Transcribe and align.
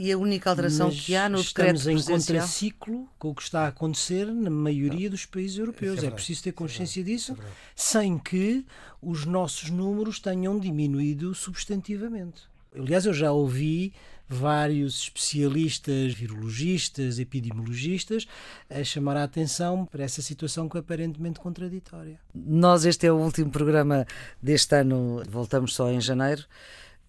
E 0.00 0.10
a 0.10 0.16
única 0.16 0.48
alteração 0.48 0.86
Mas 0.86 1.00
que 1.00 1.14
há 1.14 1.28
no 1.28 1.42
decreto 1.42 1.76
estamos 1.76 1.86
em 1.86 1.92
presidencial... 1.92 2.40
contraciclo 2.40 3.08
com 3.18 3.28
o 3.28 3.34
que 3.34 3.42
está 3.42 3.66
a 3.66 3.68
acontecer 3.68 4.24
na 4.24 4.48
maioria 4.48 5.10
dos 5.10 5.26
países 5.26 5.58
europeus. 5.58 6.02
É 6.02 6.06
É, 6.06 6.10
preciso 6.10 6.42
ter 6.42 6.48
é 6.48 6.52
consciência 6.52 7.04
verdade, 7.04 7.22
disso, 7.22 7.32
isso 7.34 7.42
é 7.42 8.00
sem 8.00 8.18
que 8.18 8.64
os 9.02 9.26
nossos 9.26 9.68
números 9.68 10.18
tenham 10.18 10.58
diminuído 10.58 11.34
substantivamente. 11.34 12.48
Aliás, 12.74 13.04
eu 13.04 13.12
já 13.12 13.30
ouvi 13.30 13.92
vários 14.26 15.00
especialistas, 15.00 16.14
virologistas, 16.14 17.18
epidemiologistas, 17.18 18.26
a 18.70 18.82
chamar 18.82 19.18
a 19.18 19.24
atenção 19.24 19.84
para 19.84 20.02
essa 20.02 20.22
situação 20.22 20.66
que 20.66 20.78
é 20.78 20.80
aparentemente 20.80 21.40
contraditória. 21.40 22.18
Nós, 22.34 22.86
este 22.86 23.06
é 23.06 23.12
o 23.12 23.16
último 23.16 23.50
programa 23.50 24.06
deste 24.40 24.76
ano, 24.76 25.22
voltamos 25.28 25.74
só 25.74 25.90
em 25.90 26.00
janeiro. 26.00 26.46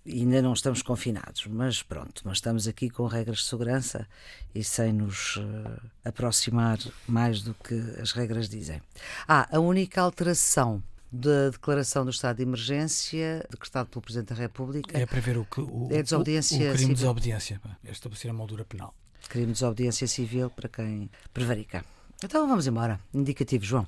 Ainda 0.06 0.42
não 0.42 0.54
estamos 0.54 0.82
confinados, 0.82 1.46
mas 1.48 1.84
pronto, 1.84 2.24
mas 2.26 2.38
estamos 2.38 2.68
aqui 2.68 2.90
com 2.90 3.06
regras 3.06 3.38
de 3.40 3.44
segurança 3.46 4.08
e 4.56 4.64
sem 4.64 4.92
nos 4.92 5.38
eh, 5.40 5.80
aproximar 6.10 6.80
mais 7.08 7.44
do 7.44 7.54
que 7.54 7.76
as 8.02 8.12
regras 8.12 8.50
dizem. 8.50 8.82
Ah, 9.28 9.48
a 9.52 9.60
única 9.60 10.02
alteração 10.02 10.82
da 11.12 11.50
declaração 11.52 12.04
do 12.04 12.10
estado 12.10 12.38
de 12.38 12.44
emergência 12.44 13.46
decretado 13.52 13.90
pelo 13.90 14.02
Presidente 14.02 14.30
da 14.30 14.36
República 14.36 14.98
É 14.98 15.06
para 15.06 15.20
ver 15.20 15.38
o, 15.38 15.46
o, 15.58 15.90
É 15.92 16.02
desobediência 16.02 16.58
o, 16.58 16.60
o 16.62 16.64
crime 16.64 16.78
civil. 16.78 16.88
de 16.88 16.94
desobediência. 17.02 17.62
É 17.84 17.92
estabelecer 17.92 18.32
a 18.32 18.34
moldura 18.34 18.66
penal. 18.66 18.96
crime 19.30 19.48
de 19.48 19.52
desobediência 19.54 20.08
civil 20.08 20.50
para 20.50 20.68
quem 20.68 21.12
prevarica. 21.34 21.86
Então 22.24 22.48
vamos 22.48 22.66
embora. 22.66 23.00
Indicativo, 23.14 23.64
João. 23.66 23.86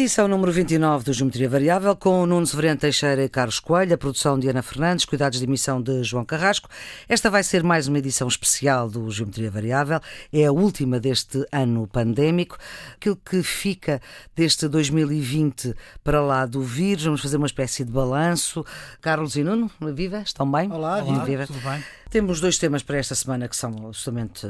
Edição 0.00 0.26
número 0.26 0.50
29 0.50 1.04
do 1.04 1.12
Geometria 1.12 1.46
Variável, 1.46 1.94
com 1.94 2.24
Nuno 2.24 2.46
Severino 2.46 2.78
Teixeira 2.78 3.22
e 3.22 3.28
Carlos 3.28 3.60
Coelho, 3.60 3.92
a 3.92 3.98
produção 3.98 4.38
de 4.38 4.48
Ana 4.48 4.62
Fernandes, 4.62 5.04
cuidados 5.04 5.38
de 5.38 5.44
emissão 5.44 5.80
de 5.80 6.02
João 6.02 6.24
Carrasco. 6.24 6.70
Esta 7.06 7.28
vai 7.28 7.42
ser 7.42 7.62
mais 7.62 7.86
uma 7.86 7.98
edição 7.98 8.26
especial 8.26 8.88
do 8.88 9.10
Geometria 9.10 9.50
Variável, 9.50 10.00
é 10.32 10.46
a 10.46 10.52
última 10.52 10.98
deste 10.98 11.46
ano 11.52 11.86
pandémico. 11.86 12.56
Aquilo 12.94 13.14
que 13.14 13.42
fica 13.42 14.00
deste 14.34 14.66
2020 14.68 15.74
para 16.02 16.22
lá 16.22 16.46
do 16.46 16.62
vírus, 16.62 17.04
vamos 17.04 17.20
fazer 17.20 17.36
uma 17.36 17.46
espécie 17.46 17.84
de 17.84 17.92
balanço. 17.92 18.64
Carlos 19.02 19.36
e 19.36 19.44
Nuno, 19.44 19.70
viva, 19.94 20.22
estão 20.22 20.50
bem? 20.50 20.72
Olá, 20.72 21.02
Olá, 21.04 21.24
viva. 21.24 21.46
tudo 21.46 21.60
bem? 21.60 21.84
Temos 22.10 22.40
dois 22.40 22.58
temas 22.58 22.82
para 22.82 22.98
esta 22.98 23.14
semana 23.14 23.48
que 23.48 23.54
são 23.54 23.70
absolutamente 23.86 24.44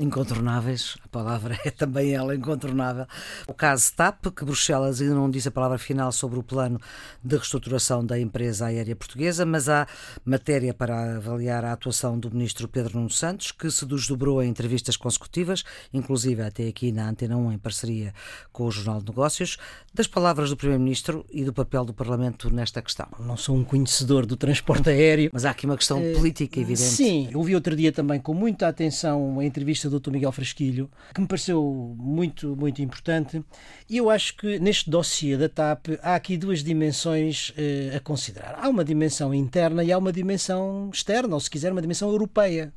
incontornáveis. 0.00 0.96
A 1.04 1.08
palavra 1.08 1.56
é 1.64 1.70
também 1.70 2.12
ela 2.12 2.34
incontornável. 2.34 3.06
O 3.46 3.54
caso 3.54 3.92
TAP, 3.94 4.26
que 4.34 4.44
Bruxelas 4.44 5.00
ainda 5.00 5.14
não 5.14 5.30
disse 5.30 5.46
a 5.46 5.52
palavra 5.52 5.78
final 5.78 6.10
sobre 6.10 6.40
o 6.40 6.42
plano 6.42 6.80
de 7.22 7.36
reestruturação 7.36 8.04
da 8.04 8.18
empresa 8.18 8.66
aérea 8.66 8.96
portuguesa, 8.96 9.46
mas 9.46 9.68
há 9.68 9.86
matéria 10.24 10.74
para 10.74 11.18
avaliar 11.18 11.64
a 11.64 11.72
atuação 11.72 12.18
do 12.18 12.28
ministro 12.32 12.66
Pedro 12.66 12.98
Nuno 12.98 13.10
Santos, 13.10 13.52
que 13.52 13.70
se 13.70 13.86
desdobrou 13.86 14.42
em 14.42 14.48
entrevistas 14.48 14.96
consecutivas, 14.96 15.62
inclusive 15.92 16.42
até 16.42 16.66
aqui 16.66 16.90
na 16.90 17.08
Antena 17.08 17.36
1 17.36 17.52
em 17.52 17.58
parceria 17.58 18.12
com 18.52 18.64
o 18.66 18.72
Jornal 18.72 19.00
de 19.00 19.06
Negócios, 19.06 19.56
das 19.92 20.08
palavras 20.08 20.50
do 20.50 20.56
primeiro-ministro 20.56 21.24
e 21.30 21.44
do 21.44 21.52
papel 21.52 21.84
do 21.84 21.94
Parlamento 21.94 22.52
nesta 22.52 22.82
questão. 22.82 23.06
Não 23.20 23.36
sou 23.36 23.56
um 23.56 23.62
conhecedor 23.62 24.26
do 24.26 24.36
transporte 24.36 24.90
aéreo, 24.90 25.30
Mas 25.32 25.44
há 25.44 25.50
aqui 25.50 25.64
uma 25.64 25.76
questão 25.76 26.00
política 26.14 26.58
evidente. 26.58 27.03
Sim, 27.03 27.03
eu 27.30 27.42
vi 27.42 27.54
outro 27.54 27.76
dia 27.76 27.92
também 27.92 28.18
com 28.20 28.32
muita 28.32 28.68
atenção 28.68 29.38
a 29.38 29.44
entrevista 29.44 29.90
do 29.90 30.00
Dr. 30.00 30.10
Miguel 30.10 30.32
Frasquilho, 30.32 30.90
que 31.14 31.20
me 31.20 31.26
pareceu 31.26 31.94
muito, 31.98 32.56
muito 32.56 32.80
importante. 32.80 33.42
E 33.88 33.96
eu 33.96 34.10
acho 34.10 34.36
que 34.36 34.58
neste 34.58 34.88
dossiê 34.88 35.36
da 35.36 35.48
TAP 35.48 35.88
há 36.02 36.14
aqui 36.14 36.36
duas 36.36 36.62
dimensões 36.62 37.52
eh, 37.56 37.94
a 37.96 38.00
considerar. 38.00 38.58
Há 38.58 38.68
uma 38.68 38.84
dimensão 38.84 39.34
interna 39.34 39.84
e 39.84 39.92
há 39.92 39.98
uma 39.98 40.12
dimensão 40.12 40.90
externa, 40.92 41.34
ou 41.34 41.40
se 41.40 41.50
quiser, 41.50 41.72
uma 41.72 41.82
dimensão 41.82 42.08
europeia. 42.08 42.72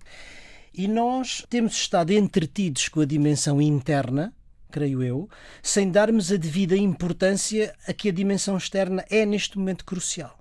E 0.73 0.87
nós 0.87 1.45
temos 1.49 1.73
estado 1.73 2.11
entretidos 2.11 2.89
com 2.89 3.01
a 3.01 3.05
dimensão 3.05 3.61
interna, 3.61 4.33
creio 4.69 5.01
eu, 5.01 5.29
sem 5.63 5.89
darmos 5.89 6.31
a 6.31 6.37
devida 6.37 6.75
importância 6.75 7.73
a 7.87 7.93
que 7.93 8.09
a 8.09 8.11
dimensão 8.11 8.57
externa 8.57 9.05
é 9.09 9.25
neste 9.25 9.57
momento 9.57 9.85
crucial. 9.85 10.37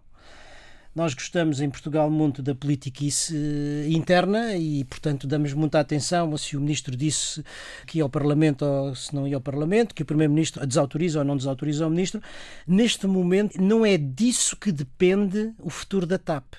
Nós 0.96 1.12
gostamos 1.12 1.60
em 1.60 1.68
Portugal 1.68 2.10
muito 2.10 2.40
da 2.40 2.54
politiquice 2.54 3.36
eh, 3.36 3.86
interna 3.90 4.56
e, 4.56 4.82
portanto, 4.84 5.26
damos 5.26 5.52
muita 5.52 5.78
atenção 5.78 6.34
se 6.38 6.56
o 6.56 6.60
Ministro 6.60 6.96
disse 6.96 7.44
que 7.86 7.98
ia 7.98 8.02
ao 8.02 8.08
Parlamento 8.08 8.64
ou 8.64 8.94
se 8.94 9.14
não 9.14 9.28
ia 9.28 9.36
ao 9.36 9.40
Parlamento, 9.42 9.94
que 9.94 10.02
o 10.02 10.06
Primeiro-Ministro 10.06 10.66
desautoriza 10.66 11.18
ou 11.18 11.24
não 11.26 11.36
desautoriza 11.36 11.86
o 11.86 11.90
Ministro. 11.90 12.22
Neste 12.66 13.06
momento, 13.06 13.60
não 13.60 13.84
é 13.84 13.98
disso 13.98 14.56
que 14.56 14.72
depende 14.72 15.52
o 15.58 15.68
futuro 15.68 16.06
da 16.06 16.16
TAP. 16.16 16.54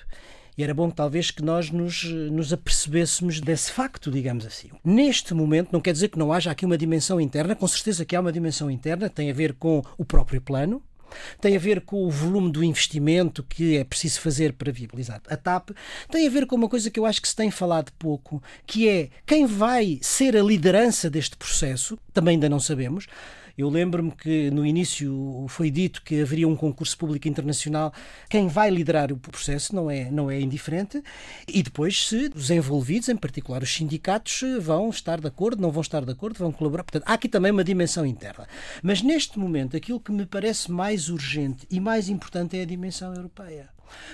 E 0.56 0.62
era 0.62 0.72
bom 0.72 0.88
talvez 0.88 1.32
que 1.32 1.42
nós 1.42 1.72
nos, 1.72 2.04
nos 2.04 2.52
apercebêssemos 2.52 3.40
desse 3.40 3.72
facto, 3.72 4.08
digamos 4.08 4.46
assim. 4.46 4.68
Neste 4.84 5.34
momento, 5.34 5.70
não 5.72 5.80
quer 5.80 5.92
dizer 5.92 6.10
que 6.10 6.18
não 6.18 6.32
haja 6.32 6.52
aqui 6.52 6.64
uma 6.64 6.78
dimensão 6.78 7.20
interna, 7.20 7.56
com 7.56 7.66
certeza 7.66 8.04
que 8.04 8.14
há 8.14 8.20
uma 8.20 8.32
dimensão 8.32 8.70
interna, 8.70 9.10
tem 9.10 9.32
a 9.32 9.34
ver 9.34 9.54
com 9.54 9.82
o 9.96 10.04
próprio 10.04 10.40
plano, 10.40 10.80
tem 11.40 11.56
a 11.56 11.60
ver 11.60 11.80
com 11.82 12.04
o 12.04 12.10
volume 12.10 12.50
do 12.50 12.64
investimento 12.64 13.42
que 13.42 13.76
é 13.76 13.84
preciso 13.84 14.20
fazer 14.20 14.52
para 14.52 14.72
viabilizar 14.72 15.20
a 15.28 15.36
TAP, 15.36 15.70
tem 16.10 16.26
a 16.26 16.30
ver 16.30 16.46
com 16.46 16.56
uma 16.56 16.68
coisa 16.68 16.90
que 16.90 16.98
eu 16.98 17.06
acho 17.06 17.20
que 17.22 17.28
se 17.28 17.36
tem 17.36 17.50
falado 17.50 17.92
pouco, 17.98 18.42
que 18.66 18.88
é 18.88 19.10
quem 19.26 19.46
vai 19.46 19.98
ser 20.02 20.36
a 20.36 20.42
liderança 20.42 21.08
deste 21.08 21.36
processo, 21.36 21.98
também 22.12 22.34
ainda 22.34 22.48
não 22.48 22.60
sabemos. 22.60 23.06
Eu 23.58 23.68
lembro-me 23.68 24.12
que 24.12 24.52
no 24.52 24.64
início 24.64 25.44
foi 25.48 25.68
dito 25.68 26.00
que 26.02 26.22
haveria 26.22 26.46
um 26.46 26.54
concurso 26.54 26.96
público 26.96 27.26
internacional. 27.26 27.92
Quem 28.30 28.46
vai 28.46 28.70
liderar 28.70 29.12
o 29.12 29.16
processo 29.16 29.74
não 29.74 29.90
é, 29.90 30.08
não 30.12 30.30
é 30.30 30.40
indiferente. 30.40 31.02
E 31.48 31.60
depois, 31.60 32.06
se 32.06 32.30
os 32.36 32.50
envolvidos, 32.50 33.08
em 33.08 33.16
particular 33.16 33.60
os 33.60 33.74
sindicatos, 33.74 34.42
vão 34.60 34.88
estar 34.90 35.20
de 35.20 35.26
acordo, 35.26 35.60
não 35.60 35.72
vão 35.72 35.80
estar 35.80 36.04
de 36.04 36.12
acordo, 36.12 36.38
vão 36.38 36.52
colaborar. 36.52 36.84
Portanto, 36.84 37.02
há 37.04 37.14
aqui 37.14 37.28
também 37.28 37.50
uma 37.50 37.64
dimensão 37.64 38.06
interna. 38.06 38.46
Mas 38.80 39.02
neste 39.02 39.40
momento, 39.40 39.76
aquilo 39.76 39.98
que 39.98 40.12
me 40.12 40.24
parece 40.24 40.70
mais 40.70 41.08
urgente 41.08 41.66
e 41.68 41.80
mais 41.80 42.08
importante 42.08 42.56
é 42.56 42.62
a 42.62 42.64
dimensão 42.64 43.12
europeia. 43.12 43.70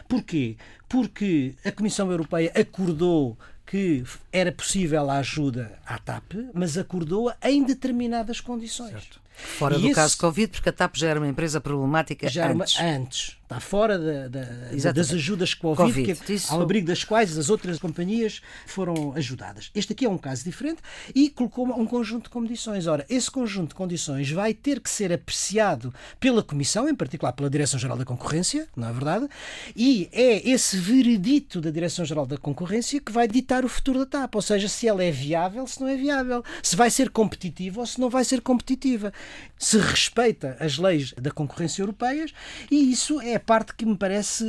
Porquê? 0.09 0.57
Porque 0.89 1.55
a 1.63 1.71
Comissão 1.71 2.11
Europeia 2.11 2.51
acordou 2.55 3.37
que 3.67 4.05
era 4.33 4.53
possível 4.53 5.11
a 5.11 5.19
ajuda 5.19 5.79
à 5.85 5.99
TAP, 5.99 6.33
mas 6.55 6.79
acordou-a 6.79 7.37
em 7.43 7.63
determinadas 7.63 8.41
condições. 8.41 9.23
Fora 9.35 9.77
E 9.77 9.81
do 9.81 9.87
esse- 9.87 9.95
caso 9.95 10.17
Covid, 10.19 10.53
porque 10.53 10.69
a 10.69 10.73
TAP 10.73 10.97
já 10.97 11.09
era 11.09 11.19
uma 11.21 11.29
empresa 11.29 11.61
problemática 11.61 12.29
já 12.29 12.45
era 12.45 12.55
uma- 12.55 12.65
antes. 12.81 13.37
Está 13.45 13.61
fora 13.61 13.99
da- 13.99 14.29
da- 14.29 14.93
das 14.93 15.13
ajudas 15.13 15.53
Covid, 15.53 15.77
Covid, 15.93 16.15
que, 16.25 16.33
isso- 16.33 16.53
ao 16.53 16.63
abrigo 16.63 16.87
das 16.87 17.05
quais 17.05 17.37
as 17.37 17.51
outras 17.51 17.79
companhias 17.79 18.41
foram 18.67 19.13
ajudadas. 19.15 19.71
Este 19.75 19.93
aqui 19.93 20.07
é 20.07 20.09
um 20.09 20.17
caso 20.17 20.43
diferente 20.45 20.81
e 21.15 21.29
colocou 21.29 21.67
um 21.79 21.85
conjunto 21.85 22.25
de 22.25 22.31
condições. 22.31 22.87
Ora, 22.87 23.05
esse 23.09 23.31
conjunto 23.31 23.69
de 23.69 23.75
condições 23.75 24.31
vai 24.31 24.55
ter 24.55 24.81
que 24.81 24.89
ser 24.89 25.13
apreciado 25.13 25.93
pela 26.19 26.43
Comissão, 26.43 26.89
em 26.89 26.95
particular 26.95 27.33
pela 27.33 27.51
Direção-Geral 27.51 27.99
da 27.99 28.05
Concorrência, 28.07 28.67
não 28.75 28.89
é 28.89 28.93
verdade? 28.93 29.29
E 29.77 30.09
é 30.11 30.49
esse 30.49 30.79
veredito 30.79 31.61
da 31.61 31.71
Direção-Geral 31.71 32.25
da 32.27 32.39
Concorrência 32.39 32.99
que 32.99 33.13
vai 33.13 33.29
ditar 33.29 33.63
o 33.63 33.69
futuro 33.69 33.99
da 34.01 34.07
TAP, 34.07 34.35
ou 34.37 34.43
seja, 34.43 34.69
se 34.69 34.89
ela 34.89 35.05
é 35.05 35.11
viável, 35.11 35.67
se 35.67 35.81
não 35.83 35.89
é 35.89 35.97
viável, 35.97 36.43
se 36.63 36.75
vai 36.75 36.91
ser 36.91 37.11
competitiva 37.11 37.81
ou 37.81 37.87
se 37.87 38.01
não 38.01 38.09
vai 38.09 38.25
ser 38.25 38.41
competitiva, 38.41 39.13
se 39.59 39.77
respeita 39.79 40.57
as 40.59 40.79
leis 40.79 41.13
da 41.21 41.31
concorrência 41.31 41.83
europeias 41.83 42.33
e 42.71 42.91
isso 42.91 43.21
é 43.21 43.34
a 43.35 43.41
parte 43.41 43.75
que 43.75 43.85
me 43.85 43.97
parece, 43.97 44.45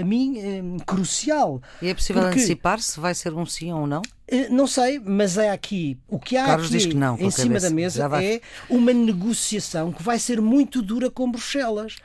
a 0.00 0.04
mim, 0.04 0.38
eh, 0.38 0.62
crucial. 0.86 1.60
E 1.80 1.88
é 1.88 1.94
possível 1.94 2.22
Porque- 2.22 2.38
antecipar 2.38 2.80
se 2.80 2.98
vai 3.00 3.14
ser 3.14 3.32
um 3.34 3.44
sim 3.46 3.72
ou 3.72 3.86
não? 3.86 4.02
Eh, 4.28 4.48
Não 4.48 4.66
sei, 4.66 5.00
mas 5.00 5.36
é 5.36 5.50
aqui. 5.50 5.98
O 6.08 6.18
que 6.18 6.36
há 6.36 6.46
Carlos 6.46 6.72
aqui 6.74 6.88
que 6.88 6.94
não, 6.94 7.14
em 7.18 7.30
cima 7.30 7.48
cabeça. 7.54 7.68
da 7.68 7.74
mesa 7.74 8.10
é 8.22 8.40
uma 8.68 8.92
negociação 8.92 9.90
que 9.92 10.02
vai 10.02 10.18
ser 10.18 10.40
muito 10.40 10.80
dura 10.82 11.10
com 11.10 11.30
Bruxelas. 11.30 11.96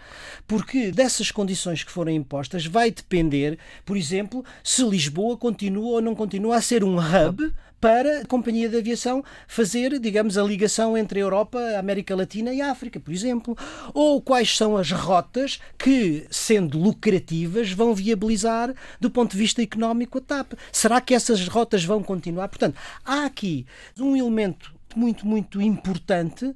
Porque 0.47 0.91
dessas 0.91 1.29
condições 1.31 1.83
que 1.83 1.91
forem 1.91 2.15
impostas 2.17 2.65
vai 2.65 2.89
depender, 2.91 3.57
por 3.85 3.95
exemplo, 3.97 4.43
se 4.63 4.83
Lisboa 4.83 5.37
continua 5.37 5.93
ou 5.95 6.01
não 6.01 6.15
continua 6.15 6.55
a 6.57 6.61
ser 6.61 6.83
um 6.83 6.97
hub 6.97 7.51
para 7.85 8.21
a 8.21 8.25
companhia 8.25 8.67
de 8.67 8.75
aviação 8.75 9.23
fazer, 9.47 9.99
digamos, 9.99 10.39
a 10.39 10.43
ligação 10.43 10.97
entre 10.97 11.19
a 11.19 11.21
Europa, 11.21 11.59
a 11.59 11.77
América 11.77 12.15
Latina 12.15 12.51
e 12.51 12.59
a 12.59 12.71
África, 12.71 12.99
por 12.99 13.13
exemplo. 13.13 13.55
Ou 13.93 14.19
quais 14.19 14.57
são 14.57 14.75
as 14.75 14.89
rotas 14.89 15.59
que, 15.77 16.25
sendo 16.31 16.79
lucrativas, 16.79 17.71
vão 17.71 17.93
viabilizar 17.93 18.73
do 18.99 19.11
ponto 19.11 19.33
de 19.33 19.37
vista 19.37 19.61
económico 19.61 20.17
a 20.17 20.21
TAP. 20.21 20.53
Será 20.71 20.99
que 20.99 21.13
essas 21.13 21.47
rotas 21.47 21.85
vão 21.85 22.01
continuar? 22.01 22.47
Portanto, 22.47 22.75
há 23.05 23.23
aqui 23.23 23.67
um 23.99 24.15
elemento 24.15 24.73
muito, 24.95 25.27
muito, 25.27 25.61
importante 25.61 26.55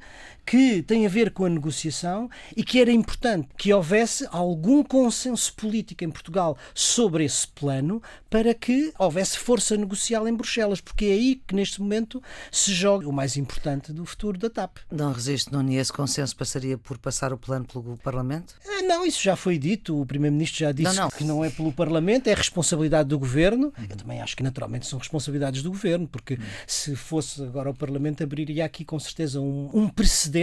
que 0.50 0.82
tem 0.82 1.06
a 1.06 1.10
ver 1.10 1.30
com 1.30 1.46
a 1.46 1.50
negociação 1.50 2.28
e 2.58 2.64
que 2.64 2.82
era 2.82 2.92
importante 2.92 3.48
que 3.56 3.72
houvesse 3.72 4.28
algum 4.32 4.84
consenso 4.84 5.54
político 5.54 6.04
em 6.04 6.10
Portugal 6.10 6.58
sobre 6.74 7.24
esse 7.24 7.48
plano 7.48 8.02
para 8.32 8.52
que 8.56 8.92
houvesse 8.98 9.38
força 9.38 9.78
negocial 9.78 10.28
em 10.28 10.34
Bruxelas, 10.34 10.82
porque 10.82 11.06
é 11.06 11.12
aí 11.12 11.36
que 11.46 11.54
neste 11.54 11.80
momento 11.80 12.20
se 12.52 12.74
joga 12.74 13.08
o 13.08 13.14
mais 13.14 13.38
importante 13.38 13.94
do 13.94 14.04
futuro 14.08 14.40
da 14.40 14.50
TAP. 14.50 14.78
Não 14.92 15.14
resiste, 15.14 15.54
não 15.54 15.70
esse 15.72 15.94
consenso 15.94 16.36
passaria 16.36 16.80
por 16.80 16.98
passar 16.98 17.32
o 17.32 17.38
plano 17.38 17.66
pelo 17.66 17.96
Parlamento? 17.98 18.56
Eh, 18.66 18.82
não, 18.82 19.06
isso 19.06 19.22
já 19.22 19.36
foi 19.36 19.56
dito. 19.60 20.02
O 20.02 20.04
Primeiro-Ministro 20.04 20.62
já 20.62 20.72
disse 20.72 20.96
não, 20.96 21.04
não. 21.04 21.10
que 21.12 21.24
não 21.24 21.46
é 21.46 21.52
pelo 21.52 21.72
Parlamento, 21.72 22.26
é 22.26 22.34
responsabilidade 22.34 23.10
do 23.10 23.20
Governo. 23.20 23.72
Eu 23.88 23.96
também 23.96 24.20
acho 24.20 24.36
que 24.36 24.42
naturalmente 24.42 24.88
são 24.88 24.98
responsabilidades 24.98 25.62
do 25.62 25.70
Governo, 25.70 26.08
porque 26.08 26.40
se 26.66 26.96
fosse 26.96 27.44
agora 27.44 27.70
o 27.70 27.76
Parlamento, 27.76 28.24
abriria 28.24 28.66
aqui 28.66 28.84
com 28.84 29.00
certeza 29.00 29.40
um, 29.40 29.70
um 29.72 29.88
precedente 29.88 30.39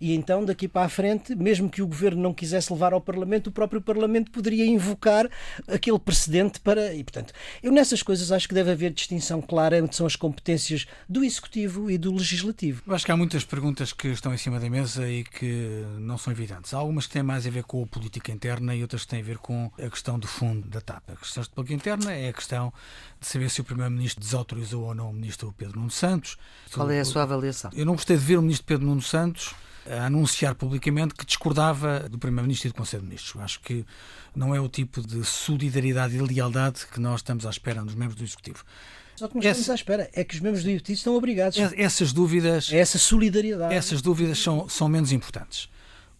e 0.00 0.14
então 0.14 0.44
daqui 0.44 0.68
para 0.68 0.86
a 0.86 0.88
frente, 0.88 1.34
mesmo 1.34 1.68
que 1.70 1.82
o 1.82 1.86
Governo 1.86 2.22
não 2.22 2.34
quisesse 2.34 2.72
levar 2.72 2.92
ao 2.92 3.00
Parlamento, 3.00 3.48
o 3.48 3.52
próprio 3.52 3.80
Parlamento 3.80 4.30
poderia 4.30 4.64
invocar 4.66 5.28
aquele 5.68 5.98
precedente 5.98 6.60
para. 6.60 6.94
E 6.94 7.02
portanto, 7.02 7.32
eu 7.62 7.72
nessas 7.72 8.02
coisas 8.02 8.30
acho 8.32 8.48
que 8.48 8.54
deve 8.54 8.70
haver 8.70 8.92
distinção 8.92 9.40
clara 9.40 9.78
entre 9.78 9.96
são 9.96 10.06
as 10.06 10.16
competências 10.16 10.86
do 11.08 11.24
Executivo 11.24 11.90
e 11.90 11.98
do 11.98 12.12
Legislativo. 12.12 12.82
Eu 12.86 12.94
acho 12.94 13.04
que 13.04 13.12
há 13.12 13.16
muitas 13.16 13.44
perguntas 13.44 13.92
que 13.92 14.08
estão 14.08 14.34
em 14.34 14.38
cima 14.38 14.58
da 14.58 14.68
mesa 14.68 15.08
e 15.08 15.24
que 15.24 15.84
não 15.98 16.18
são 16.18 16.32
evidentes. 16.32 16.72
Há 16.74 16.78
algumas 16.78 17.06
que 17.06 17.12
têm 17.12 17.22
mais 17.22 17.46
a 17.46 17.50
ver 17.50 17.64
com 17.64 17.82
a 17.82 17.86
política 17.86 18.32
interna 18.32 18.74
e 18.74 18.82
outras 18.82 19.02
que 19.02 19.08
têm 19.08 19.20
a 19.20 19.24
ver 19.24 19.38
com 19.38 19.70
a 19.78 19.88
questão 19.88 20.18
do 20.18 20.26
fundo 20.26 20.68
da 20.68 20.80
TAP. 20.80 21.02
A 21.10 21.16
questão 21.16 21.42
de 21.42 21.50
política 21.50 21.74
interna 21.74 22.12
é 22.12 22.28
a 22.28 22.32
questão 22.32 22.72
de 23.24 23.30
saber 23.30 23.50
se 23.50 23.60
o 23.60 23.64
Primeiro-Ministro 23.64 24.22
desautorizou 24.22 24.84
ou 24.84 24.94
não 24.94 25.10
o 25.10 25.12
Ministro 25.12 25.52
Pedro 25.56 25.78
Nuno 25.78 25.90
Santos. 25.90 26.36
Qual 26.72 26.90
é 26.90 27.00
a 27.00 27.04
sua 27.04 27.22
avaliação? 27.22 27.70
Eu 27.74 27.86
não 27.86 27.94
gostei 27.94 28.16
de 28.16 28.22
ver 28.22 28.38
o 28.38 28.42
Ministro 28.42 28.66
Pedro 28.66 28.86
Nuno 28.86 29.02
Santos 29.02 29.54
a 29.90 30.06
anunciar 30.06 30.54
publicamente 30.54 31.14
que 31.14 31.24
discordava 31.24 32.08
do 32.08 32.18
Primeiro-Ministro 32.18 32.68
e 32.68 32.70
do 32.70 32.74
Conselho 32.74 33.02
de 33.02 33.08
Ministros. 33.08 33.42
Acho 33.42 33.60
que 33.60 33.84
não 34.34 34.54
é 34.54 34.60
o 34.60 34.68
tipo 34.68 35.00
de 35.00 35.24
solidariedade 35.24 36.16
e 36.16 36.20
lealdade 36.20 36.86
que 36.86 37.00
nós 37.00 37.20
estamos 37.20 37.46
à 37.46 37.50
espera 37.50 37.82
dos 37.82 37.94
membros 37.94 38.16
do 38.16 38.24
Executivo. 38.24 38.64
Só 39.16 39.28
que 39.28 39.36
nós 39.36 39.44
estamos 39.44 39.70
à 39.70 39.74
espera, 39.74 40.10
é 40.12 40.24
que 40.24 40.34
os 40.34 40.40
membros 40.40 40.62
do 40.62 40.70
Executivo 40.70 40.96
estão 40.96 41.14
obrigados. 41.14 41.58
Essas 41.76 42.12
dúvidas. 42.12 42.70
É 42.72 42.76
essa 42.76 42.98
solidariedade. 42.98 43.74
Essas 43.74 44.02
dúvidas 44.02 44.38
são, 44.38 44.68
são 44.68 44.88
menos 44.88 45.12
importantes. 45.12 45.68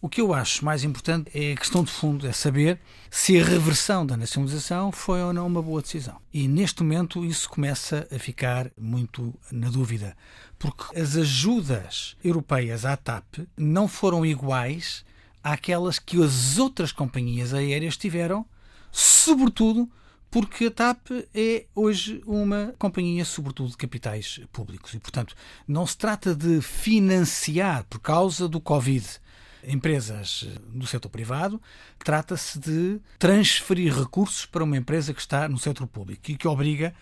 O 0.05 0.07
que 0.07 0.21
eu 0.21 0.35
acho 0.35 0.63
mais 0.63 0.83
importante 0.83 1.31
é 1.33 1.53
a 1.53 1.55
questão 1.55 1.83
de 1.83 1.91
fundo, 1.91 2.27
é 2.27 2.31
saber 2.31 2.79
se 3.09 3.39
a 3.39 3.43
reversão 3.43 4.05
da 4.05 4.15
nacionalização 4.15 4.91
foi 4.91 5.19
ou 5.19 5.33
não 5.33 5.47
uma 5.47 5.63
boa 5.63 5.81
decisão. 5.81 6.21
E 6.31 6.47
neste 6.47 6.83
momento 6.83 7.25
isso 7.25 7.49
começa 7.49 8.07
a 8.15 8.19
ficar 8.19 8.69
muito 8.79 9.33
na 9.51 9.67
dúvida, 9.67 10.15
porque 10.59 10.95
as 10.95 11.15
ajudas 11.15 12.15
europeias 12.23 12.85
à 12.85 12.95
TAP 12.95 13.47
não 13.57 13.87
foram 13.87 14.23
iguais 14.23 15.03
àquelas 15.43 15.97
que 15.97 16.23
as 16.23 16.59
outras 16.59 16.91
companhias 16.91 17.51
aéreas 17.51 17.97
tiveram, 17.97 18.45
sobretudo 18.91 19.89
porque 20.29 20.65
a 20.65 20.71
TAP 20.71 21.07
é 21.33 21.65
hoje 21.73 22.21
uma 22.27 22.75
companhia, 22.77 23.25
sobretudo, 23.25 23.71
de 23.71 23.77
capitais 23.77 24.39
públicos. 24.51 24.93
E, 24.93 24.99
portanto, 24.99 25.33
não 25.67 25.87
se 25.87 25.97
trata 25.97 26.35
de 26.35 26.61
financiar 26.61 27.85
por 27.85 27.99
causa 27.99 28.47
do 28.47 28.61
Covid 28.61 29.24
empresas 29.67 30.47
do 30.67 30.85
setor 30.85 31.09
privado, 31.09 31.61
trata-se 31.99 32.59
de 32.59 32.99
transferir 33.17 33.97
recursos 33.97 34.45
para 34.45 34.63
uma 34.63 34.77
empresa 34.77 35.13
que 35.13 35.19
está 35.19 35.47
no 35.47 35.57
setor 35.57 35.87
público 35.87 36.31
e 36.31 36.37
que 36.37 36.47
obriga 36.47 36.93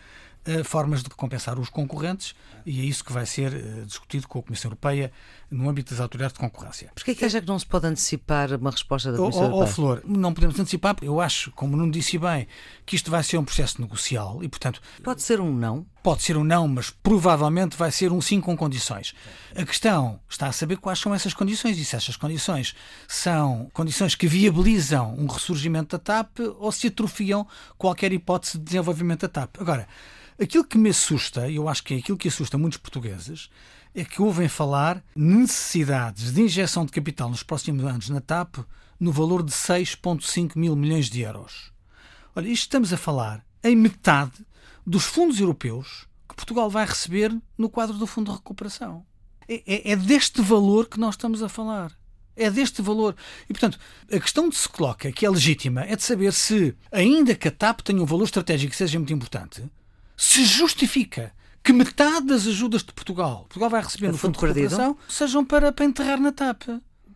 uh, 0.48 0.63
formas 0.63 1.04
de 1.04 1.10
compensar 1.10 1.60
os 1.60 1.69
concorrentes 1.69 2.36
e 2.65 2.80
é 2.80 2.83
isso 2.83 3.04
que 3.04 3.12
vai 3.12 3.25
ser 3.25 3.54
uh, 3.54 3.86
discutido 3.86 4.27
com 4.27 4.39
a 4.39 4.44
Comissão 4.44 4.69
Europeia 4.69 5.12
no 5.50 5.69
âmbito 5.69 5.92
das 5.92 6.00
autoridades 6.00 6.33
de 6.33 6.39
concorrência. 6.39 6.92
Porquê 6.95 7.12
é 7.12 7.15
que 7.15 7.25
acha 7.25 7.42
que 7.42 7.48
não 7.48 7.60
se 7.60 7.65
pode 7.65 7.88
antecipar 7.88 8.54
uma 8.54 8.71
resposta 8.71 9.12
da 9.12 9.18
Comissão 9.18 9.42
oh, 9.42 9.45
Europeia? 9.45 9.63
Oh, 9.63 9.68
Flor, 9.68 10.01
não 10.06 10.33
podemos 10.33 10.60
antecipar, 10.60 10.95
eu 11.01 11.19
acho, 11.19 11.51
como 11.51 11.75
não 11.75 11.89
disse 11.89 12.18
bem, 12.18 12.48
que 12.86 12.95
isto 12.95 13.12
vai 13.12 13.24
ser 13.24 13.38
um 13.38 13.45
processo 13.45 13.81
negocial 13.81 14.44
e, 14.44 14.50
portanto... 14.50 14.81
Pode 15.04 15.21
ser 15.21 15.39
um 15.39 15.54
não? 15.54 15.86
Pode 16.03 16.21
ser 16.21 16.35
um 16.35 16.44
não, 16.44 16.67
mas 16.67 16.89
provavelmente 16.89 17.77
vai 17.77 17.89
ser 17.89 18.11
um 18.11 18.19
sim 18.19 18.41
com 18.41 18.57
condições. 18.57 19.15
A 19.55 19.63
questão 19.65 20.19
está 20.27 20.47
a 20.47 20.51
saber 20.51 20.75
quais 20.75 21.00
são 21.00 21.15
essas 21.15 21.33
condições 21.33 21.77
e 21.77 21.85
se 21.85 21.95
essas 21.95 22.17
condições 22.17 22.75
são 23.07 23.71
condições 23.71 24.13
que 24.13 24.27
viabilizam 24.27 25.15
um 25.17 25.27
ressurgimento 25.27 25.97
da 25.97 26.03
TAP 26.03 26.39
ou 26.59 26.73
se 26.73 26.88
atrofiam 26.88 27.47
qualquer 27.77 28.11
hipótese 28.11 28.57
de 28.57 28.65
desenvolvimento 28.65 29.21
da 29.21 29.29
TAP. 29.29 29.55
Agora, 29.61 29.88
aquilo 30.38 30.65
que 30.65 30.77
me 30.77 30.89
assusta, 30.89 31.47
e 31.47 31.55
eu 31.55 31.69
acho 31.69 31.81
que 31.81 31.94
é 31.94 31.97
aquilo 32.00 32.17
que 32.17 32.27
assusta 32.27 32.57
muitos 32.57 32.79
portugueses, 32.79 33.50
é 33.95 34.03
que 34.03 34.21
ouvem 34.21 34.50
falar 34.50 35.01
necessidades 35.15 36.33
de 36.33 36.41
injeção 36.41 36.85
de 36.85 36.91
capital 36.91 37.29
nos 37.29 37.44
próximos 37.44 37.85
anos 37.85 38.09
na 38.09 38.19
TAP 38.19 38.57
no 39.00 39.13
valor 39.13 39.41
de 39.41 39.53
6,5 39.53 40.57
mil 40.57 40.75
milhões 40.75 41.09
de 41.09 41.21
euros. 41.21 41.71
Olha, 42.35 42.50
isto 42.50 42.63
estamos 42.63 42.91
a 42.91 42.97
falar 42.97 43.41
em 43.63 43.73
metade 43.73 44.33
dos 44.85 45.06
fundos 45.06 45.39
europeus 45.39 46.07
que 46.27 46.35
Portugal 46.35 46.69
vai 46.69 46.85
receber 46.85 47.35
no 47.57 47.69
quadro 47.69 47.97
do 47.97 48.07
Fundo 48.07 48.31
de 48.31 48.38
Recuperação. 48.38 49.06
É, 49.47 49.62
é, 49.65 49.91
é, 49.91 49.95
deste 49.95 50.41
valor 50.41 50.88
que 50.88 51.00
nós 51.00 51.15
estamos 51.15 51.44
a 51.44 51.50
falar. 51.50 51.91
É 52.35 52.50
deste 52.50 52.81
valor. 52.81 53.15
E, 53.47 53.53
portanto, 53.53 53.77
a 54.12 54.19
questão 54.19 54.50
que 54.50 54.56
se 54.56 54.68
coloca, 54.68 55.12
que 55.12 55.25
é 55.25 55.30
legítima, 55.30 55.81
é 55.81 55.95
de 55.95 56.03
saber 56.03 56.33
se, 56.33 56.75
ainda 56.91 57.35
que 57.35 57.47
a 57.47 57.51
TAP 57.51 57.81
tenha 57.81 58.01
um 58.01 58.06
valor 58.06 58.24
estratégico 58.24 58.71
que 58.71 58.77
seja 58.77 58.97
muito 58.97 59.13
importante, 59.13 59.63
se 60.18 60.44
justifica 60.44 61.33
que 61.63 61.71
metade 61.71 62.27
das 62.27 62.47
ajudas 62.47 62.83
de 62.83 62.91
Portugal, 62.91 63.41
Portugal 63.41 63.69
vai 63.69 63.81
receber 63.81 64.12
no 64.12 64.18
Fundo 64.18 64.38
de 64.38 64.45
Recuperação, 64.45 64.97
sejam 65.07 65.45
para, 65.45 65.71
para 65.71 65.86
enterrar 65.86 66.19
na 66.19 66.31
TAP. 66.31 66.63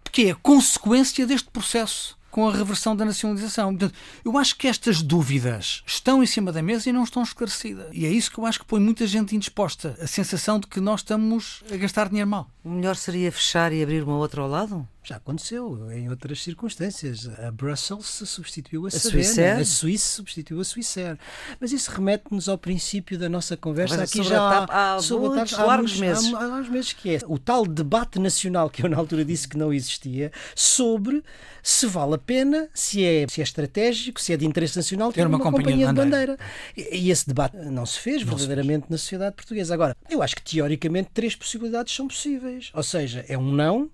Porque 0.03 0.23
é 0.23 0.31
a 0.31 0.35
consequência 0.35 1.25
deste 1.25 1.49
processo 1.49 2.16
com 2.37 2.47
a 2.47 2.53
reversão 2.53 2.95
da 2.95 3.03
nacionalização. 3.03 3.75
Portanto, 3.75 3.95
eu 4.23 4.37
acho 4.37 4.55
que 4.55 4.67
estas 4.67 5.01
dúvidas 5.01 5.81
estão 5.87 6.21
em 6.21 6.27
cima 6.27 6.51
da 6.51 6.61
mesa 6.61 6.87
e 6.87 6.93
não 6.93 7.03
estão 7.03 7.23
esclarecidas. 7.23 7.87
E 7.91 8.05
é 8.05 8.09
isso 8.09 8.31
que 8.31 8.37
eu 8.37 8.45
acho 8.45 8.59
que 8.59 8.65
põe 8.65 8.79
muita 8.79 9.07
gente 9.07 9.35
indisposta. 9.35 9.97
A 9.99 10.05
sensação 10.05 10.59
de 10.59 10.67
que 10.67 10.79
nós 10.79 10.99
estamos 10.99 11.63
a 11.73 11.75
gastar 11.77 12.09
dinheiro 12.09 12.29
mal. 12.29 12.47
O 12.63 12.69
melhor 12.69 12.95
seria 12.95 13.31
fechar 13.31 13.73
e 13.73 13.81
abrir 13.81 14.03
uma 14.03 14.17
outra 14.17 14.39
ao 14.39 14.47
lado? 14.47 14.87
Já 15.07 15.15
aconteceu 15.15 15.89
em 15.89 16.09
outras 16.09 16.44
circunstâncias. 16.44 17.30
A 17.39 17.50
Brussels 17.50 18.06
substituiu 18.25 18.83
a, 18.83 18.88
a 18.89 18.92
Sabena, 18.92 19.62
a 19.62 19.63
Suíça 19.63 20.18
substituiu 20.18 20.59
a 20.59 20.65
Swissair. 20.65 21.18
Mas 21.62 21.71
isso 21.71 21.89
remete-nos 21.92 22.50
ao 22.50 22.57
princípio 22.57 23.18
da 23.18 23.30
nossa 23.30 23.56
conversa 23.56 23.95
Mas 23.95 24.09
aqui 24.09 24.21
já 24.21 24.65
há, 24.69 25.00
sobre 25.01 25.30
muitos, 25.30 25.54
há, 25.54 25.63
largos 25.63 25.95
há, 25.95 26.01
meses. 26.01 26.33
Há, 26.33 26.44
há 26.44 26.48
largos 26.48 26.69
meses 26.69 26.92
que 26.92 27.15
é 27.15 27.19
o 27.25 27.39
tal 27.39 27.65
debate 27.65 28.19
nacional 28.19 28.69
que 28.69 28.83
eu 28.83 28.89
na 28.89 28.98
altura 28.98 29.24
disse 29.24 29.48
que 29.48 29.57
não 29.57 29.71
existia 29.71 30.30
sobre 30.54 31.24
se 31.63 31.86
vale 31.86 32.15
a 32.15 32.18
pena, 32.18 32.68
se 32.74 33.01
é, 33.01 33.25
se 33.30 33.39
é 33.39 33.45
estratégico, 33.45 34.19
se 34.19 34.33
é 34.33 34.38
de 34.38 34.45
interesse 34.45 34.75
nacional 34.75 35.13
ter, 35.13 35.21
ter 35.21 35.27
uma, 35.27 35.38
uma, 35.38 35.44
companhia, 35.44 35.88
companhia 35.88 35.88
de 35.88 35.94
bandeira. 35.94 36.31
De 36.33 36.44
bandeira. 36.75 36.92
E, 36.92 37.07
e, 37.07 37.12
esse 37.12 37.25
debate 37.25 37.56
não 37.56 37.86
se 37.86 37.98
fez 38.00 38.25
não 38.25 38.36
verdadeiramente 38.36 38.81
se 38.81 38.88
fez. 38.88 38.92
na 38.92 38.97
sociedade 38.97 39.35
portuguesa. 39.37 39.73
Agora, 39.73 39.95
eu 40.09 40.21
acho 40.21 40.35
que 40.35 40.42
teoricamente 40.42 41.11
três 41.14 41.33
possibilidades 41.33 41.95
são 41.95 42.09
possíveis. 42.09 42.71
Ou 42.73 42.83
seja, 42.83 43.23
é 43.30 43.37
um 43.37 43.49
não, 43.49 43.90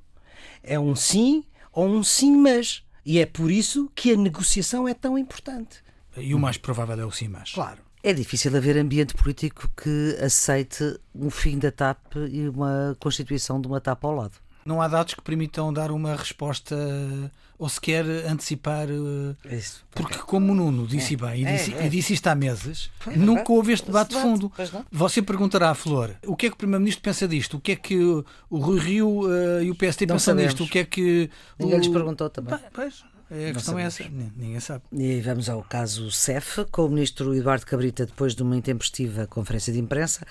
é 0.64 0.80
um 0.80 0.96
sim 0.96 1.44
ou 1.72 1.88
um 1.88 2.04
sim, 2.04 2.36
mas. 2.38 2.84
E 3.06 3.20
é 3.20 3.26
por 3.26 3.52
isso 3.52 3.92
que 3.94 4.14
a 4.14 4.18
negociação 4.18 4.88
é 4.88 4.94
tão 4.94 5.18
importante. 5.18 5.84
E 6.16 6.34
o 6.34 6.40
mais 6.40 6.58
provável 6.58 7.00
é 7.00 7.06
o 7.06 7.12
sim, 7.12 7.28
mas. 7.28 7.52
Claro. 7.52 7.82
É 8.02 8.14
difícil 8.14 8.56
haver 8.56 8.78
ambiente 8.78 9.14
político 9.14 9.70
que 9.76 10.18
aceite 10.22 11.00
um 11.16 11.30
fim 11.30 11.58
da 11.58 11.72
TAP 11.72 12.16
e 12.30 12.48
uma 12.50 12.96
constituição 13.00 13.62
de 13.62 13.68
uma 13.68 13.80
TAP 13.80 14.04
ao 14.04 14.12
lado. 14.12 14.36
Não 14.66 14.82
há 14.82 14.88
dados 14.88 15.14
que 15.14 15.22
permitam 15.22 15.72
dar 15.74 15.92
uma 15.92 16.16
resposta 16.16 16.76
ou 17.58 17.70
sequer 17.70 18.06
antecipar. 18.28 18.88
Eh, 18.90 19.56
Isso, 19.56 19.86
porque, 19.92 20.18
como 20.20 20.52
o 20.52 20.56
Nuno 20.56 20.86
disse 20.88 21.14
é, 21.14 21.18
bem, 21.18 21.42
e 21.42 21.46
disse, 21.46 21.74
é, 21.74 21.84
é. 21.84 21.86
e 21.86 21.90
disse 21.90 22.14
isto 22.14 22.28
há 22.28 22.36
meses, 22.36 22.92
nunca 23.16 23.52
houve 23.52 23.74
este 23.74 23.86
debate 23.86 24.16
de 24.16 24.22
fundo. 24.22 24.52
Você 24.92 25.22
perguntará 25.22 25.70
à 25.70 25.76
Flor 25.76 26.16
o 26.26 26.36
que 26.36 26.48
é 26.48 26.50
que 26.50 26.56
o 26.56 26.58
Primeiro-Ministro 26.58 27.02
pensa 27.02 27.28
disto, 27.28 27.58
o 27.58 27.60
que 27.60 27.74
é 27.74 27.76
que 27.76 27.98
o 27.98 28.58
Rui 28.58 28.80
Rio 28.80 29.22
uh, 29.22 29.64
e 29.64 29.72
o 29.72 29.76
PST 29.76 30.06
não 30.06 30.16
pensam 30.16 30.34
sabemos. 30.34 30.54
disto, 30.54 30.64
o 30.66 30.70
que 30.70 30.80
é 30.80 30.86
que. 30.86 31.30
Ninguém 31.58 31.76
o... 31.76 31.80
lhes 31.80 31.88
perguntou 31.88 32.30
também. 32.30 32.60
Pois, 32.74 33.04
é, 33.32 33.50
a 33.50 33.54
questão 33.54 33.80
é 33.80 33.84
essa, 33.84 34.04
ninguém 34.36 34.60
sabe. 34.60 34.84
E 34.92 35.22
vamos 35.22 35.50
ao 35.50 35.64
caso 35.64 36.12
CEF, 36.12 36.66
com 36.72 36.86
o 36.86 36.90
ministro 36.90 37.34
Eduardo 37.34 37.66
Cabrita, 37.66 38.06
depois 38.06 38.36
de 38.36 38.44
uma 38.44 38.56
intempestiva 38.56 39.26
conferência 39.26 39.72
de 39.72 39.80
imprensa, 39.80 40.26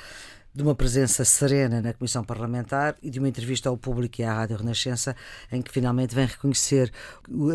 de 0.54 0.62
uma 0.62 0.74
presença 0.74 1.24
serena 1.24 1.80
na 1.80 1.94
Comissão 1.94 2.22
Parlamentar 2.22 2.94
e 3.02 3.08
de 3.08 3.18
uma 3.18 3.28
entrevista 3.28 3.70
ao 3.70 3.76
público 3.76 4.20
e 4.20 4.24
à 4.24 4.34
Rádio 4.34 4.58
Renascença, 4.58 5.16
em 5.50 5.62
que 5.62 5.72
finalmente 5.72 6.14
vem 6.14 6.26
reconhecer 6.26 6.92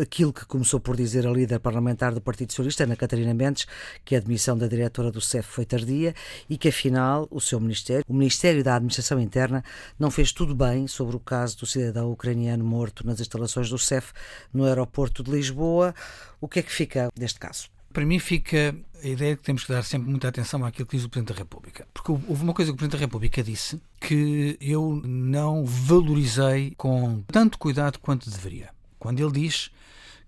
aquilo 0.02 0.32
que 0.32 0.44
começou 0.44 0.80
por 0.80 0.96
dizer 0.96 1.24
a 1.24 1.30
líder 1.30 1.60
parlamentar 1.60 2.12
do 2.12 2.20
Partido 2.20 2.50
Socialista, 2.50 2.82
Ana 2.82 2.96
Catarina 2.96 3.32
Mendes, 3.32 3.66
que 4.04 4.16
a 4.16 4.18
admissão 4.18 4.58
da 4.58 4.66
diretora 4.66 5.12
do 5.12 5.20
CEF 5.20 5.48
foi 5.48 5.64
tardia 5.64 6.12
e 6.50 6.58
que, 6.58 6.68
afinal, 6.68 7.28
o 7.30 7.40
seu 7.40 7.60
Ministério, 7.60 8.04
o 8.08 8.14
Ministério 8.14 8.64
da 8.64 8.74
Administração 8.74 9.20
Interna, 9.20 9.62
não 9.96 10.10
fez 10.10 10.32
tudo 10.32 10.52
bem 10.52 10.88
sobre 10.88 11.14
o 11.14 11.20
caso 11.20 11.56
do 11.58 11.66
cidadão 11.66 12.10
ucraniano 12.10 12.64
morto 12.64 13.06
nas 13.06 13.20
instalações 13.20 13.70
do 13.70 13.78
CEF 13.78 14.12
no 14.52 14.64
aeroporto 14.64 15.22
de 15.22 15.30
Lisboa. 15.30 15.94
O 16.40 16.48
que 16.48 16.58
é 16.58 16.62
que 16.62 16.72
fica 16.72 17.08
deste 17.14 17.38
caso? 17.38 17.77
Para 17.98 18.06
mim 18.06 18.20
fica 18.20 18.76
a 19.02 19.08
ideia 19.08 19.34
de 19.34 19.38
que 19.38 19.42
temos 19.42 19.64
que 19.64 19.72
dar 19.72 19.82
sempre 19.82 20.08
muita 20.08 20.28
atenção 20.28 20.64
àquilo 20.64 20.86
que 20.86 20.96
diz 20.96 21.04
o 21.04 21.08
Presidente 21.08 21.34
da 21.34 21.40
República. 21.40 21.84
Porque 21.92 22.12
houve 22.12 22.44
uma 22.44 22.54
coisa 22.54 22.70
que 22.70 22.74
o 22.74 22.76
Presidente 22.76 22.96
da 22.96 23.04
República 23.04 23.42
disse, 23.42 23.82
que 24.00 24.56
eu 24.60 25.02
não 25.04 25.64
valorizei 25.64 26.76
com 26.76 27.24
tanto 27.26 27.58
cuidado 27.58 27.98
quanto 27.98 28.30
deveria. 28.30 28.70
Quando 29.00 29.18
ele 29.18 29.32
diz 29.40 29.72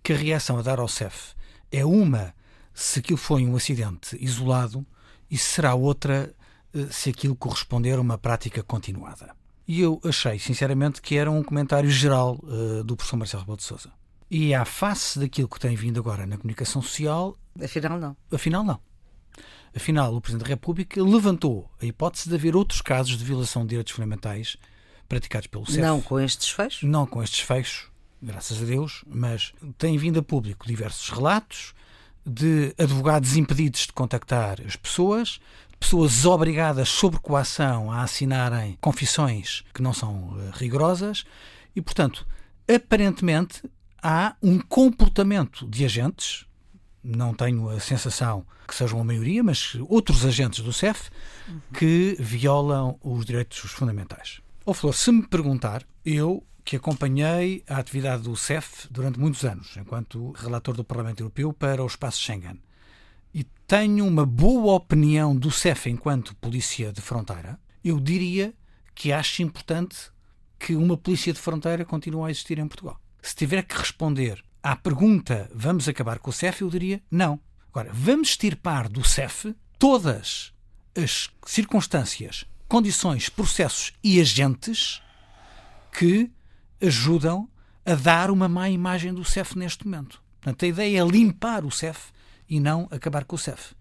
que 0.03 0.13
a 0.13 0.17
reação 0.17 0.59
a 0.59 0.63
dar 0.63 0.81
ao 0.81 0.89
CEF 0.89 1.37
é 1.71 1.87
uma 1.87 2.35
se 2.75 2.99
aquilo 2.99 3.17
foi 3.17 3.47
um 3.47 3.55
acidente 3.55 4.19
isolado 4.21 4.85
e 5.31 5.39
será 5.39 5.73
outra 5.77 6.35
eh, 6.75 6.89
se 6.91 7.11
aquilo 7.11 7.37
corresponder 7.37 7.99
a 7.99 8.01
uma 8.01 8.19
prática 8.19 8.65
continuada. 8.65 9.31
E 9.69 9.81
eu 9.81 10.01
achei, 10.05 10.41
sinceramente, 10.41 11.01
que 11.01 11.15
era 11.15 11.31
um 11.31 11.45
comentário 11.45 11.89
geral 11.89 12.37
uh, 12.43 12.83
do 12.83 12.97
professor 12.97 13.17
Marcelo 13.17 13.43
Rebelo 13.43 13.59
de 13.59 13.63
Sousa. 13.63 14.00
E 14.31 14.55
à 14.55 14.65
face 14.65 15.19
daquilo 15.19 15.49
que 15.49 15.59
tem 15.59 15.75
vindo 15.75 15.99
agora 15.99 16.27
na 16.27 16.37
comunicação 16.37 16.81
social... 16.81 17.37
Afinal, 17.61 17.99
não. 17.99 18.17
Afinal, 18.31 18.63
não. 18.63 18.81
Afinal, 19.75 20.15
o 20.15 20.21
Presidente 20.21 20.45
da 20.45 20.51
República 20.51 21.03
levantou 21.03 21.71
a 21.81 21.87
hipótese 21.87 22.29
de 22.29 22.35
haver 22.35 22.57
outros 22.57 22.81
casos 22.81 23.17
de 23.17 23.25
violação 23.25 23.63
de 23.63 23.71
direitos 23.71 23.93
fundamentais 23.93 24.57
praticados 25.09 25.49
pelo 25.49 25.67
CEF. 25.67 25.81
Não 25.81 26.01
com 26.01 26.21
estes 26.21 26.49
fechos? 26.49 26.83
Não 26.89 27.07
com 27.07 27.23
estes 27.23 27.41
fechos, 27.41 27.89
graças 28.23 28.63
a 28.63 28.65
Deus, 28.65 29.05
mas 29.07 29.53
tem 29.79 29.99
vindo 29.99 30.21
a 30.21 30.23
público 30.23 30.67
diversos 30.67 31.09
relatos 31.11 31.75
de 32.25 32.75
advogados 32.79 33.37
impedidos 33.37 33.87
de 33.87 33.93
contactar 33.93 34.61
as 34.65 34.77
pessoas, 34.77 35.41
pessoas 35.79 36.25
obrigadas 36.25 36.89
sob 36.89 37.19
coação 37.19 37.91
a 37.91 38.03
assinarem 38.03 38.77
confissões 38.81 39.65
que 39.73 39.83
não 39.83 39.93
são 39.93 40.37
eh, 40.39 40.51
rigorosas 40.55 41.25
e, 41.75 41.81
portanto, 41.81 42.27
aparentemente 42.73 43.63
há 44.03 44.37
um 44.43 44.59
comportamento 44.59 45.67
de 45.67 45.85
agentes, 45.85 46.47
não 47.03 47.35
tenho 47.35 47.69
a 47.69 47.81
sensação 47.81 48.45
que 48.67 48.75
sejam 48.75 49.01
a 49.01 49.05
maioria, 49.05 49.43
mas 49.43 49.77
outros 49.89 50.25
agentes 50.25 50.61
do 50.61 50.73
CEF 50.73 51.11
que 51.73 52.17
violam 52.19 52.99
os 53.03 53.25
direitos 53.25 53.59
fundamentais. 53.59 54.41
Ou 54.65 54.75
Flor, 54.75 54.95
se 54.95 55.11
me 55.11 55.27
perguntar, 55.27 55.85
eu 56.05 56.45
que 56.65 56.77
acompanhei 56.77 57.65
a 57.69 57.79
atividade 57.79 58.23
do 58.23 58.37
CEF 58.37 58.87
durante 58.91 59.19
muitos 59.19 59.45
anos, 59.45 59.77
enquanto 59.77 60.31
relator 60.33 60.77
do 60.77 60.85
Parlamento 60.85 61.21
Europeu 61.21 61.53
para 61.53 61.83
o 61.83 61.87
espaço 61.87 62.21
Schengen. 62.21 62.61
E 63.35 63.45
tenho 63.67 64.07
uma 64.07 64.27
boa 64.27 64.75
opinião 64.75 65.35
do 65.35 65.51
CEF 65.51 65.89
enquanto 65.89 66.37
polícia 66.37 66.93
de 66.93 67.01
fronteira. 67.01 67.59
Eu 67.83 67.99
diria 67.99 68.55
que 68.95 69.13
acho 69.13 69.43
importante 69.43 70.11
que 70.59 70.77
uma 70.77 70.97
polícia 70.97 71.33
de 71.33 71.41
fronteira 71.41 71.85
continue 71.85 72.29
a 72.29 72.31
existir 72.31 72.59
em 72.59 72.69
Portugal. 72.69 73.01
Se 73.23 73.35
tiver 73.35 73.63
que 73.63 73.77
responder 73.77 74.43
à 74.63 74.77
pergunta 74.77 75.51
vamos 75.55 75.89
acabar 75.89 76.19
com 76.19 76.31
o 76.31 76.33
CEF, 76.33 76.63
eu 76.63 76.71
diria 76.71 77.03
não. 77.11 77.41
Agora, 77.69 77.91
vamos 77.93 78.31
extirpar 78.31 78.89
do 78.89 79.05
CEF 79.05 79.55
todas 79.79 80.53
as 80.97 81.31
circunstâncias, 81.47 82.45
condições, 82.69 83.29
processos 83.29 83.93
e 84.03 84.21
agentes 84.21 85.01
que 85.93 86.31
ajudam 86.81 87.49
a 87.85 87.95
dar 87.95 88.31
uma 88.31 88.49
má 88.49 88.69
imagem 88.69 89.15
do 89.15 89.25
CEF 89.25 89.57
neste 89.57 89.85
momento. 89.87 90.23
Portanto, 90.41 90.65
a 90.65 90.69
ideia 90.69 91.01
é 91.01 91.05
limpar 91.05 91.65
o 91.65 91.71
CEF 91.71 92.13
e 92.49 92.59
não 92.59 92.89
acabar 92.91 93.25
com 93.25 93.37
o 93.37 93.39
CEF. 93.39 93.75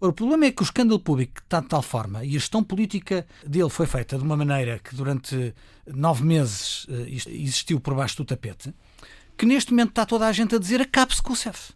Ora, 0.00 0.10
o 0.10 0.14
problema 0.14 0.46
é 0.46 0.52
que 0.52 0.62
o 0.62 0.64
escândalo 0.64 1.00
público 1.00 1.40
está 1.42 1.60
de 1.60 1.68
tal 1.68 1.82
forma 1.82 2.24
e 2.24 2.30
a 2.30 2.32
gestão 2.38 2.62
política 2.62 3.26
dele 3.44 3.68
foi 3.68 3.86
feita 3.86 4.16
de 4.16 4.22
uma 4.22 4.36
maneira 4.36 4.78
que 4.78 4.94
durante 4.94 5.54
nove 5.86 6.24
meses 6.24 6.86
eh, 6.88 7.32
existiu 7.32 7.80
por 7.80 7.94
baixo 7.94 8.16
do 8.18 8.24
tapete, 8.24 8.72
que 9.36 9.44
neste 9.44 9.72
momento 9.72 9.90
está 9.90 10.06
toda 10.06 10.26
a 10.26 10.32
gente 10.32 10.54
a 10.54 10.58
dizer 10.58 10.80
acabe-se 10.80 11.22
com 11.22 11.32
o 11.32 11.36
CEF. 11.36 11.72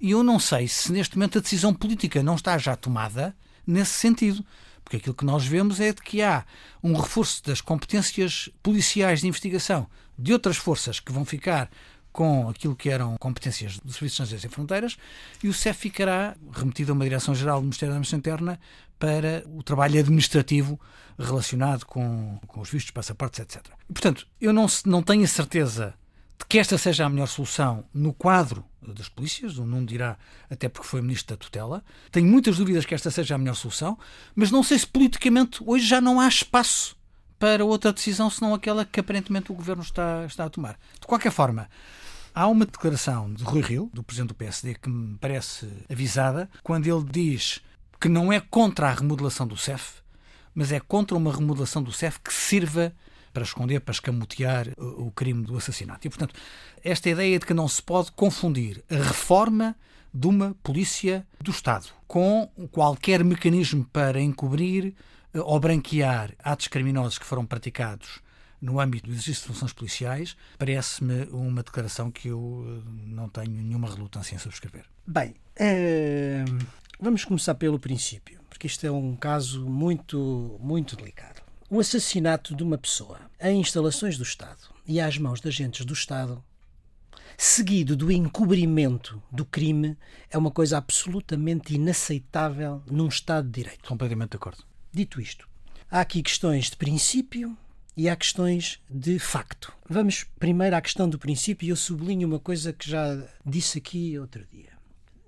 E 0.00 0.10
eu 0.10 0.24
não 0.24 0.40
sei 0.40 0.66
se 0.66 0.90
neste 0.90 1.16
momento 1.16 1.38
a 1.38 1.40
decisão 1.40 1.72
política 1.72 2.22
não 2.22 2.34
está 2.34 2.58
já 2.58 2.74
tomada 2.74 3.36
nesse 3.64 3.92
sentido. 3.92 4.44
Porque 4.82 4.96
aquilo 4.96 5.14
que 5.14 5.24
nós 5.24 5.46
vemos 5.46 5.78
é 5.78 5.92
de 5.92 6.02
que 6.02 6.20
há 6.20 6.44
um 6.82 6.92
reforço 6.94 7.44
das 7.44 7.60
competências 7.60 8.50
policiais 8.62 9.20
de 9.20 9.28
investigação 9.28 9.86
de 10.18 10.32
outras 10.32 10.56
forças 10.56 11.00
que 11.00 11.12
vão 11.12 11.24
ficar 11.24 11.70
com 12.12 12.48
aquilo 12.48 12.76
que 12.76 12.90
eram 12.90 13.16
competências 13.18 13.78
do 13.78 13.92
Serviço 13.92 14.00
de 14.00 14.06
Estrangeiros 14.06 14.44
e 14.44 14.48
Fronteiras 14.48 14.96
e 15.42 15.48
o 15.48 15.54
CEF 15.54 15.80
ficará 15.80 16.36
remetido 16.52 16.92
a 16.92 16.94
uma 16.94 17.04
Direção-Geral 17.04 17.58
do 17.58 17.64
Ministério 17.64 17.92
da 17.92 17.96
Administração 17.96 18.18
Interna 18.18 18.60
para 18.98 19.42
o 19.48 19.62
trabalho 19.62 19.98
administrativo 19.98 20.78
relacionado 21.18 21.84
com, 21.84 22.38
com 22.46 22.60
os 22.60 22.70
vistos, 22.70 22.90
passaportes, 22.90 23.40
etc. 23.40 23.62
Portanto, 23.88 24.26
eu 24.40 24.52
não, 24.52 24.66
não 24.84 25.02
tenho 25.02 25.24
a 25.24 25.28
certeza 25.28 25.94
de 26.38 26.46
que 26.46 26.58
esta 26.58 26.76
seja 26.78 27.06
a 27.06 27.08
melhor 27.08 27.26
solução 27.26 27.84
no 27.92 28.12
quadro 28.12 28.64
das 28.80 29.08
polícias, 29.08 29.58
o 29.58 29.64
Nuno 29.64 29.86
dirá 29.86 30.16
até 30.50 30.68
porque 30.68 30.88
foi 30.88 31.00
Ministro 31.00 31.36
da 31.36 31.40
Tutela. 31.40 31.84
Tenho 32.10 32.26
muitas 32.26 32.56
dúvidas 32.56 32.84
que 32.84 32.94
esta 32.94 33.10
seja 33.10 33.36
a 33.36 33.38
melhor 33.38 33.54
solução, 33.54 33.98
mas 34.34 34.50
não 34.50 34.62
sei 34.62 34.78
se 34.78 34.86
politicamente 34.86 35.62
hoje 35.64 35.86
já 35.86 36.00
não 36.00 36.20
há 36.20 36.26
espaço 36.26 36.96
para 37.38 37.64
outra 37.64 37.92
decisão 37.92 38.30
senão 38.30 38.54
aquela 38.54 38.84
que 38.84 39.00
aparentemente 39.00 39.50
o 39.50 39.54
Governo 39.54 39.82
está, 39.82 40.24
está 40.26 40.44
a 40.44 40.50
tomar. 40.50 40.78
De 41.00 41.06
qualquer 41.06 41.32
forma, 41.32 41.68
há 42.34 42.46
uma 42.46 42.66
declaração 42.66 43.32
de 43.32 43.44
Rui 43.44 43.62
Rio, 43.62 43.90
do 43.92 44.02
Presidente 44.02 44.28
do 44.28 44.34
PSD, 44.34 44.74
que 44.74 44.88
me 44.88 45.16
parece 45.18 45.68
avisada, 45.90 46.48
quando 46.62 46.86
ele 46.86 47.04
diz 47.10 47.60
que 48.00 48.08
não 48.08 48.32
é 48.32 48.40
contra 48.40 48.88
a 48.88 48.94
remodelação 48.94 49.46
do 49.46 49.56
CEF, 49.56 50.02
mas 50.54 50.72
é 50.72 50.80
contra 50.80 51.16
uma 51.16 51.32
remodelação 51.32 51.82
do 51.82 51.92
CEF 51.92 52.20
que 52.20 52.32
sirva 52.32 52.92
para 53.32 53.44
esconder, 53.44 53.80
para 53.80 53.92
escamotear 53.92 54.68
o 54.76 55.10
crime 55.10 55.44
do 55.44 55.56
assassinato. 55.56 56.06
E, 56.06 56.10
portanto, 56.10 56.34
esta 56.84 57.08
ideia 57.08 57.38
de 57.38 57.46
que 57.46 57.54
não 57.54 57.66
se 57.66 57.82
pode 57.82 58.12
confundir 58.12 58.84
a 58.90 58.96
reforma 58.96 59.74
de 60.12 60.26
uma 60.26 60.54
polícia 60.62 61.26
do 61.40 61.50
Estado 61.50 61.86
com 62.06 62.50
qualquer 62.70 63.24
mecanismo 63.24 63.86
para 63.90 64.20
encobrir 64.20 64.94
eh, 65.32 65.40
ou 65.40 65.58
branquear 65.58 66.34
atos 66.38 66.68
criminosos 66.68 67.18
que 67.18 67.24
foram 67.24 67.46
praticados 67.46 68.20
no 68.62 68.78
âmbito 68.78 69.08
do 69.08 69.12
exercício 69.12 69.42
de 69.42 69.48
funções 69.48 69.72
policiais, 69.72 70.36
parece-me 70.56 71.24
uma 71.32 71.64
declaração 71.64 72.12
que 72.12 72.28
eu 72.28 72.64
eh, 72.64 72.90
não 73.06 73.28
tenho 73.28 73.50
nenhuma 73.50 73.92
relutância 73.92 74.36
em 74.36 74.38
subscrever. 74.38 74.84
Bem, 75.04 75.34
é... 75.56 76.44
vamos 77.00 77.24
começar 77.24 77.56
pelo 77.56 77.78
princípio, 77.78 78.40
porque 78.48 78.68
isto 78.68 78.86
é 78.86 78.90
um 78.90 79.16
caso 79.16 79.68
muito, 79.68 80.56
muito 80.62 80.94
delicado. 80.94 81.42
O 81.68 81.80
assassinato 81.80 82.54
de 82.54 82.62
uma 82.62 82.78
pessoa 82.78 83.18
em 83.40 83.60
instalações 83.60 84.16
do 84.16 84.22
Estado 84.22 84.60
e 84.86 85.00
às 85.00 85.18
mãos 85.18 85.40
de 85.40 85.48
agentes 85.48 85.84
do 85.84 85.92
Estado, 85.92 86.42
seguido 87.36 87.96
do 87.96 88.12
encobrimento 88.12 89.20
do 89.32 89.44
crime, 89.44 89.98
é 90.30 90.38
uma 90.38 90.50
coisa 90.52 90.78
absolutamente 90.78 91.74
inaceitável 91.74 92.80
num 92.88 93.08
Estado 93.08 93.46
de 93.46 93.62
Direito. 93.62 93.88
Completamente 93.88 94.30
de 94.30 94.36
acordo. 94.36 94.62
Dito 94.92 95.20
isto, 95.20 95.48
há 95.90 96.00
aqui 96.00 96.22
questões 96.22 96.70
de 96.70 96.76
princípio 96.76 97.56
e 97.96 98.08
há 98.08 98.16
questões 98.16 98.80
de 98.88 99.18
facto. 99.18 99.72
Vamos 99.88 100.24
primeiro 100.38 100.76
à 100.76 100.80
questão 100.80 101.08
do 101.08 101.18
princípio 101.18 101.66
e 101.66 101.70
eu 101.70 101.76
sublinho 101.76 102.26
uma 102.26 102.38
coisa 102.38 102.72
que 102.72 102.88
já 102.88 103.22
disse 103.44 103.78
aqui 103.78 104.18
outro 104.18 104.44
dia. 104.50 104.72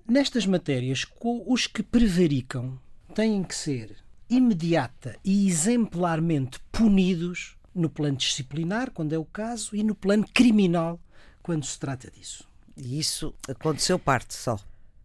Nestas 0.07 0.45
matérias, 0.45 1.05
os 1.47 1.67
que 1.67 1.81
prevaricam 1.81 2.79
têm 3.13 3.43
que 3.43 3.55
ser 3.55 3.95
imediata 4.29 5.17
e 5.23 5.47
exemplarmente 5.47 6.59
punidos 6.71 7.55
no 7.73 7.89
plano 7.89 8.17
disciplinar, 8.17 8.91
quando 8.91 9.13
é 9.13 9.17
o 9.17 9.25
caso, 9.25 9.75
e 9.75 9.83
no 9.83 9.93
plano 9.93 10.25
criminal, 10.33 10.99
quando 11.43 11.65
se 11.65 11.77
trata 11.77 12.09
disso. 12.09 12.47
E 12.77 12.99
isso 12.99 13.33
aconteceu 13.47 13.99
parte 13.99 14.33
só. 14.33 14.57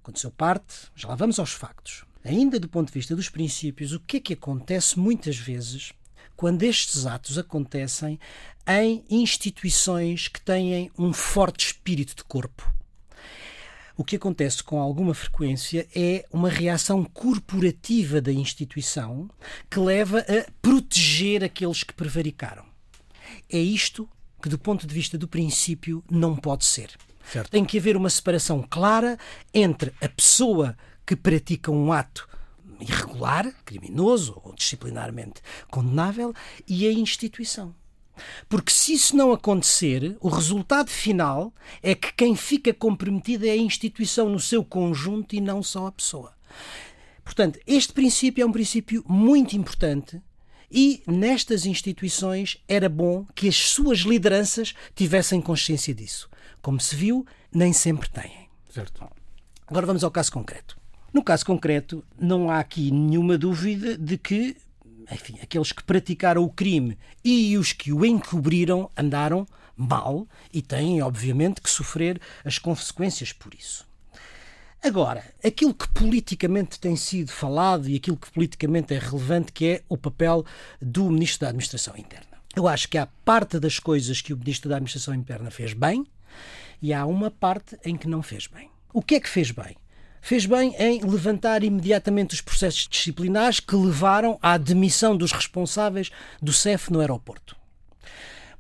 Aconteceu 0.02 0.31
parte, 0.31 0.90
já 0.95 1.09
lá 1.09 1.14
vamos 1.14 1.38
aos 1.38 1.52
factos. 1.52 2.05
Ainda 2.25 2.61
do 2.61 2.69
ponto 2.69 2.88
de 2.88 2.95
vista 2.95 3.17
dos 3.17 3.29
princípios, 3.29 3.93
o 3.93 4.00
que 4.00 4.19
é 4.19 4.21
que 4.21 4.35
acontece 4.35 4.99
muitas 4.99 5.37
vezes 5.37 5.93
quando 6.40 6.62
estes 6.62 7.04
atos 7.04 7.37
acontecem 7.37 8.18
em 8.66 9.04
instituições 9.11 10.26
que 10.26 10.40
têm 10.40 10.90
um 10.99 11.12
forte 11.12 11.66
espírito 11.66 12.16
de 12.16 12.25
corpo? 12.25 12.66
O 13.94 14.02
que 14.02 14.16
acontece 14.16 14.62
com 14.62 14.80
alguma 14.80 15.12
frequência 15.12 15.87
é 15.94 16.25
uma 16.32 16.49
reação 16.49 17.04
corporativa 17.04 18.23
da 18.23 18.32
instituição 18.32 19.28
que 19.68 19.78
leva 19.78 20.20
a 20.20 20.50
proteger 20.62 21.44
aqueles 21.44 21.85
que 21.85 21.92
prevaricaram. 21.92 22.64
É 23.47 23.59
isto 23.59 24.09
que, 24.42 24.49
do 24.49 24.59
ponto 24.59 24.87
de 24.87 24.94
vista 24.94 25.18
do 25.18 25.28
princípio, 25.28 26.02
não 26.11 26.35
pode 26.35 26.64
ser. 26.64 26.97
Certo. 27.30 27.50
Tem 27.50 27.66
que 27.66 27.76
haver 27.76 27.99
uma 27.99 28.09
separação 28.09 28.62
clara 28.66 29.18
entre 29.52 29.92
a 30.00 30.09
pessoa 30.09 30.75
que 31.04 31.14
pratica 31.14 31.70
um 31.70 31.92
ato 31.92 32.29
irregular, 32.82 33.52
criminoso 33.64 34.40
ou 34.44 34.54
disciplinarmente 34.54 35.42
condenável 35.70 36.34
e 36.66 36.87
a 36.87 36.92
instituição. 36.92 37.75
Porque 38.49 38.72
se 38.72 38.92
isso 38.92 39.16
não 39.16 39.32
acontecer, 39.32 40.16
o 40.20 40.28
resultado 40.28 40.90
final 40.90 41.54
é 41.82 41.94
que 41.94 42.12
quem 42.12 42.37
fica 42.37 42.72
comprometido 42.72 43.46
é 43.46 43.50
a 43.50 43.56
instituição 43.56 44.28
no 44.28 44.40
seu 44.40 44.64
conjunto 44.64 45.34
e 45.34 45.40
não 45.40 45.62
só 45.62 45.87
a 45.87 45.92
pessoa. 45.92 46.34
Portanto, 47.25 47.58
este 47.66 47.92
princípio 47.92 48.42
é 48.42 48.46
um 48.46 48.52
princípio 48.52 49.04
muito 49.06 49.56
importante 49.56 50.20
e 50.70 51.02
nestas 51.06 51.66
instituições 51.66 52.58
era 52.68 52.88
bom 52.88 53.26
que 53.34 53.49
as 53.49 53.56
suas 53.56 54.00
lideranças 54.00 54.75
tivessem 54.94 55.40
consciência 55.40 55.94
disso. 55.94 56.28
Como 56.62 56.80
se 56.80 56.94
viu, 56.94 57.26
nem 57.52 57.72
sempre 57.72 58.08
têm. 58.08 58.49
Certo. 58.68 59.08
Agora 59.66 59.87
vamos 59.87 60.04
ao 60.04 60.10
caso 60.10 60.32
concreto. 60.32 60.79
No 61.12 61.23
caso 61.23 61.45
concreto, 61.45 62.05
não 62.19 62.50
há 62.50 62.61
aqui 62.61 62.90
nenhuma 62.90 63.37
dúvida 63.37 63.97
de 63.97 64.17
que 64.17 64.57
enfim, 65.12 65.37
aqueles 65.43 65.73
que 65.73 65.83
praticaram 65.83 66.45
o 66.45 66.50
crime 66.50 66.97
e 67.25 67.59
os 67.59 67.73
que 67.73 67.93
o 67.93 68.05
encobriram 68.05 68.90
andaram 68.97 69.47
mal 69.76 70.26
e 70.52 70.62
têm, 70.62 71.02
obviamente, 71.02 71.61
que 71.61 71.71
sofrer 71.71 72.21
as 72.45 72.59
consequências 72.59 73.33
por 73.33 73.55
isso. 73.55 73.88
Agora, 74.83 75.25
aquilo 75.45 75.75
que 75.75 75.88
politicamente 75.88 76.79
tem 76.79 76.97
sido 76.97 77.31
falado 77.31 77.88
e 77.88 77.97
aquilo 77.97 78.17
que 78.17 78.31
politicamente 78.31 78.95
é 78.95 78.99
relevante, 78.99 79.52
que 79.52 79.67
é 79.67 79.83
o 79.88 79.97
papel 79.97 80.45
do 80.81 81.11
Ministro 81.11 81.40
da 81.40 81.49
Administração 81.49 81.95
Interna. 81.97 82.26
Eu 82.57 82.67
acho 82.67 82.88
que 82.88 82.97
há 82.97 83.07
parte 83.25 83.59
das 83.59 83.79
coisas 83.79 84.21
que 84.21 84.33
o 84.33 84.38
Ministro 84.38 84.71
da 84.71 84.76
Administração 84.76 85.14
Interna 85.14 85.50
fez 85.50 85.73
bem 85.73 86.07
e 86.81 86.95
há 86.95 87.05
uma 87.05 87.31
parte 87.31 87.79
em 87.85 87.97
que 87.97 88.09
não 88.09 88.23
fez 88.23 88.47
bem. 88.47 88.71
O 88.93 89.02
que 89.02 89.17
é 89.17 89.21
que 89.21 89.29
fez 89.29 89.50
bem? 89.50 89.76
Fez 90.20 90.46
bem 90.46 90.74
em 90.78 91.00
levantar 91.00 91.64
imediatamente 91.64 92.34
os 92.34 92.40
processos 92.40 92.86
disciplinares 92.88 93.58
que 93.58 93.74
levaram 93.74 94.38
à 94.42 94.56
demissão 94.56 95.16
dos 95.16 95.32
responsáveis 95.32 96.10
do 96.40 96.52
CEF 96.52 96.92
no 96.92 97.00
aeroporto. 97.00 97.56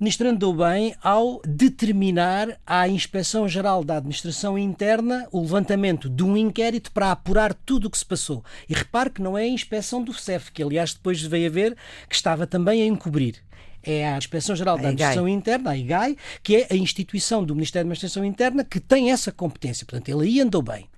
O 0.00 0.02
Ministro 0.02 0.30
andou 0.30 0.54
bem 0.54 0.94
ao 1.02 1.42
determinar 1.46 2.58
à 2.66 2.88
Inspeção 2.88 3.46
Geral 3.46 3.84
da 3.84 3.98
Administração 3.98 4.58
Interna 4.58 5.28
o 5.30 5.42
levantamento 5.42 6.08
de 6.08 6.24
um 6.24 6.38
inquérito 6.38 6.90
para 6.90 7.12
apurar 7.12 7.52
tudo 7.52 7.86
o 7.86 7.90
que 7.90 7.98
se 7.98 8.06
passou. 8.06 8.42
E 8.66 8.72
repare 8.72 9.10
que 9.10 9.20
não 9.20 9.36
é 9.36 9.42
a 9.42 9.48
inspeção 9.48 10.02
do 10.02 10.14
CEF, 10.14 10.50
que 10.52 10.62
aliás 10.62 10.94
depois 10.94 11.20
veio 11.20 11.48
a 11.48 11.52
ver 11.52 11.76
que 12.08 12.14
estava 12.14 12.46
também 12.46 12.82
a 12.82 12.86
encobrir 12.86 13.42
é 13.82 14.08
a 14.08 14.16
Inspeção 14.16 14.54
Geral 14.54 14.76
da 14.76 14.88
Administração 14.88 15.28
Interna, 15.28 15.70
a 15.70 15.76
IGAI, 15.76 16.16
que 16.42 16.56
é 16.56 16.66
a 16.70 16.74
instituição 16.74 17.44
do 17.44 17.54
Ministério 17.54 17.86
da 17.86 17.92
Administração 17.92 18.24
Interna 18.24 18.64
que 18.64 18.80
tem 18.80 19.10
essa 19.10 19.32
competência. 19.32 19.86
Portanto, 19.86 20.08
ele 20.08 20.28
aí 20.28 20.40
andou 20.40 20.62
bem. 20.62 20.88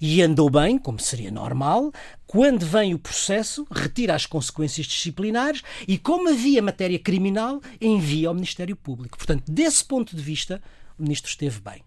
E 0.00 0.22
andou 0.22 0.48
bem, 0.48 0.78
como 0.78 0.98
seria 0.98 1.30
normal, 1.30 1.92
quando 2.26 2.64
vem 2.64 2.94
o 2.94 2.98
processo, 2.98 3.66
retira 3.70 4.14
as 4.14 4.24
consequências 4.24 4.86
disciplinares 4.86 5.62
e, 5.86 5.98
como 5.98 6.30
havia 6.30 6.62
matéria 6.62 6.98
criminal, 6.98 7.60
envia 7.80 8.28
ao 8.28 8.34
Ministério 8.34 8.74
Público. 8.74 9.18
Portanto, 9.18 9.44
desse 9.46 9.84
ponto 9.84 10.16
de 10.16 10.22
vista, 10.22 10.62
o 10.98 11.02
Ministro 11.02 11.30
esteve 11.30 11.60
bem. 11.60 11.82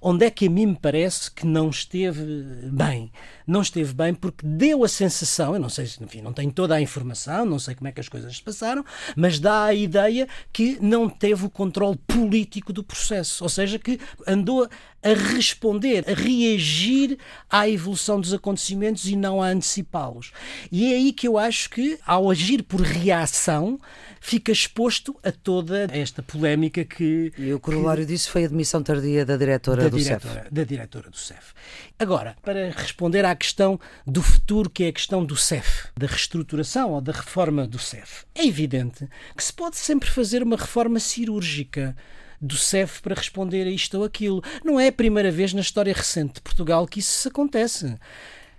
Onde 0.00 0.26
é 0.26 0.30
que 0.30 0.46
a 0.46 0.50
mim 0.50 0.66
me 0.66 0.76
parece 0.76 1.30
que 1.30 1.46
não 1.46 1.70
esteve 1.70 2.22
bem? 2.70 3.10
Não 3.46 3.62
esteve 3.62 3.92
bem 3.92 4.14
porque 4.14 4.46
deu 4.46 4.84
a 4.84 4.88
sensação, 4.88 5.54
eu 5.54 5.60
não 5.60 5.68
sei, 5.68 5.86
enfim, 6.00 6.20
não 6.20 6.32
tenho 6.32 6.52
toda 6.52 6.74
a 6.74 6.80
informação, 6.80 7.44
não 7.44 7.58
sei 7.58 7.74
como 7.74 7.88
é 7.88 7.92
que 7.92 8.00
as 8.00 8.08
coisas 8.08 8.36
se 8.36 8.42
passaram, 8.42 8.84
mas 9.16 9.38
dá 9.38 9.64
a 9.64 9.74
ideia 9.74 10.28
que 10.52 10.78
não 10.80 11.08
teve 11.08 11.46
o 11.46 11.50
controle 11.50 11.96
político 12.06 12.72
do 12.72 12.84
processo, 12.84 13.42
ou 13.42 13.48
seja, 13.48 13.78
que 13.78 13.98
andou 14.26 14.68
a 15.02 15.10
responder, 15.10 16.04
a 16.08 16.14
reagir 16.14 17.18
à 17.48 17.68
evolução 17.68 18.20
dos 18.20 18.34
acontecimentos 18.34 19.04
e 19.06 19.14
não 19.14 19.40
a 19.40 19.48
antecipá-los. 19.48 20.32
E 20.72 20.92
é 20.92 20.96
aí 20.96 21.12
que 21.12 21.28
eu 21.28 21.38
acho 21.38 21.70
que, 21.70 21.98
ao 22.04 22.30
agir 22.30 22.64
por 22.64 22.80
reação, 22.80 23.78
fica 24.20 24.50
exposto 24.50 25.16
a 25.22 25.30
toda 25.30 25.86
esta 25.92 26.22
polémica 26.22 26.84
que. 26.84 27.32
E 27.38 27.52
o 27.52 27.60
corolário 27.60 28.04
que, 28.04 28.12
disso 28.12 28.30
foi 28.30 28.44
a 28.44 28.48
demissão 28.48 28.82
tardia 28.82 29.24
da 29.24 29.36
diretora 29.36 29.84
da 29.84 29.87
do 29.90 29.98
diretora, 29.98 30.34
CEF. 30.34 30.54
Da 30.54 30.64
diretora 30.64 31.10
do 31.10 31.16
CEF. 31.16 31.52
Agora, 31.98 32.36
para 32.42 32.70
responder 32.70 33.24
à 33.24 33.34
questão 33.34 33.78
do 34.06 34.22
futuro, 34.22 34.70
que 34.70 34.84
é 34.84 34.88
a 34.88 34.92
questão 34.92 35.24
do 35.24 35.36
CEF, 35.36 35.88
da 35.96 36.06
reestruturação 36.06 36.92
ou 36.92 37.00
da 37.00 37.12
reforma 37.12 37.66
do 37.66 37.78
CEF, 37.78 38.24
é 38.34 38.46
evidente 38.46 39.08
que 39.36 39.42
se 39.42 39.52
pode 39.52 39.76
sempre 39.76 40.10
fazer 40.10 40.42
uma 40.42 40.56
reforma 40.56 41.00
cirúrgica 41.00 41.96
do 42.40 42.56
CEF 42.56 43.02
para 43.02 43.14
responder 43.14 43.66
a 43.66 43.70
isto 43.70 43.98
ou 43.98 44.04
aquilo. 44.04 44.42
Não 44.64 44.78
é 44.78 44.88
a 44.88 44.92
primeira 44.92 45.30
vez 45.30 45.52
na 45.52 45.60
história 45.60 45.92
recente 45.92 46.34
de 46.34 46.40
Portugal 46.40 46.86
que 46.86 47.00
isso 47.00 47.28
acontece. 47.28 47.96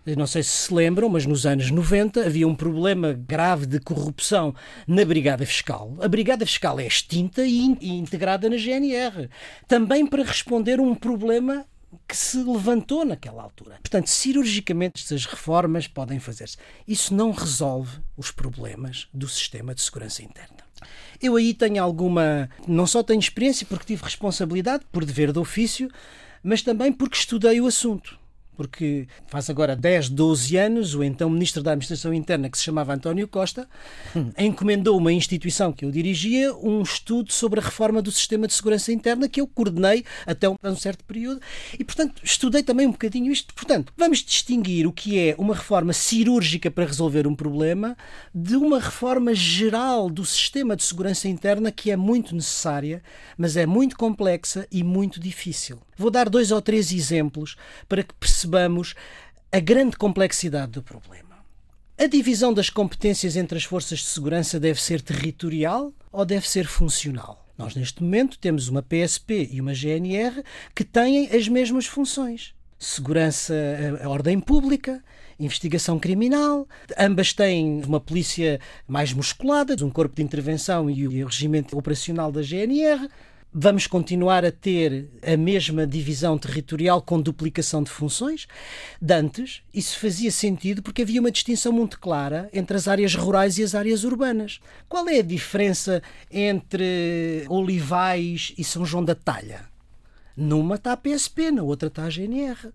Não 0.05 0.25
sei 0.25 0.43
se 0.43 0.49
se 0.49 0.73
lembram, 0.73 1.09
mas 1.09 1.25
nos 1.25 1.45
anos 1.45 1.69
90 1.69 2.25
havia 2.25 2.47
um 2.47 2.55
problema 2.55 3.13
grave 3.13 3.65
de 3.65 3.79
corrupção 3.79 4.55
na 4.87 5.03
Brigada 5.03 5.45
Fiscal. 5.45 5.95
A 6.01 6.07
Brigada 6.07 6.45
Fiscal 6.45 6.79
é 6.79 6.87
extinta 6.87 7.45
e 7.45 7.65
integrada 7.81 8.49
na 8.49 8.57
GNR. 8.57 9.29
Também 9.67 10.07
para 10.07 10.23
responder 10.23 10.79
a 10.79 10.81
um 10.81 10.95
problema 10.95 11.65
que 12.07 12.15
se 12.15 12.37
levantou 12.37 13.03
naquela 13.03 13.43
altura. 13.43 13.77
Portanto, 13.81 14.07
cirurgicamente, 14.07 15.01
estas 15.01 15.25
reformas 15.25 15.87
podem 15.87 16.19
fazer-se. 16.19 16.57
Isso 16.87 17.13
não 17.13 17.31
resolve 17.31 17.99
os 18.15 18.31
problemas 18.31 19.07
do 19.13 19.27
sistema 19.27 19.75
de 19.75 19.81
segurança 19.81 20.23
interna. 20.23 20.57
Eu 21.21 21.35
aí 21.35 21.53
tenho 21.53 21.83
alguma. 21.83 22.49
Não 22.67 22.87
só 22.87 23.03
tenho 23.03 23.19
experiência, 23.19 23.67
porque 23.67 23.85
tive 23.85 24.03
responsabilidade, 24.03 24.85
por 24.91 25.03
dever 25.03 25.31
de 25.31 25.39
ofício, 25.39 25.89
mas 26.41 26.61
também 26.61 26.91
porque 26.93 27.17
estudei 27.17 27.59
o 27.59 27.67
assunto 27.67 28.17
porque 28.59 29.07
faz 29.27 29.49
agora 29.49 29.73
10, 29.73 30.09
12 30.09 30.57
anos, 30.57 30.93
o 30.93 31.01
então 31.01 31.29
Ministro 31.29 31.63
da 31.63 31.71
Administração 31.71 32.13
Interna, 32.13 32.49
que 32.49 32.57
se 32.57 32.65
chamava 32.65 32.93
António 32.93 33.25
Costa, 33.25 33.69
encomendou 34.37 34.97
uma 34.97 35.13
instituição 35.13 35.71
que 35.71 35.85
eu 35.85 35.91
dirigia 35.91 36.53
um 36.53 36.81
estudo 36.81 37.31
sobre 37.31 37.61
a 37.61 37.63
reforma 37.63 38.01
do 38.01 38.11
sistema 38.11 38.47
de 38.47 38.53
segurança 38.53 38.91
interna 38.91 39.29
que 39.29 39.39
eu 39.39 39.47
coordenei 39.47 40.03
até 40.25 40.49
um, 40.49 40.57
certo 40.75 41.05
período 41.05 41.39
e, 41.79 41.85
portanto, 41.85 42.21
estudei 42.21 42.61
também 42.61 42.85
um 42.85 42.91
bocadinho 42.91 43.31
isto. 43.31 43.53
Portanto, 43.53 43.93
vamos 43.95 44.19
distinguir 44.19 44.85
o 44.85 44.91
que 44.91 45.17
é 45.17 45.35
uma 45.37 45.55
reforma 45.55 45.93
cirúrgica 45.93 46.69
para 46.69 46.83
resolver 46.83 47.25
um 47.27 47.35
problema 47.35 47.95
de 48.35 48.57
uma 48.57 48.81
reforma 48.81 49.33
geral 49.33 50.09
do 50.09 50.25
sistema 50.25 50.75
de 50.75 50.83
segurança 50.83 51.29
interna 51.29 51.71
que 51.71 51.91
é 51.91 51.95
muito 51.95 52.35
necessária, 52.35 53.01
mas 53.37 53.55
é 53.55 53.65
muito 53.65 53.95
complexa 53.95 54.67
e 54.69 54.83
muito 54.83 55.17
difícil. 55.17 55.79
Vou 55.99 56.09
dar 56.09 56.29
dois 56.29 56.49
ou 56.49 56.61
três 56.61 56.93
exemplos 56.93 57.57
para 57.89 58.01
que 58.01 58.13
percebamos 58.13 58.95
a 59.51 59.59
grande 59.59 59.97
complexidade 59.97 60.71
do 60.71 60.81
problema. 60.81 61.39
A 61.97 62.07
divisão 62.07 62.53
das 62.53 62.69
competências 62.69 63.35
entre 63.35 63.57
as 63.57 63.65
forças 63.65 63.99
de 63.99 64.05
segurança 64.05 64.57
deve 64.57 64.81
ser 64.81 65.01
territorial 65.01 65.91
ou 66.09 66.23
deve 66.23 66.47
ser 66.47 66.65
funcional? 66.67 67.45
Nós, 67.57 67.75
neste 67.75 68.01
momento, 68.01 68.39
temos 68.39 68.69
uma 68.69 68.81
PSP 68.81 69.49
e 69.51 69.59
uma 69.59 69.73
GNR 69.73 70.41
que 70.73 70.85
têm 70.85 71.29
as 71.35 71.49
mesmas 71.49 71.85
funções. 71.85 72.53
Segurança, 72.79 73.53
a 74.01 74.07
ordem 74.07 74.39
pública, 74.39 75.03
investigação 75.37 75.99
criminal. 75.99 76.65
Ambas 76.97 77.33
têm 77.33 77.83
uma 77.83 77.99
polícia 77.99 78.61
mais 78.87 79.11
musculada, 79.11 79.75
um 79.85 79.89
corpo 79.89 80.15
de 80.15 80.23
intervenção 80.23 80.89
e 80.89 81.05
o 81.05 81.25
regimento 81.25 81.77
operacional 81.77 82.31
da 82.31 82.41
GNR. 82.41 83.09
Vamos 83.51 83.87
continuar 83.87 84.45
a 84.45 84.51
ter 84.51 85.09
a 85.25 85.35
mesma 85.35 85.87
divisão 85.87 86.37
territorial 86.37 87.01
com 87.01 87.19
duplicação 87.19 87.81
de 87.81 87.89
funções? 87.89 88.47
De 89.01 89.11
antes, 89.11 89.63
isso 89.73 89.97
fazia 89.97 90.31
sentido 90.31 90.83
porque 90.83 91.01
havia 91.01 91.19
uma 91.19 91.31
distinção 91.31 91.71
muito 91.71 91.99
clara 91.99 92.47
entre 92.53 92.77
as 92.77 92.87
áreas 92.87 93.15
rurais 93.15 93.57
e 93.57 93.63
as 93.63 93.73
áreas 93.73 94.03
urbanas. 94.03 94.59
Qual 94.87 95.09
é 95.09 95.17
a 95.17 95.23
diferença 95.23 96.03
entre 96.29 97.43
Olivais 97.49 98.53
e 98.55 98.63
São 98.63 98.85
João 98.85 99.03
da 99.03 99.15
Talha? 99.15 99.65
Numa 100.37 100.75
está 100.75 100.91
a 100.91 100.97
PSP, 100.97 101.49
na 101.49 101.63
outra 101.63 101.87
está 101.87 102.03
a 102.03 102.09
GNR. 102.09 102.71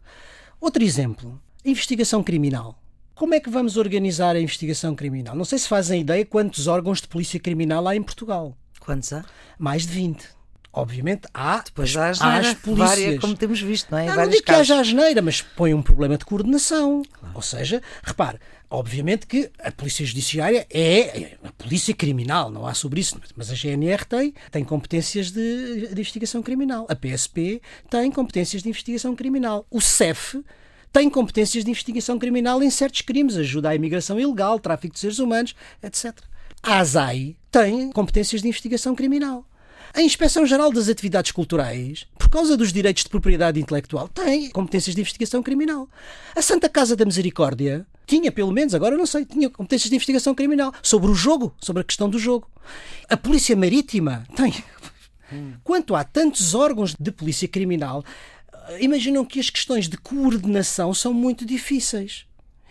Outro 0.60 0.82
exemplo: 0.82 1.40
investigação 1.64 2.20
criminal. 2.20 2.82
Como 3.14 3.32
é 3.32 3.38
que 3.38 3.48
vamos 3.48 3.76
organizar 3.76 4.34
a 4.34 4.40
investigação 4.40 4.96
criminal? 4.96 5.36
Não 5.36 5.44
sei 5.44 5.56
se 5.60 5.68
fazem 5.68 6.00
ideia 6.00 6.26
quantos 6.26 6.66
órgãos 6.66 7.00
de 7.00 7.06
polícia 7.06 7.38
criminal 7.38 7.86
há 7.86 7.94
em 7.94 8.02
Portugal. 8.02 8.58
Quantos 8.80 9.12
há? 9.12 9.24
Mais 9.56 9.86
de 9.86 9.92
20 9.92 10.34
obviamente 10.74 11.28
há, 11.32 11.62
Depois 11.64 11.96
há, 11.96 12.06
há 12.20 12.36
as 12.38 12.54
polícias. 12.54 12.88
Várias, 12.88 13.20
como 13.20 13.36
temos 13.36 13.60
visto, 13.60 13.90
não 13.90 13.98
é? 13.98 14.06
Não, 14.06 14.16
não 14.16 14.28
digo 14.28 14.42
que 14.42 14.52
haja 14.52 14.78
asneira, 14.78 15.22
mas 15.22 15.40
põe 15.40 15.72
um 15.72 15.82
problema 15.82 16.18
de 16.18 16.24
coordenação. 16.24 17.02
Claro. 17.18 17.34
Ou 17.34 17.42
seja, 17.42 17.80
repare, 18.02 18.38
obviamente 18.68 19.26
que 19.26 19.50
a 19.58 19.70
Polícia 19.70 20.04
Judiciária 20.04 20.66
é 20.70 21.36
a 21.44 21.52
polícia 21.52 21.94
criminal, 21.94 22.50
não 22.50 22.66
há 22.66 22.74
sobre 22.74 23.00
isso, 23.00 23.20
mas 23.36 23.50
a 23.50 23.54
GNR 23.54 24.04
tem, 24.04 24.34
tem 24.50 24.64
competências 24.64 25.30
de, 25.30 25.88
de 25.88 26.00
investigação 26.00 26.42
criminal. 26.42 26.86
A 26.88 26.96
PSP 26.96 27.62
tem 27.88 28.10
competências 28.10 28.62
de 28.62 28.68
investigação 28.68 29.14
criminal. 29.14 29.66
O 29.70 29.80
CEF 29.80 30.42
tem 30.92 31.08
competências 31.10 31.64
de 31.64 31.70
investigação 31.70 32.18
criminal 32.18 32.62
em 32.62 32.70
certos 32.70 33.00
crimes, 33.00 33.36
ajuda 33.36 33.70
à 33.70 33.74
imigração 33.74 34.18
ilegal, 34.18 34.58
tráfico 34.58 34.94
de 34.94 35.00
seres 35.00 35.18
humanos, 35.18 35.54
etc. 35.82 36.16
A 36.62 36.78
ASAI 36.78 37.36
tem 37.50 37.92
competências 37.92 38.42
de 38.42 38.48
investigação 38.48 38.94
criminal. 38.94 39.44
A 39.96 40.02
Inspeção-Geral 40.02 40.72
das 40.72 40.88
Atividades 40.88 41.30
Culturais, 41.30 42.04
por 42.18 42.28
causa 42.28 42.56
dos 42.56 42.72
direitos 42.72 43.04
de 43.04 43.08
propriedade 43.08 43.60
intelectual, 43.60 44.08
tem 44.08 44.50
competências 44.50 44.92
de 44.92 45.00
investigação 45.00 45.40
criminal. 45.40 45.88
A 46.34 46.42
Santa 46.42 46.68
Casa 46.68 46.96
da 46.96 47.04
Misericórdia 47.04 47.86
tinha, 48.04 48.32
pelo 48.32 48.50
menos, 48.50 48.74
agora 48.74 48.96
não 48.96 49.06
sei, 49.06 49.24
tinha 49.24 49.48
competências 49.48 49.88
de 49.88 49.94
investigação 49.94 50.34
criminal 50.34 50.74
sobre 50.82 51.08
o 51.08 51.14
jogo, 51.14 51.54
sobre 51.60 51.82
a 51.82 51.84
questão 51.84 52.10
do 52.10 52.18
jogo. 52.18 52.50
A 53.08 53.16
Polícia 53.16 53.54
Marítima 53.54 54.26
tem. 54.34 54.52
Quanto 55.62 55.94
há 55.94 56.02
tantos 56.02 56.56
órgãos 56.56 56.92
de 56.98 57.12
polícia 57.12 57.46
criminal, 57.46 58.04
imaginam 58.80 59.24
que 59.24 59.38
as 59.38 59.48
questões 59.48 59.88
de 59.88 59.96
coordenação 59.96 60.92
são 60.92 61.14
muito 61.14 61.46
difíceis. 61.46 62.26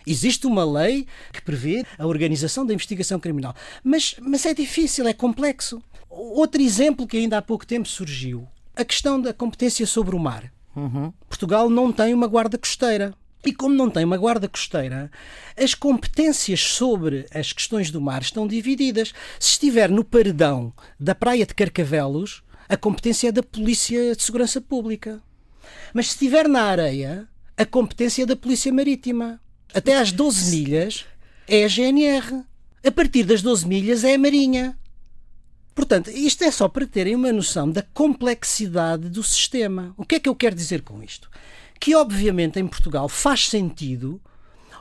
Existe 0.06 0.46
uma 0.46 0.62
lei 0.62 1.06
que 1.32 1.40
prevê 1.40 1.86
a 1.98 2.06
organização 2.06 2.66
da 2.66 2.74
investigação 2.74 3.18
criminal, 3.18 3.56
mas, 3.82 4.14
mas 4.20 4.44
é 4.44 4.52
difícil, 4.52 5.08
é 5.08 5.14
complexo. 5.14 5.82
Outro 6.16 6.60
exemplo 6.60 7.06
que 7.06 7.16
ainda 7.16 7.38
há 7.38 7.42
pouco 7.42 7.66
tempo 7.66 7.88
surgiu: 7.88 8.46
a 8.74 8.84
questão 8.84 9.20
da 9.20 9.32
competência 9.32 9.86
sobre 9.86 10.14
o 10.14 10.18
mar. 10.18 10.52
Uhum. 10.76 11.12
Portugal 11.28 11.70
não 11.70 11.92
tem 11.92 12.12
uma 12.12 12.26
guarda 12.26 12.58
costeira. 12.58 13.14
E 13.46 13.52
como 13.52 13.74
não 13.74 13.90
tem 13.90 14.04
uma 14.04 14.16
guarda 14.16 14.48
costeira, 14.48 15.10
as 15.54 15.74
competências 15.74 16.60
sobre 16.60 17.26
as 17.30 17.52
questões 17.52 17.90
do 17.90 18.00
mar 18.00 18.22
estão 18.22 18.46
divididas. 18.46 19.12
Se 19.38 19.50
estiver 19.50 19.90
no 19.90 20.02
paredão 20.02 20.72
da 20.98 21.14
praia 21.14 21.44
de 21.44 21.54
Carcavelos, 21.54 22.42
a 22.66 22.76
competência 22.76 23.28
é 23.28 23.32
da 23.32 23.42
Polícia 23.42 24.16
de 24.16 24.22
Segurança 24.22 24.62
Pública. 24.62 25.22
Mas 25.92 26.06
se 26.06 26.12
estiver 26.12 26.48
na 26.48 26.62
areia, 26.62 27.28
a 27.56 27.66
competência 27.66 28.22
é 28.22 28.26
da 28.26 28.34
Polícia 28.34 28.72
Marítima. 28.72 29.38
Até 29.74 29.98
às 29.98 30.10
12 30.10 30.56
milhas 30.56 31.04
é 31.46 31.64
a 31.64 31.68
GNR. 31.68 32.44
A 32.82 32.90
partir 32.90 33.24
das 33.24 33.42
12 33.42 33.68
milhas 33.68 34.04
é 34.04 34.14
a 34.14 34.18
Marinha. 34.18 34.78
Portanto, 35.74 36.10
isto 36.10 36.44
é 36.44 36.50
só 36.50 36.68
para 36.68 36.86
terem 36.86 37.14
uma 37.14 37.32
noção 37.32 37.70
da 37.70 37.82
complexidade 37.82 39.08
do 39.08 39.22
sistema. 39.22 39.92
O 39.96 40.04
que 40.04 40.16
é 40.16 40.20
que 40.20 40.28
eu 40.28 40.34
quero 40.34 40.54
dizer 40.54 40.82
com 40.82 41.02
isto? 41.02 41.28
Que, 41.80 41.94
obviamente, 41.94 42.60
em 42.60 42.66
Portugal 42.66 43.08
faz 43.08 43.48
sentido 43.48 44.20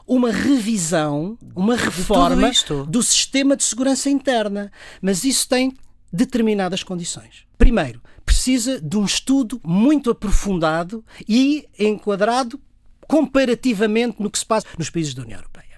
uma 0.05 0.31
revisão, 0.31 1.37
uma 1.55 1.75
reforma 1.75 2.51
do 2.87 3.01
sistema 3.01 3.55
de 3.55 3.63
segurança 3.63 4.09
interna. 4.09 4.71
Mas 5.01 5.23
isso 5.23 5.47
tem 5.47 5.73
determinadas 6.11 6.83
condições. 6.83 7.45
Primeiro, 7.57 8.01
precisa 8.23 8.79
de 8.79 8.97
um 8.97 9.05
estudo 9.05 9.59
muito 9.63 10.11
aprofundado 10.11 11.03
e 11.27 11.67
enquadrado 11.79 12.59
comparativamente 13.07 14.21
no 14.21 14.29
que 14.29 14.37
se 14.37 14.45
passa 14.45 14.67
nos 14.77 14.89
países 14.89 15.13
da 15.13 15.23
União 15.23 15.39
Europeia. 15.39 15.72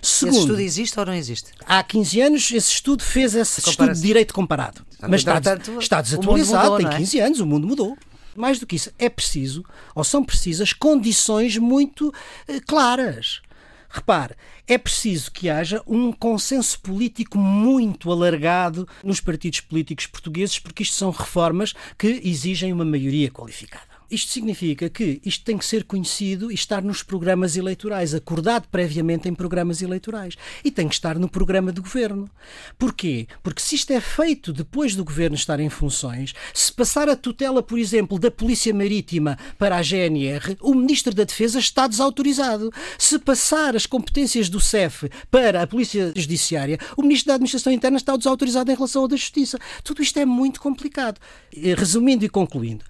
Segundo, 0.00 0.34
esse 0.34 0.40
estudo 0.40 0.60
existe 0.60 1.00
ou 1.00 1.06
não 1.06 1.14
existe? 1.14 1.50
Há 1.66 1.82
15 1.82 2.20
anos 2.20 2.50
esse 2.50 2.72
estudo 2.72 3.02
fez 3.02 3.34
esse 3.34 3.60
estudo 3.60 3.92
de 3.92 4.00
direito 4.00 4.34
comparado. 4.34 4.84
Mas 5.00 5.20
está, 5.20 5.38
está 5.80 6.00
desatualizado, 6.02 6.72
mudou, 6.72 6.90
tem 6.90 6.98
15 6.98 7.18
é? 7.18 7.24
anos, 7.24 7.40
o 7.40 7.46
mundo 7.46 7.66
mudou. 7.66 7.96
Mais 8.34 8.58
do 8.58 8.66
que 8.66 8.76
isso, 8.76 8.92
é 8.98 9.08
preciso, 9.08 9.64
ou 9.94 10.04
são 10.04 10.22
precisas, 10.22 10.72
condições 10.74 11.56
muito 11.56 12.12
eh, 12.46 12.60
claras. 12.60 13.40
Repare, 13.88 14.34
é 14.66 14.76
preciso 14.76 15.32
que 15.32 15.48
haja 15.48 15.82
um 15.86 16.12
consenso 16.12 16.78
político 16.80 17.38
muito 17.38 18.12
alargado 18.12 18.86
nos 19.02 19.20
partidos 19.20 19.60
políticos 19.60 20.06
portugueses, 20.06 20.58
porque 20.58 20.82
isto 20.82 20.96
são 20.96 21.10
reformas 21.10 21.72
que 21.96 22.20
exigem 22.22 22.74
uma 22.74 22.84
maioria 22.84 23.30
qualificada. 23.30 23.95
Isto 24.10 24.32
significa 24.32 24.88
que 24.88 25.20
isto 25.24 25.44
tem 25.44 25.58
que 25.58 25.64
ser 25.64 25.84
conhecido 25.84 26.50
e 26.50 26.54
estar 26.54 26.82
nos 26.82 27.02
programas 27.02 27.56
eleitorais, 27.56 28.14
acordado 28.14 28.68
previamente 28.68 29.28
em 29.28 29.34
programas 29.34 29.82
eleitorais. 29.82 30.36
E 30.64 30.70
tem 30.70 30.88
que 30.88 30.94
estar 30.94 31.18
no 31.18 31.28
programa 31.28 31.72
do 31.72 31.82
governo. 31.82 32.30
Porquê? 32.78 33.26
Porque 33.42 33.60
se 33.60 33.74
isto 33.74 33.92
é 33.92 34.00
feito 34.00 34.52
depois 34.52 34.94
do 34.94 35.04
governo 35.04 35.34
estar 35.34 35.58
em 35.58 35.68
funções, 35.68 36.34
se 36.54 36.72
passar 36.72 37.08
a 37.08 37.16
tutela, 37.16 37.62
por 37.62 37.78
exemplo, 37.78 38.18
da 38.18 38.30
Polícia 38.30 38.72
Marítima 38.72 39.36
para 39.58 39.76
a 39.76 39.82
GNR, 39.82 40.56
o 40.60 40.74
Ministro 40.74 41.12
da 41.12 41.24
Defesa 41.24 41.58
está 41.58 41.88
desautorizado. 41.88 42.72
Se 42.96 43.18
passar 43.18 43.74
as 43.74 43.86
competências 43.86 44.48
do 44.48 44.60
CEF 44.60 45.10
para 45.30 45.62
a 45.62 45.66
Polícia 45.66 46.12
Judiciária, 46.14 46.78
o 46.96 47.02
Ministro 47.02 47.28
da 47.28 47.34
Administração 47.34 47.72
Interna 47.72 47.96
está 47.96 48.16
desautorizado 48.16 48.70
em 48.70 48.74
relação 48.74 49.02
ao 49.02 49.08
da 49.08 49.16
Justiça. 49.16 49.58
Tudo 49.82 50.02
isto 50.02 50.18
é 50.18 50.24
muito 50.24 50.60
complicado. 50.60 51.20
Resumindo 51.76 52.24
e 52.24 52.28
concluindo, 52.28 52.84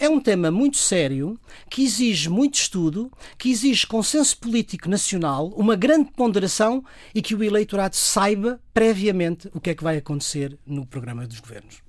é 0.00 0.08
um 0.08 0.18
tema 0.18 0.50
muito 0.50 0.78
sério, 0.78 1.38
que 1.68 1.84
exige 1.84 2.30
muito 2.30 2.54
estudo, 2.54 3.12
que 3.36 3.50
exige 3.50 3.86
consenso 3.86 4.38
político 4.38 4.88
nacional, 4.88 5.48
uma 5.48 5.76
grande 5.76 6.10
ponderação 6.12 6.82
e 7.14 7.20
que 7.20 7.34
o 7.34 7.44
eleitorado 7.44 7.94
saiba 7.94 8.58
previamente 8.72 9.50
o 9.52 9.60
que 9.60 9.68
é 9.68 9.74
que 9.74 9.84
vai 9.84 9.98
acontecer 9.98 10.58
no 10.66 10.86
programa 10.86 11.26
dos 11.26 11.38
governos. 11.38 11.82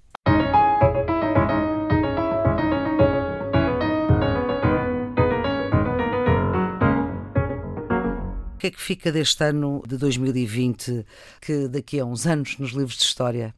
O 8.54 8.58
que 8.62 8.68
é 8.68 8.72
que 8.72 8.82
fica 8.82 9.12
deste 9.12 9.44
ano 9.44 9.82
de 9.88 9.98
2020 9.98 11.06
que 11.40 11.68
daqui 11.70 12.00
a 12.00 12.06
uns 12.06 12.28
anos 12.28 12.58
nos 12.60 12.72
livros 12.72 12.98
de 12.98 13.04
história 13.04 13.56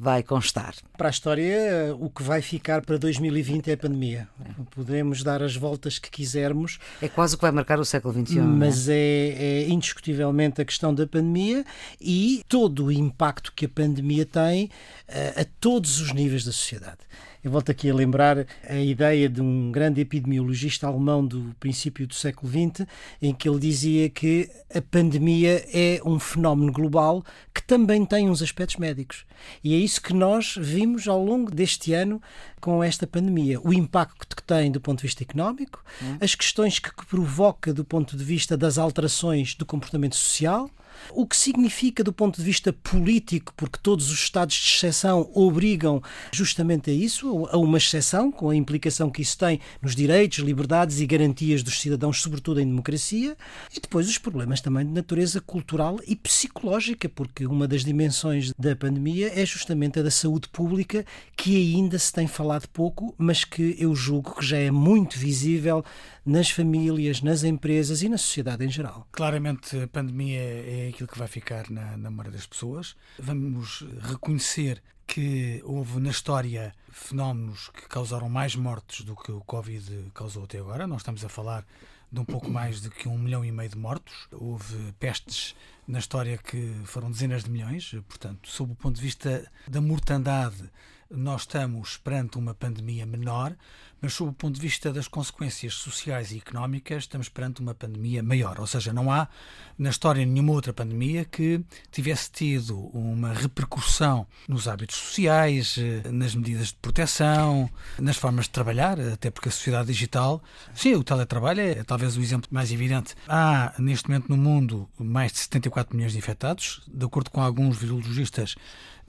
vai 0.00 0.22
constar? 0.22 0.74
Para 0.96 1.08
a 1.08 1.10
história, 1.10 1.94
o 1.98 2.08
que 2.08 2.22
vai 2.22 2.40
ficar 2.40 2.80
para 2.80 2.96
2020 2.96 3.70
é 3.70 3.74
a 3.74 3.76
pandemia. 3.76 4.28
É. 4.42 4.50
Podemos 4.70 5.22
dar 5.22 5.42
as 5.42 5.54
voltas 5.54 5.98
que 5.98 6.10
quisermos. 6.10 6.78
É 7.02 7.08
quase 7.08 7.34
o 7.34 7.38
que 7.38 7.42
vai 7.42 7.52
marcar 7.52 7.78
o 7.78 7.84
século 7.84 8.14
XXI. 8.14 8.38
É? 8.38 8.42
Mas 8.42 8.88
é? 8.88 8.94
É, 8.94 9.62
é 9.62 9.68
indiscutivelmente 9.68 10.62
a 10.62 10.64
questão 10.64 10.94
da 10.94 11.06
pandemia 11.06 11.66
e 12.00 12.42
todo 12.48 12.86
o 12.86 12.92
impacto 12.92 13.52
que 13.54 13.66
a 13.66 13.68
pandemia 13.68 14.24
tem 14.24 14.70
a, 15.06 15.18
eh, 15.18 15.40
a 15.42 15.44
todos 15.60 16.00
os 16.00 16.14
níveis 16.14 16.44
da 16.44 16.52
sociedade. 16.52 17.00
Eu 17.42 17.50
volto 17.50 17.70
aqui 17.70 17.88
a 17.88 17.94
lembrar 17.94 18.46
a 18.68 18.76
ideia 18.76 19.26
de 19.26 19.40
um 19.40 19.72
grande 19.72 20.02
epidemiologista 20.02 20.86
alemão 20.86 21.26
do 21.26 21.56
princípio 21.58 22.06
do 22.06 22.14
século 22.14 22.52
XX, 22.52 22.86
em 23.20 23.32
que 23.32 23.48
ele 23.48 23.58
dizia 23.58 24.10
que 24.10 24.50
a 24.74 24.82
pandemia 24.82 25.64
é 25.72 26.02
um 26.04 26.18
fenómeno 26.18 26.70
global 26.70 27.24
que 27.54 27.62
também 27.62 28.04
tem 28.04 28.28
uns 28.28 28.42
aspectos 28.42 28.76
médicos. 28.76 29.24
E 29.64 29.74
é 29.74 29.78
isso 29.78 30.02
que 30.02 30.12
nós 30.12 30.54
vimos 30.60 31.08
ao 31.08 31.24
longo 31.24 31.50
deste 31.50 31.94
ano 31.94 32.20
com 32.60 32.84
esta 32.84 33.06
pandemia. 33.06 33.58
O 33.62 33.72
impacto 33.72 34.36
que 34.36 34.42
tem 34.42 34.70
do 34.70 34.80
ponto 34.80 34.98
de 34.98 35.04
vista 35.04 35.22
económico, 35.22 35.82
hum. 36.02 36.18
as 36.20 36.34
questões 36.34 36.78
que 36.78 36.90
provoca 37.06 37.72
do 37.72 37.86
ponto 37.86 38.18
de 38.18 38.24
vista 38.24 38.54
das 38.54 38.76
alterações 38.76 39.54
do 39.54 39.64
comportamento 39.64 40.14
social, 40.14 40.70
o 41.12 41.26
que 41.26 41.36
significa 41.36 42.04
do 42.04 42.12
ponto 42.12 42.38
de 42.38 42.44
vista 42.44 42.72
político, 42.72 43.52
porque 43.56 43.78
todos 43.82 44.10
os 44.10 44.18
estados 44.20 44.54
de 44.54 44.68
exceção 44.68 45.30
obrigam 45.34 46.02
justamente 46.32 46.90
a 46.90 46.92
isso, 46.92 47.46
a 47.50 47.56
uma 47.56 47.78
exceção, 47.78 48.30
com 48.30 48.50
a 48.50 48.56
implicação 48.56 49.10
que 49.10 49.22
isso 49.22 49.38
tem 49.38 49.60
nos 49.80 49.94
direitos, 49.94 50.38
liberdades 50.38 51.00
e 51.00 51.06
garantias 51.06 51.62
dos 51.62 51.80
cidadãos, 51.80 52.20
sobretudo 52.20 52.60
em 52.60 52.66
democracia, 52.66 53.36
e 53.74 53.80
depois 53.80 54.08
os 54.08 54.18
problemas 54.18 54.60
também 54.60 54.86
de 54.86 54.92
natureza 54.92 55.40
cultural 55.40 55.98
e 56.06 56.14
psicológica, 56.14 57.08
porque 57.08 57.46
uma 57.46 57.66
das 57.66 57.84
dimensões 57.84 58.52
da 58.58 58.74
pandemia 58.76 59.32
é 59.34 59.44
justamente 59.44 59.98
a 59.98 60.02
da 60.02 60.10
saúde 60.10 60.48
pública, 60.48 61.04
que 61.36 61.56
ainda 61.56 61.98
se 61.98 62.12
tem 62.12 62.26
falado 62.26 62.68
pouco, 62.68 63.14
mas 63.18 63.44
que 63.44 63.76
eu 63.78 63.94
julgo 63.94 64.36
que 64.36 64.44
já 64.44 64.58
é 64.58 64.70
muito 64.70 65.18
visível 65.18 65.84
nas 66.24 66.50
famílias, 66.50 67.22
nas 67.22 67.42
empresas 67.42 68.02
e 68.02 68.08
na 68.08 68.18
sociedade 68.18 68.64
em 68.64 68.70
geral. 68.70 69.06
Claramente 69.12 69.76
a 69.76 69.88
pandemia 69.88 70.40
é 70.80 70.88
aquilo 70.88 71.08
que 71.08 71.18
vai 71.18 71.28
ficar 71.28 71.70
na, 71.70 71.96
na 71.96 72.10
memória 72.10 72.30
das 72.30 72.46
pessoas. 72.46 72.96
Vamos 73.18 73.84
reconhecer 74.00 74.82
que 75.06 75.60
houve 75.64 75.98
na 75.98 76.10
história 76.10 76.72
fenómenos 76.90 77.68
que 77.70 77.88
causaram 77.88 78.28
mais 78.28 78.54
mortes 78.54 79.04
do 79.04 79.16
que 79.16 79.32
o 79.32 79.40
Covid 79.40 80.10
causou 80.14 80.44
até 80.44 80.58
agora. 80.58 80.86
Nós 80.86 81.00
estamos 81.00 81.24
a 81.24 81.28
falar 81.28 81.66
de 82.12 82.20
um 82.20 82.24
pouco 82.24 82.48
mais 82.50 82.80
de 82.80 82.90
que 82.90 83.08
um 83.08 83.18
milhão 83.18 83.44
e 83.44 83.52
meio 83.52 83.68
de 83.68 83.78
mortos. 83.78 84.28
Houve 84.32 84.92
pestes 84.98 85.54
na 85.90 85.98
história 85.98 86.38
que 86.38 86.72
foram 86.84 87.10
dezenas 87.10 87.42
de 87.44 87.50
milhões. 87.50 87.90
Portanto, 88.08 88.48
sob 88.48 88.72
o 88.72 88.76
ponto 88.76 88.94
de 88.96 89.02
vista 89.02 89.50
da 89.66 89.80
mortandade, 89.80 90.70
nós 91.10 91.42
estamos 91.42 91.96
perante 91.96 92.38
uma 92.38 92.54
pandemia 92.54 93.04
menor, 93.04 93.56
mas 94.00 94.14
sob 94.14 94.30
o 94.30 94.32
ponto 94.32 94.54
de 94.54 94.60
vista 94.60 94.92
das 94.92 95.08
consequências 95.08 95.74
sociais 95.74 96.30
e 96.32 96.38
económicas, 96.38 97.02
estamos 97.02 97.28
perante 97.28 97.60
uma 97.60 97.74
pandemia 97.74 98.22
maior. 98.22 98.58
Ou 98.58 98.66
seja, 98.66 98.92
não 98.92 99.12
há 99.12 99.28
na 99.76 99.90
história 99.90 100.24
nenhuma 100.24 100.52
outra 100.52 100.72
pandemia 100.72 101.24
que 101.24 101.62
tivesse 101.90 102.30
tido 102.30 102.78
uma 102.94 103.34
repercussão 103.34 104.26
nos 104.48 104.68
hábitos 104.68 104.96
sociais, 104.96 105.76
nas 106.10 106.34
medidas 106.34 106.68
de 106.68 106.74
proteção, 106.74 107.68
nas 107.98 108.16
formas 108.16 108.46
de 108.46 108.52
trabalhar, 108.52 108.98
até 108.98 109.30
porque 109.30 109.48
a 109.48 109.52
sociedade 109.52 109.88
digital, 109.88 110.42
sim, 110.74 110.94
o 110.94 111.04
teletrabalho 111.04 111.60
é 111.60 111.82
talvez 111.84 112.16
o 112.16 112.22
exemplo 112.22 112.48
mais 112.50 112.72
evidente. 112.72 113.14
Há 113.28 113.74
neste 113.78 114.08
momento 114.08 114.28
no 114.28 114.36
mundo 114.36 114.88
mais 114.98 115.32
de 115.32 115.38
74 115.40 115.79
milhões 115.92 116.12
de 116.12 116.18
infectados, 116.18 116.82
de 116.86 117.04
acordo 117.04 117.30
com 117.30 117.40
alguns 117.40 117.76
virologistas 117.76 118.54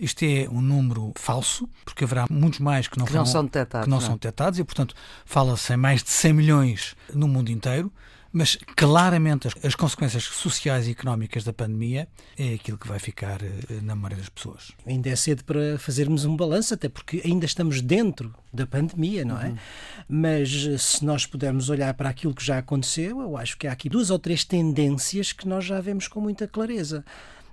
isto 0.02 0.24
é 0.24 0.50
um 0.50 0.62
número 0.62 1.14
falso, 1.16 1.70
porque 1.86 2.04
haverá 2.04 2.26
muitos 2.28 2.60
mais 2.60 2.88
que 2.88 2.98
não, 2.98 3.06
que 3.06 3.14
não 3.14 3.24
são 3.24 3.46
detectados. 3.46 3.86
Que 3.86 3.90
não, 3.92 4.00
não, 4.00 4.06
são 4.06 4.16
detectados 4.16 4.58
e, 4.58 4.64
portanto, 4.64 4.96
fala-se 5.26 5.72
em 5.74 5.78
mais 5.78 6.02
de 6.02 6.10
100 6.10 6.34
milhões 6.34 6.96
no 7.14 7.28
mundo 7.28 7.52
inteiro. 7.52 7.94
Mas 8.34 8.58
claramente 8.78 9.48
as, 9.48 9.54
as, 9.64 9.76
consequências 9.76 10.24
sociais 10.24 10.88
e 10.88 10.92
económicas 10.92 11.44
da 11.44 11.52
pandemia 11.52 12.08
é 12.38 12.54
aquilo 12.54 12.78
que 12.78 12.88
vai 12.88 12.98
ficar 12.98 13.42
eh, 13.44 13.82
na 13.82 13.94
memória 13.94 14.16
das 14.16 14.30
pessoas. 14.30 14.72
Ainda 14.86 15.10
é 15.10 15.16
cedo 15.16 15.44
para 15.44 15.78
fazermos 15.78 16.24
um 16.24 16.36
balanço, 16.38 16.74
até 16.74 16.88
porque 16.88 17.22
ainda 17.26 17.46
estamos 17.46 17.82
dentro 17.82 18.34
da 18.54 18.66
pandemia, 18.66 19.26
não 19.26 19.40
é? 19.40 19.50
Uhum. 19.50 19.58
Mas 20.08 20.66
eh, 20.66 20.78
se 20.78 21.04
nós 21.04 21.26
pudermos 21.26 21.70
olhar 21.70 21.94
para 21.94 22.10
aquilo 22.10 22.34
que 22.34 22.44
já 22.44 22.58
aconteceu, 22.58 23.20
eu 23.22 23.36
acho 23.36 23.58
que 23.58 23.68
há 23.68 23.74
aqui 23.74 23.90
duas 23.90 24.10
ou 24.10 24.18
três 24.18 24.46
tendências 24.46 25.34
que 25.34 25.48
nós 25.48 25.66
já 25.66 25.82
vemos 25.82 26.08
com 26.08 26.22
muita 26.22 26.48
clareza. 26.48 27.04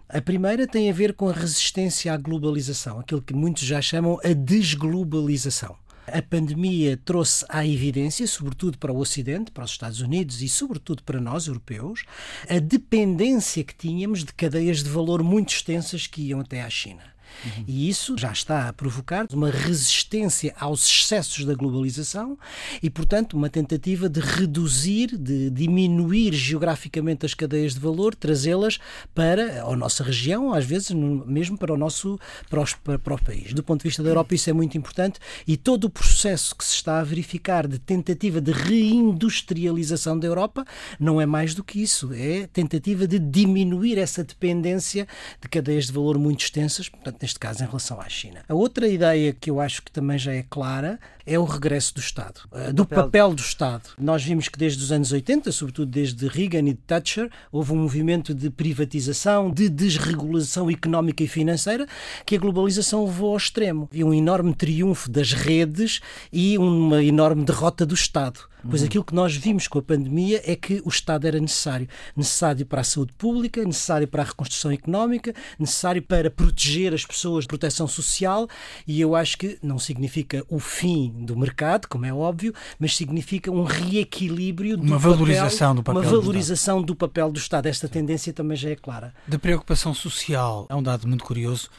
A 0.09 0.23
primeira 0.23 0.67
tem 0.67 0.89
a 0.89 0.93
ver 0.93 1.13
com 1.13 1.29
a 1.29 1.33
resistência 1.33 2.15
à 2.15 2.17
globalização, 2.17 3.01
aquilo 3.01 3.21
que 3.21 3.35
muitos 3.35 3.65
já 3.65 3.83
chamam 3.83 4.19
a 4.25 4.33
desglobalização. 4.33 5.77
A 6.13 6.23
pandemia 6.23 6.97
trouxe 6.97 7.45
à 7.49 7.67
evidência, 7.67 8.27
sobretudo 8.27 8.79
para 8.79 8.93
o 8.93 8.99
Ocidente, 8.99 9.51
para 9.51 9.65
os 9.65 9.73
Estados 9.73 10.01
Unidos 10.01 10.41
e 10.43 10.49
sobretudo 10.49 11.03
para 11.03 11.21
nós, 11.21 11.47
europeus, 11.47 12.05
a 12.49 12.59
dependência 12.59 13.63
que 13.63 13.75
tínhamos 13.75 14.25
de 14.25 14.33
cadeias 14.33 14.83
de 14.83 14.89
valor 14.89 15.23
muito 15.23 15.51
extensas 15.51 16.07
que 16.07 16.23
iam 16.23 16.41
até 16.41 16.63
à 16.63 16.71
China. 16.71 17.18
Uhum. 17.45 17.65
E 17.67 17.89
isso 17.89 18.17
já 18.19 18.33
está 18.33 18.69
a 18.69 18.73
provocar 18.73 19.27
uma 19.33 19.51
resistência 19.51 20.55
aos 20.59 20.87
excessos 20.87 21.45
da 21.45 21.55
globalização 21.55 22.39
e, 22.83 22.91
portanto, 22.91 23.35
uma 23.35 23.49
tentativa 23.49 24.09
de 24.09 24.21
reduzir, 24.21 25.17
de 25.17 25.51
diminuir 25.51 26.33
geograficamente 26.33 27.25
as 27.25 27.35
cadeias 27.35 27.75
de 27.75 27.81
valor, 27.81 28.15
trazê-las 28.15 28.79
para 29.15 29.63
a 29.65 29.77
nossa 29.77 30.03
região, 30.03 30.53
às 30.53 30.65
vezes 30.65 30.91
mesmo 30.91 31.57
para 31.57 31.73
o 31.73 31.77
nosso 31.77 32.19
para, 32.49 32.61
os, 32.61 32.75
para 32.75 33.15
o 33.15 33.23
país. 33.23 33.53
Do 33.53 33.63
ponto 33.63 33.83
de 33.83 33.89
vista 33.89 34.03
da 34.03 34.11
Europa, 34.11 34.35
isso 34.35 34.51
é 34.51 34.53
muito 34.53 34.77
importante 34.77 35.19
e 35.47 35.57
todo 35.57 35.85
o 35.85 35.91
processo 35.91 36.55
que 36.57 36.65
se 36.65 36.75
está 36.75 37.01
a 37.01 37.05
verificar 37.05 37.67
de 37.67 37.79
tentativa 37.79 38.41
de 38.41 38.53
reindustrialização 38.53 40.19
da 40.19 40.27
Europa 40.27 40.65
não 40.99 41.21
é 41.21 41.27
mais 41.27 41.55
do 41.55 41.63
que 41.65 41.83
isso, 41.83 42.13
é 42.13 42.47
tentativa 42.47 43.07
de 43.07 43.19
diminuir 43.19 43.99
essa 43.99 44.25
dependência 44.25 45.07
de 45.41 45.49
cadeias 45.49 45.87
de 45.87 45.93
valor 45.93 46.19
muito 46.19 46.41
extensas, 46.41 46.89
portanto, 46.89 47.18
neste 47.21 47.39
caso 47.39 47.63
em 47.63 47.67
relação 47.67 48.01
à 48.01 48.09
China. 48.09 48.41
A 48.49 48.55
outra 48.55 48.89
ideia 48.89 49.33
que 49.33 49.51
eu 49.51 49.61
acho 49.61 49.83
que 49.83 49.91
também 49.91 50.19
já 50.19 50.33
é 50.33 50.43
clara 50.43 50.99
é 51.27 51.39
o 51.39 51.45
regresso 51.45 51.95
do 51.95 52.01
Estado, 52.01 52.41
eh, 52.53 52.73
do 52.73 52.87
papel. 52.87 53.05
papel 53.05 53.35
do 53.35 53.41
Estado. 53.41 53.91
Nós 53.99 54.25
vimos 54.25 54.49
que 54.49 54.59
desde 54.59 54.83
os 54.83 54.91
anos 54.91 55.13
80, 55.13 55.53
sobretudo 55.53 55.91
desde 55.91 56.27
Reagan 56.27 56.67
e 56.69 56.75
Thatcher, 56.75 57.31
houve 57.53 57.73
um 57.73 57.77
movimento 57.77 58.35
de 58.35 58.49
privatização, 58.49 59.51
de 59.51 59.69
desregulação 59.69 60.71
económica 60.71 61.23
e 61.23 61.29
financeira 61.29 61.87
que 62.25 62.37
a 62.37 62.39
globalização 62.39 63.05
levou 63.05 63.33
ao 63.33 63.37
extremo. 63.37 63.89
E 63.93 64.03
um 64.03 64.15
enorme 64.15 64.55
triunfo 64.55 65.11
das 65.11 65.33
redes 65.33 66.01
e 66.33 66.57
uma 66.57 67.03
enorme 67.03 67.45
derrota 67.45 67.85
do 67.85 67.95
Estado. 67.95 68.48
Pois 68.69 68.83
uhum. 68.83 68.89
aquilo 68.89 69.05
que 69.05 69.15
nós 69.15 69.35
vimos 69.35 69.67
com 69.67 69.79
a 69.79 69.83
pandemia 69.83 70.43
é 70.45 70.55
que 70.55 70.83
o 70.85 70.89
Estado 70.89 71.27
era 71.27 71.39
necessário. 71.39 71.89
Necessário 72.17 72.67
para 72.67 72.81
a 72.81 72.85
saúde 72.85 73.13
pública, 73.15 73.65
necessário 73.65 74.07
para 74.07 74.23
a 74.23 74.27
reconstrução 74.27 74.71
económica, 74.71 75.35
necessário 75.59 76.03
para 76.03 76.31
proteger 76.31 76.95
as 76.95 77.05
pessoas 77.05 77.45
de 77.45 77.49
proteção 77.49 77.87
social 77.87 78.49
e 78.87 79.01
eu 79.01 79.15
acho 79.15 79.39
que 79.39 79.59
não 79.63 79.79
significa 79.79 80.45
o 80.49 80.59
fim 80.59 81.13
do 81.25 81.37
mercado, 81.37 81.87
como 81.89 82.07
é 82.07 82.13
óbvio, 82.13 82.55
mas 82.79 82.97
significa 82.97 83.51
um 83.51 83.65
reequilíbrio 83.65 84.77
do 84.77 84.83
uma 84.83 84.99
valorização 84.99 85.69
papel, 85.69 85.75
do 85.75 85.83
papel 85.83 86.03
uma 86.03 86.21
valorização 86.21 86.81
do, 86.81 86.87
do 86.87 86.97
papel 86.97 87.31
do 87.31 87.39
Estado. 87.39 87.67
Esta 87.67 87.89
tendência 87.89 88.33
também 88.33 88.57
já 88.57 88.71
é 88.71 88.77
clara. 88.77 89.15
Da 89.27 89.39
preocupação 89.39 89.95
social 89.95 90.67
é 90.69 90.75
um 90.75 90.83
dado 90.83 91.07
muito 91.07 91.25
curioso 91.25 91.71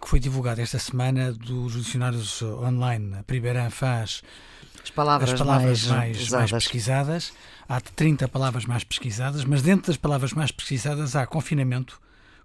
que 0.00 0.08
foi 0.08 0.20
divulgado 0.20 0.60
esta 0.60 0.78
semana 0.78 1.32
dos 1.32 1.72
dicionários 1.72 2.40
online. 2.42 3.16
A 3.18 3.22
Primeira 3.24 3.68
faz 3.68 4.22
as 4.88 4.94
palavras, 4.94 5.32
as 5.32 5.38
palavras 5.38 5.86
mais, 5.86 6.30
mais, 6.30 6.50
mais, 6.50 6.64
pesquisadas. 6.64 7.32
Há 7.68 7.80
30 7.80 8.26
palavras 8.28 8.64
mais 8.64 8.82
pesquisadas, 8.82 9.44
mas 9.44 9.62
dentro 9.62 9.88
das 9.88 9.96
palavras 9.96 10.32
mais 10.32 10.50
pesquisadas 10.50 11.14
há 11.14 11.26
confinamento, 11.26 12.00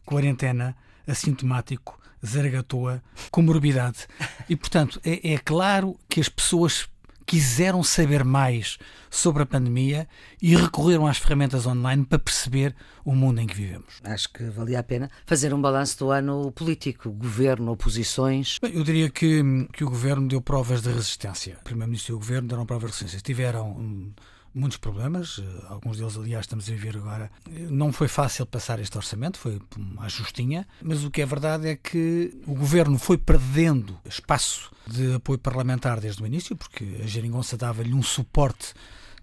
quarentena, 0.06 0.76
assintomático, 1.08 2.00
zaragatoa, 2.26 3.02
comorbidade. 3.32 4.08
E, 4.50 4.56
portanto, 4.56 5.00
é, 5.04 5.34
é 5.34 5.38
claro 5.38 5.98
que 6.10 6.20
as 6.20 6.28
pessoas 6.28 6.88
quiseram 7.26 7.84
saber 7.84 8.24
mais 8.24 8.78
sobre 9.10 9.44
a 9.44 9.46
pandemia 9.46 10.08
e 10.42 10.56
recorreram 10.56 11.08
às 11.08 11.18
ferramentas 11.18 11.66
online 11.66 12.06
para 12.06 12.20
perceber 12.20 12.76
o 13.06 13.16
mundo 13.16 13.40
em 13.40 13.48
que 13.48 13.56
vivemos. 13.56 14.00
Acho 14.04 14.32
que 14.32 14.44
valia 14.46 14.80
a 14.80 14.84
pena 14.84 15.10
fazer 15.26 15.54
um 15.54 15.62
balanço 15.62 16.00
do 16.00 16.12
ano 16.12 16.52
político, 16.52 17.10
governo, 17.12 17.72
oposições. 17.72 18.58
Bem, 18.62 18.74
eu 18.76 18.84
diria 18.84 19.10
que, 19.10 19.42
que 19.74 19.84
o 19.84 19.90
governo 19.90 20.28
deu 20.28 20.42
provas 20.42 20.82
de 20.82 20.90
resistência. 20.90 21.58
O 21.62 21.64
primeiro-ministro 21.64 22.14
e 22.14 22.16
o 22.16 22.20
governo 22.20 22.48
deram 22.48 22.66
provas 22.66 22.92
de 22.92 22.98
resistência. 22.98 23.22
Tiveram 23.24 24.14
muitos 24.54 24.78
problemas, 24.78 25.39
eh, 25.39 25.66
alguns 25.68 25.98
deles, 25.98 26.16
aliás, 26.18 26.44
estamos 26.44 26.68
a 26.68 26.72
viver 26.72 26.98
agora. 26.98 27.32
Não 27.70 27.92
foi 27.92 28.08
fácil 28.08 28.46
passar 28.46 28.80
este 28.80 28.98
orçamento, 28.98 29.38
foi 29.38 29.60
uma 29.78 30.08
justinha, 30.08 30.68
mas 30.82 31.04
o 31.04 31.12
que 31.12 31.22
é 31.22 31.26
verdade 31.26 31.68
é 31.68 31.76
que 31.76 32.34
o 32.46 32.54
governo 32.54 32.98
foi 32.98 33.18
perdendo 33.18 33.98
espaço 34.06 34.72
de 34.88 35.16
apoio 35.16 35.39
parlamentar 35.39 36.00
desde 36.00 36.22
o 36.22 36.26
início, 36.26 36.56
porque 36.56 37.02
a 37.04 37.08
Geringonça 37.08 37.58
dava-lhe 37.58 37.94
um 37.94 38.04
suporte 38.04 38.74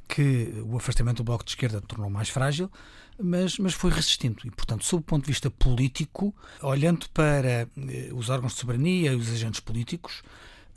que 0.09 0.53
o 0.67 0.77
afastamento 0.77 1.19
do 1.19 1.25
Bloco 1.25 1.45
de 1.45 1.51
Esquerda 1.51 1.81
tornou 1.81 2.11
mais 2.11 2.29
frágil, 2.29 2.71
mas, 3.23 3.59
mas 3.59 3.75
foi 3.75 3.91
resistindo. 3.91 4.43
E, 4.45 4.51
portanto, 4.51 4.85
sob 4.85 5.03
o 5.03 5.05
ponto 5.05 5.25
de 5.25 5.31
vista 5.31 5.51
político, 5.51 6.35
olhando 6.61 7.09
para 7.11 7.49
eh, 7.49 8.11
os 8.13 8.29
órgãos 8.29 8.55
de 8.55 8.59
soberania 8.59 9.13
e 9.13 9.17
os 9.17 9.31
agentes 9.31 9.61
políticos, 9.61 10.23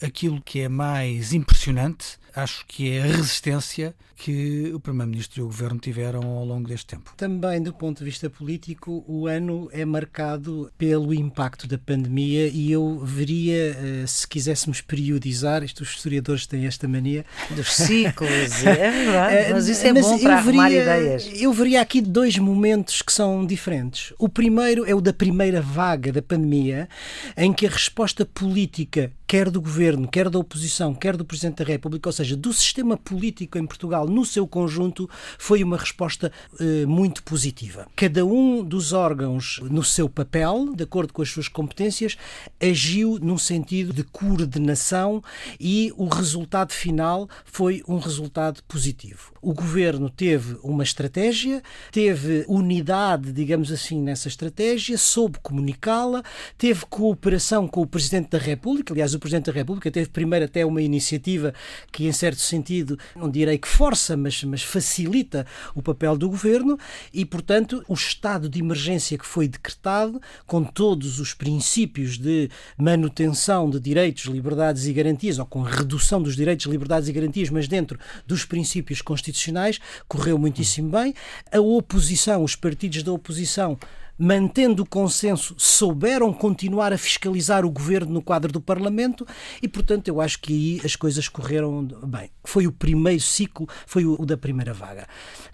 aquilo 0.03 0.41
que 0.41 0.59
é 0.59 0.69
mais 0.69 1.33
impressionante 1.33 2.17
acho 2.35 2.65
que 2.67 2.91
é 2.91 3.01
a 3.03 3.05
resistência 3.05 3.95
que 4.15 4.71
o 4.73 4.79
Primeiro-Ministro 4.79 5.41
e 5.41 5.43
o 5.43 5.47
Governo 5.47 5.79
tiveram 5.79 6.23
ao 6.23 6.45
longo 6.45 6.67
deste 6.67 6.87
tempo. 6.87 7.13
Também, 7.17 7.61
do 7.61 7.73
ponto 7.73 7.99
de 7.99 8.05
vista 8.05 8.29
político, 8.29 9.03
o 9.05 9.27
ano 9.27 9.69
é 9.71 9.83
marcado 9.83 10.71
pelo 10.77 11.13
impacto 11.13 11.67
da 11.67 11.77
pandemia 11.77 12.47
e 12.47 12.71
eu 12.71 13.01
veria, 13.03 13.75
eh, 13.77 14.05
se 14.07 14.25
quiséssemos 14.25 14.79
periodizar, 14.79 15.61
isto 15.63 15.81
os 15.81 15.89
historiadores 15.89 16.47
têm 16.47 16.65
esta 16.65 16.87
mania. 16.87 17.25
Dos 17.49 17.73
ciclos, 17.73 18.65
é 18.65 18.91
verdade, 18.91 19.35
eh, 19.35 19.49
mas 19.51 19.67
isso 19.67 19.85
é 19.85 19.91
mas 19.91 20.05
bom 20.05 20.19
para 20.19 20.41
veria, 20.41 20.61
arrumar 20.61 20.71
ideias. 20.71 21.29
Eu 21.33 21.51
veria 21.51 21.81
aqui 21.81 21.99
dois 21.99 22.37
momentos 22.37 23.01
que 23.01 23.11
são 23.11 23.45
diferentes. 23.45 24.13
O 24.17 24.29
primeiro 24.29 24.85
é 24.85 24.95
o 24.95 25.01
da 25.01 25.11
primeira 25.11 25.61
vaga 25.61 26.13
da 26.13 26.21
pandemia, 26.21 26.87
em 27.35 27.51
que 27.51 27.67
a 27.67 27.69
resposta 27.69 28.25
política, 28.25 29.11
quer 29.27 29.49
do 29.49 29.61
Governo, 29.61 30.07
quer 30.07 30.29
da 30.29 30.39
oposição, 30.39 30.93
quer 30.93 31.17
do 31.17 31.25
Presidente 31.25 31.57
da 31.57 31.65
República, 31.65 32.09
ou 32.09 32.13
seja, 32.13 32.35
do 32.35 32.53
sistema 32.53 32.97
político 32.97 33.57
em 33.57 33.65
Portugal 33.65 34.07
no 34.07 34.25
seu 34.25 34.47
conjunto, 34.47 35.09
foi 35.37 35.63
uma 35.63 35.77
resposta 35.77 36.31
eh, 36.59 36.85
muito 36.85 37.23
positiva. 37.23 37.87
Cada 37.95 38.25
um 38.25 38.63
dos 38.63 38.93
órgãos, 38.93 39.59
no 39.63 39.83
seu 39.83 40.09
papel, 40.09 40.73
de 40.75 40.83
acordo 40.83 41.13
com 41.13 41.21
as 41.21 41.29
suas 41.29 41.47
competências, 41.47 42.17
agiu 42.61 43.17
num 43.21 43.37
sentido 43.37 43.93
de 43.93 44.03
coordenação 44.03 45.23
e 45.59 45.91
o 45.97 46.07
resultado 46.07 46.71
final 46.71 47.27
foi 47.45 47.81
um 47.87 47.97
resultado 47.97 48.61
positivo. 48.67 49.33
O 49.41 49.53
governo 49.53 50.09
teve 50.09 50.57
uma 50.63 50.83
estratégia, 50.83 51.61
teve 51.91 52.45
unidade, 52.47 53.31
digamos 53.31 53.71
assim, 53.71 54.01
nessa 54.01 54.27
estratégia, 54.27 54.97
soube 54.97 55.39
comunicá-la, 55.41 56.23
teve 56.57 56.85
cooperação 56.85 57.67
com 57.67 57.81
o 57.81 57.87
Presidente 57.87 58.29
da 58.29 58.37
República. 58.37 58.93
Aliás, 58.93 59.12
o 59.13 59.19
Presidente 59.19 59.45
da 59.45 59.51
República 59.51 59.91
teve 59.91 60.09
primeiro 60.09 60.45
até 60.45 60.65
uma 60.65 60.81
iniciativa 60.81 61.53
que 61.91 62.05
em 62.05 62.11
certo 62.11 62.39
sentido, 62.39 62.97
não 63.15 63.29
direi 63.29 63.57
que 63.57 63.67
força, 63.67 64.15
mas, 64.15 64.43
mas 64.43 64.61
facilita 64.61 65.45
o 65.75 65.81
papel 65.81 66.17
do 66.17 66.29
governo 66.29 66.77
e, 67.13 67.25
portanto, 67.25 67.83
o 67.87 67.93
estado 67.93 68.49
de 68.49 68.59
emergência 68.59 69.17
que 69.17 69.25
foi 69.25 69.47
decretado, 69.47 70.21
com 70.45 70.63
todos 70.63 71.19
os 71.19 71.33
princípios 71.33 72.17
de 72.17 72.49
manutenção 72.77 73.69
de 73.69 73.79
direitos, 73.79 74.25
liberdades 74.25 74.85
e 74.85 74.93
garantias, 74.93 75.39
ou 75.39 75.45
com 75.45 75.61
redução 75.61 76.21
dos 76.21 76.35
direitos, 76.35 76.65
liberdades 76.65 77.09
e 77.09 77.13
garantias, 77.13 77.49
mas 77.49 77.67
dentro 77.67 77.99
dos 78.25 78.45
princípios 78.45 79.01
constitucionais, 79.01 79.79
correu 80.07 80.37
muitíssimo 80.37 80.89
bem. 80.89 81.13
A 81.51 81.59
oposição, 81.59 82.43
os 82.43 82.55
partidos 82.55 83.03
da 83.03 83.11
oposição, 83.11 83.77
mantendo 84.17 84.83
o 84.83 84.85
consenso, 84.85 85.55
souberam 85.57 86.31
continuar 86.31 86.93
a 86.93 86.97
fiscalizar 86.97 87.65
o 87.65 87.71
governo 87.71 88.13
no 88.13 88.21
quadro 88.21 88.51
do 88.51 88.61
Parlamento 88.61 89.25
e, 89.61 89.67
portanto, 89.67 90.07
eu 90.07 90.21
acho 90.21 90.39
que 90.39 90.53
aí 90.53 90.81
as 90.85 90.95
coisas 90.95 91.27
correram 91.27 91.83
bem. 92.05 92.29
Foi 92.43 92.67
o 92.67 92.71
primeiro 92.71 93.21
ciclo, 93.21 93.67
foi 93.87 94.05
o 94.05 94.25
da 94.25 94.37
primeira 94.37 94.73
vaga. 94.73 95.07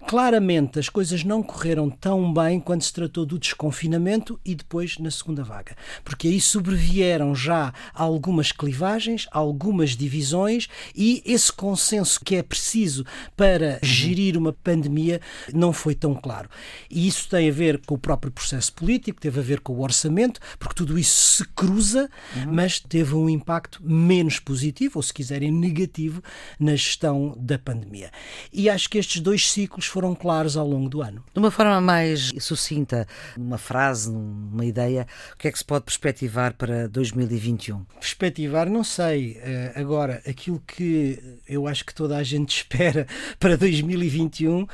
Claramente, 0.06 0.78
as 0.78 0.88
coisas 0.88 1.24
não 1.24 1.42
correram 1.42 1.88
tão 1.88 2.32
bem 2.32 2.60
quando 2.60 2.82
se 2.82 2.92
tratou 2.92 3.24
do 3.24 3.38
desconfinamento 3.38 4.38
e 4.44 4.54
depois 4.54 4.98
na 4.98 5.10
segunda 5.10 5.42
vaga, 5.42 5.76
porque 6.04 6.28
aí 6.28 6.40
sobrevieram 6.40 7.34
já 7.34 7.72
algumas 7.94 8.52
clivagens, 8.52 9.26
algumas 9.30 9.90
divisões 9.96 10.68
e 10.94 11.22
esse 11.24 11.52
consenso 11.52 12.20
que 12.24 12.36
é 12.36 12.42
preciso 12.42 13.04
para 13.36 13.78
gerir 13.82 14.36
uma 14.36 14.52
pandemia 14.52 15.20
não 15.52 15.72
foi 15.72 15.94
tão 15.94 16.14
claro. 16.14 16.48
E 16.90 17.06
isso 17.06 17.28
tem 17.28 17.48
a 17.48 17.52
ver 17.52 17.80
com 17.86 17.94
o 17.94 17.98
próprio 17.98 18.32
processo 18.32 18.49
processo 18.50 18.72
político, 18.72 19.20
teve 19.20 19.38
a 19.38 19.42
ver 19.42 19.60
com 19.60 19.74
o 19.74 19.82
orçamento, 19.82 20.40
porque 20.58 20.74
tudo 20.74 20.98
isso 20.98 21.36
se 21.36 21.44
cruza, 21.50 22.10
uhum. 22.36 22.52
mas 22.52 22.80
teve 22.80 23.14
um 23.14 23.28
impacto 23.28 23.80
menos 23.82 24.40
positivo, 24.40 24.98
ou 24.98 25.02
se 25.02 25.14
quiserem 25.14 25.52
negativo, 25.52 26.22
na 26.58 26.72
gestão 26.72 27.34
da 27.38 27.58
pandemia. 27.58 28.10
E 28.52 28.68
acho 28.68 28.90
que 28.90 28.98
estes 28.98 29.20
dois 29.20 29.50
ciclos 29.50 29.86
foram 29.86 30.14
claros 30.14 30.56
ao 30.56 30.66
longo 30.66 30.88
do 30.88 31.00
ano. 31.00 31.24
De 31.32 31.38
uma 31.38 31.50
forma 31.50 31.80
mais 31.80 32.32
sucinta, 32.40 33.06
uma 33.36 33.58
frase, 33.58 34.10
uma 34.10 34.64
ideia, 34.64 35.06
o 35.32 35.36
que 35.36 35.46
é 35.46 35.52
que 35.52 35.58
se 35.58 35.64
pode 35.64 35.84
perspectivar 35.84 36.54
para 36.54 36.88
2021? 36.88 37.84
Perspectivar, 38.00 38.68
não 38.68 38.82
sei. 38.82 39.38
Eh, 39.40 39.72
agora, 39.76 40.20
aquilo 40.26 40.60
que 40.66 41.38
eu 41.48 41.68
acho 41.68 41.84
que 41.84 41.94
toda 41.94 42.16
a 42.16 42.22
gente 42.22 42.56
espera 42.56 43.06
para 43.38 43.56
2021 43.56 44.66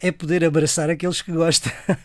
é 0.00 0.12
poder 0.12 0.44
abraçar 0.44 0.90
aqueles 0.90 1.22
que 1.22 1.32
gosta, 1.32 1.72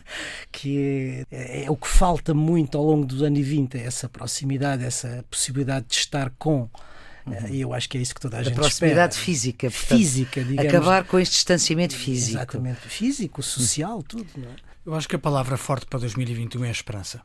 que 0.51 1.25
é, 1.32 1.65
é, 1.65 1.71
o 1.71 1.75
que 1.75 1.88
falta 1.88 2.34
muito 2.34 2.77
ao 2.77 2.84
longo 2.84 3.06
dos 3.06 3.21
anos 3.21 3.45
20, 3.45 3.75
é 3.75 3.86
essa 3.86 4.08
proximidade, 4.08 4.84
essa 4.84 5.25
possibilidade 5.30 5.88
de 5.88 5.95
estar 5.95 6.32
com. 6.38 6.69
Uhum. 7.25 7.47
E 7.49 7.62
eu 7.62 7.73
acho 7.73 7.88
que 7.88 7.97
é 7.97 8.01
isso 8.01 8.15
que 8.15 8.21
toda 8.21 8.38
a, 8.38 8.39
a 8.39 8.43
gente 8.43 8.56
proximidade 8.56 9.13
espera. 9.13 9.25
física, 9.25 9.69
portanto, 9.69 9.97
física, 9.97 10.43
digamos. 10.43 10.73
Acabar 10.73 11.04
com 11.04 11.19
este 11.19 11.34
distanciamento 11.34 11.95
físico. 11.95 12.38
Exatamente, 12.38 12.80
físico, 12.82 13.43
social, 13.43 14.01
tudo. 14.01 14.27
Não 14.36 14.49
é? 14.49 14.56
Eu 14.86 14.95
acho 14.95 15.08
que 15.08 15.15
a 15.15 15.19
palavra 15.19 15.58
forte 15.58 15.86
para 15.86 15.99
2021 15.99 16.65
é 16.65 16.69
a 16.69 16.71
esperança. 16.71 17.21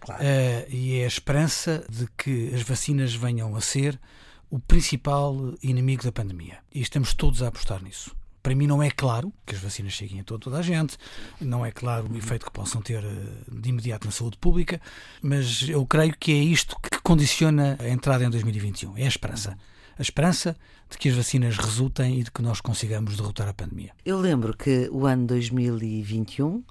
claro. 0.00 0.22
uh, 0.22 0.74
e 0.74 1.00
é 1.00 1.04
a 1.04 1.08
esperança 1.08 1.84
de 1.90 2.06
que 2.16 2.50
as 2.54 2.62
vacinas 2.62 3.14
venham 3.14 3.54
a 3.54 3.60
ser 3.60 4.00
o 4.48 4.58
principal 4.58 5.54
inimigo 5.62 6.02
da 6.04 6.12
pandemia. 6.12 6.58
E 6.74 6.80
estamos 6.80 7.12
todos 7.12 7.42
a 7.42 7.48
apostar 7.48 7.82
nisso. 7.82 8.16
Para 8.48 8.54
mim 8.54 8.66
não 8.66 8.82
é 8.82 8.90
claro 8.90 9.30
que 9.44 9.54
as 9.54 9.60
vacinas 9.60 9.92
cheguem 9.92 10.20
a 10.20 10.24
toda 10.24 10.56
a 10.56 10.62
gente, 10.62 10.96
não 11.38 11.66
é 11.66 11.70
claro 11.70 12.10
o 12.10 12.16
efeito 12.16 12.46
que 12.46 12.50
possam 12.50 12.80
ter 12.80 13.04
eh, 13.04 13.10
de 13.46 13.68
imediato 13.68 14.06
na 14.06 14.10
saúde 14.10 14.38
pública, 14.38 14.80
mas 15.20 15.68
eu 15.68 15.84
creio 15.84 16.16
que 16.18 16.32
é 16.32 16.36
isto 16.36 16.74
que 16.80 16.98
condiciona 17.02 17.76
a 17.78 17.90
entrada 17.90 18.24
em 18.24 18.30
2021, 18.30 18.96
é 18.96 19.04
a 19.04 19.06
esperança. 19.06 19.54
A 19.98 20.00
esperança 20.00 20.56
de 20.88 20.96
que 20.96 21.10
as 21.10 21.14
vacinas 21.14 21.58
resultem 21.58 22.20
e 22.20 22.22
de 22.22 22.30
que 22.30 22.40
nós 22.40 22.62
consigamos 22.62 23.18
derrotar 23.18 23.48
a 23.48 23.52
pandemia. 23.52 23.92
Eu 24.02 24.18
lembro 24.18 24.56
que 24.56 24.88
o 24.90 25.04
ano 25.04 25.26
2021 25.26 26.64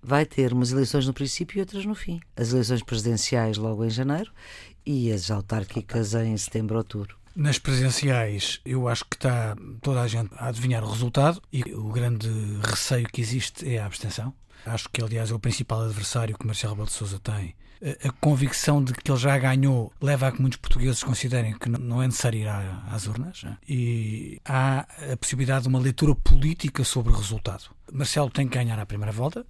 vai 0.00 0.24
ter 0.24 0.52
umas 0.52 0.70
eleições 0.70 1.04
no 1.04 1.12
princípio 1.12 1.58
e 1.58 1.60
outras 1.62 1.84
no 1.84 1.96
fim. 1.96 2.20
As 2.36 2.52
eleições 2.52 2.84
presidenciais 2.84 3.56
logo 3.56 3.84
em 3.84 3.90
janeiro 3.90 4.30
e 4.86 5.10
as 5.10 5.32
autárquicas 5.32 6.14
em 6.14 6.36
setembro, 6.36 6.78
outubro. 6.78 7.23
Nas 7.34 7.58
presidenciais, 7.58 8.60
eu 8.64 8.86
acho 8.86 9.04
que 9.06 9.16
está 9.16 9.56
toda 9.82 10.00
a 10.00 10.06
gente 10.06 10.30
a 10.36 10.46
adivinhar 10.46 10.84
o 10.84 10.90
resultado 10.90 11.42
e 11.52 11.62
o 11.74 11.88
grande 11.88 12.28
receio 12.62 13.08
que 13.08 13.20
existe 13.20 13.68
é 13.74 13.80
a 13.80 13.86
abstenção. 13.86 14.32
Acho 14.64 14.88
que, 14.88 15.02
aliás, 15.02 15.32
é 15.32 15.34
o 15.34 15.38
principal 15.40 15.82
adversário 15.82 16.38
que 16.38 16.46
Marcelo 16.46 16.74
Rebelo 16.74 16.86
de 16.86 16.92
Sousa 16.92 17.18
tem. 17.18 17.56
A 18.04 18.12
convicção 18.12 18.82
de 18.82 18.94
que 18.94 19.10
ele 19.10 19.18
já 19.18 19.36
ganhou 19.36 19.92
leva 20.00 20.28
a 20.28 20.32
que 20.32 20.40
muitos 20.40 20.58
portugueses 20.58 21.02
considerem 21.02 21.58
que 21.58 21.68
não 21.68 22.00
é 22.00 22.06
necessário 22.06 22.38
ir 22.38 22.48
às 22.48 23.08
urnas. 23.08 23.42
Né? 23.42 23.58
E 23.68 24.40
há 24.44 24.86
a 25.12 25.16
possibilidade 25.16 25.64
de 25.64 25.68
uma 25.68 25.80
leitura 25.80 26.14
política 26.14 26.84
sobre 26.84 27.12
o 27.12 27.16
resultado. 27.16 27.64
Marcelo 27.92 28.30
tem 28.30 28.46
que 28.46 28.56
ganhar 28.56 28.78
a 28.78 28.86
primeira 28.86 29.12
volta. 29.12 29.44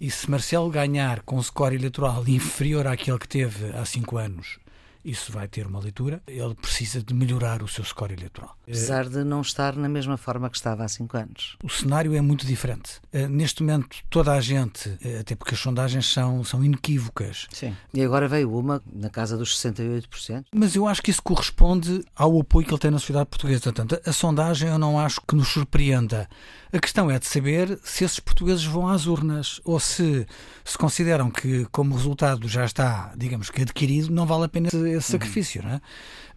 E 0.00 0.10
se 0.10 0.30
Marcelo 0.30 0.70
ganhar 0.70 1.20
com 1.20 1.36
um 1.36 1.42
score 1.42 1.76
eleitoral 1.76 2.26
inferior 2.26 2.86
àquele 2.86 3.18
que 3.18 3.28
teve 3.28 3.76
há 3.76 3.84
cinco 3.84 4.16
anos 4.16 4.58
isso 5.06 5.30
vai 5.32 5.46
ter 5.46 5.66
uma 5.66 5.78
leitura. 5.78 6.20
Ele 6.26 6.54
precisa 6.54 7.02
de 7.02 7.14
melhorar 7.14 7.62
o 7.62 7.68
seu 7.68 7.84
score 7.84 8.12
eleitoral. 8.12 8.56
Apesar 8.62 9.08
de 9.08 9.22
não 9.22 9.40
estar 9.40 9.76
na 9.76 9.88
mesma 9.88 10.16
forma 10.16 10.50
que 10.50 10.56
estava 10.56 10.84
há 10.84 10.88
cinco 10.88 11.16
anos. 11.16 11.56
O 11.62 11.68
cenário 11.68 12.14
é 12.14 12.20
muito 12.20 12.44
diferente. 12.44 13.00
Eh, 13.12 13.28
neste 13.28 13.62
momento, 13.62 13.96
toda 14.10 14.32
a 14.32 14.40
gente, 14.40 14.98
eh, 15.02 15.20
até 15.20 15.36
porque 15.36 15.54
as 15.54 15.60
sondagens 15.60 16.12
são, 16.12 16.42
são 16.42 16.64
inequívocas. 16.64 17.46
Sim. 17.52 17.74
E 17.94 18.02
agora 18.02 18.26
veio 18.26 18.52
uma 18.52 18.82
na 18.92 19.08
casa 19.08 19.36
dos 19.36 19.56
68%. 19.58 20.46
Mas 20.52 20.74
eu 20.74 20.86
acho 20.86 21.02
que 21.02 21.10
isso 21.10 21.22
corresponde 21.22 22.04
ao 22.14 22.40
apoio 22.40 22.66
que 22.66 22.72
ele 22.72 22.80
tem 22.80 22.90
na 22.90 22.98
sociedade 22.98 23.26
portuguesa. 23.26 23.62
Portanto, 23.62 24.00
a 24.04 24.12
sondagem 24.12 24.68
eu 24.68 24.78
não 24.78 24.98
acho 24.98 25.20
que 25.26 25.36
nos 25.36 25.48
surpreenda. 25.48 26.28
A 26.72 26.78
questão 26.80 27.10
é 27.10 27.18
de 27.18 27.26
saber 27.26 27.78
se 27.84 28.04
esses 28.04 28.18
portugueses 28.18 28.64
vão 28.64 28.88
às 28.88 29.06
urnas 29.06 29.60
ou 29.64 29.78
se 29.78 30.26
se 30.66 30.76
consideram 30.76 31.30
que, 31.30 31.64
como 31.70 31.94
resultado 31.94 32.48
já 32.48 32.64
está, 32.64 33.12
digamos 33.16 33.50
que 33.50 33.62
adquirido, 33.62 34.10
não 34.10 34.26
vale 34.26 34.44
a 34.44 34.48
pena 34.48 34.68
esse 34.96 35.10
sacrifício. 35.10 35.62
Uhum. 35.62 35.68
Não 35.68 35.74
é? 35.76 35.80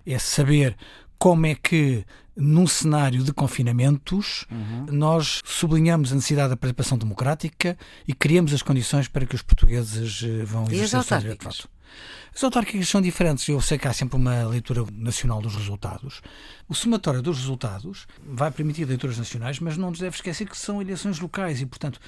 é 0.06 0.19
saber 0.19 0.76
como 1.17 1.45
é 1.45 1.54
que, 1.54 2.06
num 2.36 2.65
cenário 2.65 3.24
de 3.24 3.34
confinamentos, 3.34 4.45
uhum. 4.50 4.86
nós 4.89 5.41
sublinhamos 5.43 6.12
a 6.12 6.15
necessidade 6.15 6.50
da 6.50 6.58
participação 6.58 6.98
democrática 6.98 7.78
e 8.08 8.13
criamos 8.13 8.54
as 8.54 8.62
condições 8.62 9.08
para 9.08 9.26
que 9.26 9.36
os 9.36 9.41
portugueses 9.41 10.24
eh, 10.24 10.45
vão 10.45 10.63
exercer 10.72 11.00
o 11.00 11.04
seu 11.04 11.17
direito 11.19 11.39
de 11.39 11.58
fato. 11.58 11.69
As 12.34 12.43
autárquicas 12.43 12.88
são 12.88 13.02
diferentes. 13.02 13.48
Eu 13.48 13.60
sei 13.60 13.78
que 13.78 13.88
há 13.88 13.93
sempre 13.93 14.15
uma 14.15 14.43
leitura 14.43 14.86
nacional 14.93 15.41
dos 15.41 15.56
resultados. 15.56 16.22
O 16.67 16.76
somatório 16.76 17.22
dos 17.22 17.39
resultados 17.39 18.08
vai 18.26 18.52
permitir 18.52 18.86
leituras 18.86 19.17
nacionais, 19.17 19.60
mas 19.60 19.76
não 19.76 19.89
nos 19.89 20.00
deve 20.00 20.15
esquecer 20.15 20.48
que 20.48 20.58
são 20.58 20.82
eleições 20.82 21.19
locais 21.19 21.60
e, 21.60 21.65
portanto, 21.65 22.00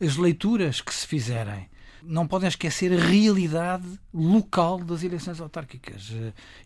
as 0.00 0.16
leituras 0.16 0.80
que 0.80 0.94
se 0.94 1.06
fizerem 1.06 1.68
não 2.02 2.26
podem 2.26 2.48
esquecer 2.48 2.92
a 2.92 3.02
realidade 3.02 3.86
local 4.12 4.78
das 4.78 5.02
eleições 5.02 5.40
autárquicas. 5.40 6.12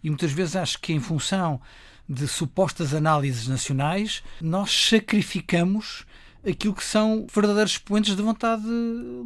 E 0.02 0.08
muitas 0.10 0.32
vezes 0.32 0.56
acho 0.56 0.78
que, 0.80 0.92
em 0.92 1.00
função 1.00 1.60
de 2.08 2.28
supostas 2.28 2.94
análises 2.94 3.48
nacionais, 3.48 4.22
nós 4.40 4.70
sacrificamos 4.88 6.04
aquilo 6.46 6.74
que 6.74 6.84
são 6.84 7.26
verdadeiros 7.32 7.72
expoentes 7.72 8.14
de 8.14 8.22
vontade 8.22 8.66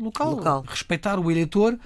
local. 0.00 0.30
local. 0.30 0.64
Respeitar 0.66 1.18
o 1.18 1.30
eleitor 1.30 1.78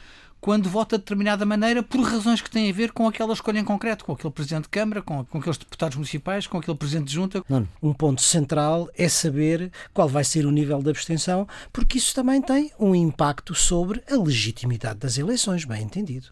quando 0.43 0.69
vota 0.69 0.99
de 0.99 1.05
determinada 1.05 1.47
maneira 1.47 1.85
por 1.85 2.03
razões 2.03 2.43
que 2.43 2.51
têm 2.51 2.69
a 2.69 2.73
ver 2.73 2.91
com 2.91 3.07
aquela 3.07 3.33
escolha 3.33 3.61
em 3.61 3.65
concreto, 3.65 4.05
com 4.05 4.13
aquele 4.13 4.33
presidente 4.33 4.65
de 4.65 4.71
Câmara, 4.71 5.01
com, 5.01 5.25
com 5.25 5.39
aqueles 5.39 5.57
deputados 5.57 5.97
municipais, 5.97 6.49
com 6.49 6.59
aquele 6.59 6.77
presidente 6.77 7.07
de 7.07 7.15
junta. 7.15 7.45
Não, 7.49 7.67
um 7.81 7.95
ponto 7.95 8.21
central 8.21 8.91
é 8.99 9.09
saber 9.09 9.71
qual 9.95 10.09
vai 10.09 10.25
ser 10.25 10.45
o 10.45 10.51
nível 10.51 10.83
de 10.83 10.91
abstenção, 10.91 11.47
porque 11.73 11.97
isso 11.97 12.13
também 12.13 12.43
tem 12.43 12.73
um 12.77 12.93
impacto 12.93 13.55
sobre 13.55 14.03
a 14.11 14.17
legitimidade 14.17 14.99
das 14.99 15.17
eleições, 15.17 15.65
bem 15.65 15.85
entendido. 15.85 16.27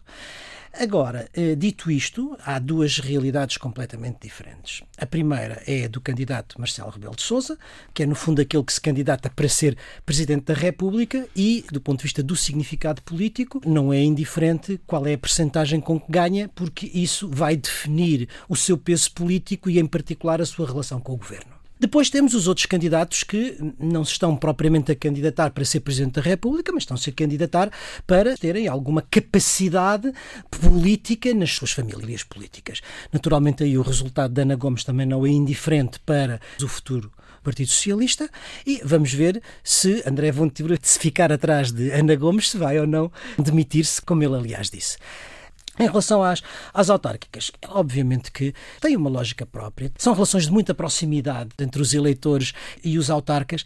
Agora, 0.73 1.29
eh, 1.33 1.53
dito 1.55 1.91
isto, 1.91 2.35
há 2.45 2.57
duas 2.57 2.97
realidades 2.97 3.57
completamente 3.57 4.19
diferentes. 4.21 4.81
A 4.97 5.05
primeira 5.05 5.61
é 5.67 5.85
a 5.85 5.87
do 5.87 5.99
candidato 5.99 6.59
Marcelo 6.59 6.89
Rebelo 6.89 7.15
de 7.15 7.21
Sousa, 7.21 7.57
que 7.93 8.03
é 8.03 8.05
no 8.05 8.15
fundo 8.15 8.41
aquele 8.41 8.63
que 8.63 8.73
se 8.73 8.79
candidata 8.79 9.29
para 9.29 9.49
ser 9.49 9.77
Presidente 10.05 10.45
da 10.45 10.53
República 10.53 11.27
e, 11.35 11.65
do 11.71 11.81
ponto 11.81 11.99
de 11.99 12.03
vista 12.03 12.23
do 12.23 12.37
significado 12.37 13.01
político, 13.01 13.61
não 13.65 13.91
é 13.91 14.01
indiferente 14.01 14.79
qual 14.87 15.05
é 15.05 15.13
a 15.13 15.17
percentagem 15.17 15.81
com 15.81 15.99
que 15.99 16.09
ganha, 16.11 16.49
porque 16.49 16.89
isso 16.93 17.29
vai 17.29 17.57
definir 17.57 18.29
o 18.47 18.55
seu 18.55 18.77
peso 18.77 19.11
político 19.11 19.69
e, 19.69 19.77
em 19.77 19.85
particular, 19.85 20.41
a 20.41 20.45
sua 20.45 20.65
relação 20.65 21.01
com 21.01 21.13
o 21.13 21.17
governo. 21.17 21.50
Depois 21.81 22.11
temos 22.11 22.35
os 22.35 22.47
outros 22.47 22.67
candidatos 22.67 23.23
que 23.23 23.57
não 23.79 24.05
se 24.05 24.11
estão 24.11 24.37
propriamente 24.37 24.91
a 24.91 24.95
candidatar 24.95 25.49
para 25.49 25.65
ser 25.65 25.79
Presidente 25.79 26.13
da 26.13 26.21
República, 26.21 26.71
mas 26.71 26.83
estão-se 26.83 27.09
a 27.09 27.13
candidatar 27.13 27.71
para 28.05 28.37
terem 28.37 28.67
alguma 28.67 29.01
capacidade 29.01 30.13
política 30.51 31.33
nas 31.33 31.53
suas 31.53 31.71
famílias 31.71 32.21
políticas. 32.21 32.81
Naturalmente, 33.11 33.63
aí 33.63 33.79
o 33.79 33.81
resultado 33.81 34.31
de 34.31 34.41
Ana 34.43 34.55
Gomes 34.55 34.83
também 34.83 35.07
não 35.07 35.25
é 35.25 35.29
indiferente 35.29 35.99
para 36.01 36.39
o 36.61 36.67
futuro 36.67 37.11
Partido 37.43 37.69
Socialista 37.69 38.29
e 38.63 38.79
vamos 38.85 39.11
ver 39.11 39.41
se 39.63 40.03
André 40.05 40.31
Vontibre, 40.31 40.77
se 40.83 40.99
ficar 40.99 41.31
atrás 41.31 41.71
de 41.71 41.89
Ana 41.89 42.15
Gomes, 42.15 42.51
se 42.51 42.57
vai 42.59 42.79
ou 42.79 42.85
não 42.85 43.11
demitir-se, 43.39 43.99
como 43.99 44.21
ele 44.23 44.35
aliás 44.35 44.69
disse. 44.69 44.97
Em 45.79 45.87
relação 45.87 46.21
às, 46.21 46.43
às 46.73 46.89
autárquicas, 46.89 47.49
obviamente 47.69 48.31
que 48.31 48.53
tem 48.81 48.95
uma 48.97 49.09
lógica 49.09 49.45
própria. 49.45 49.91
São 49.97 50.13
relações 50.13 50.45
de 50.45 50.51
muita 50.51 50.73
proximidade 50.73 51.51
entre 51.59 51.81
os 51.81 51.93
eleitores 51.93 52.53
e 52.83 52.97
os 52.97 53.09
autarcas 53.09 53.63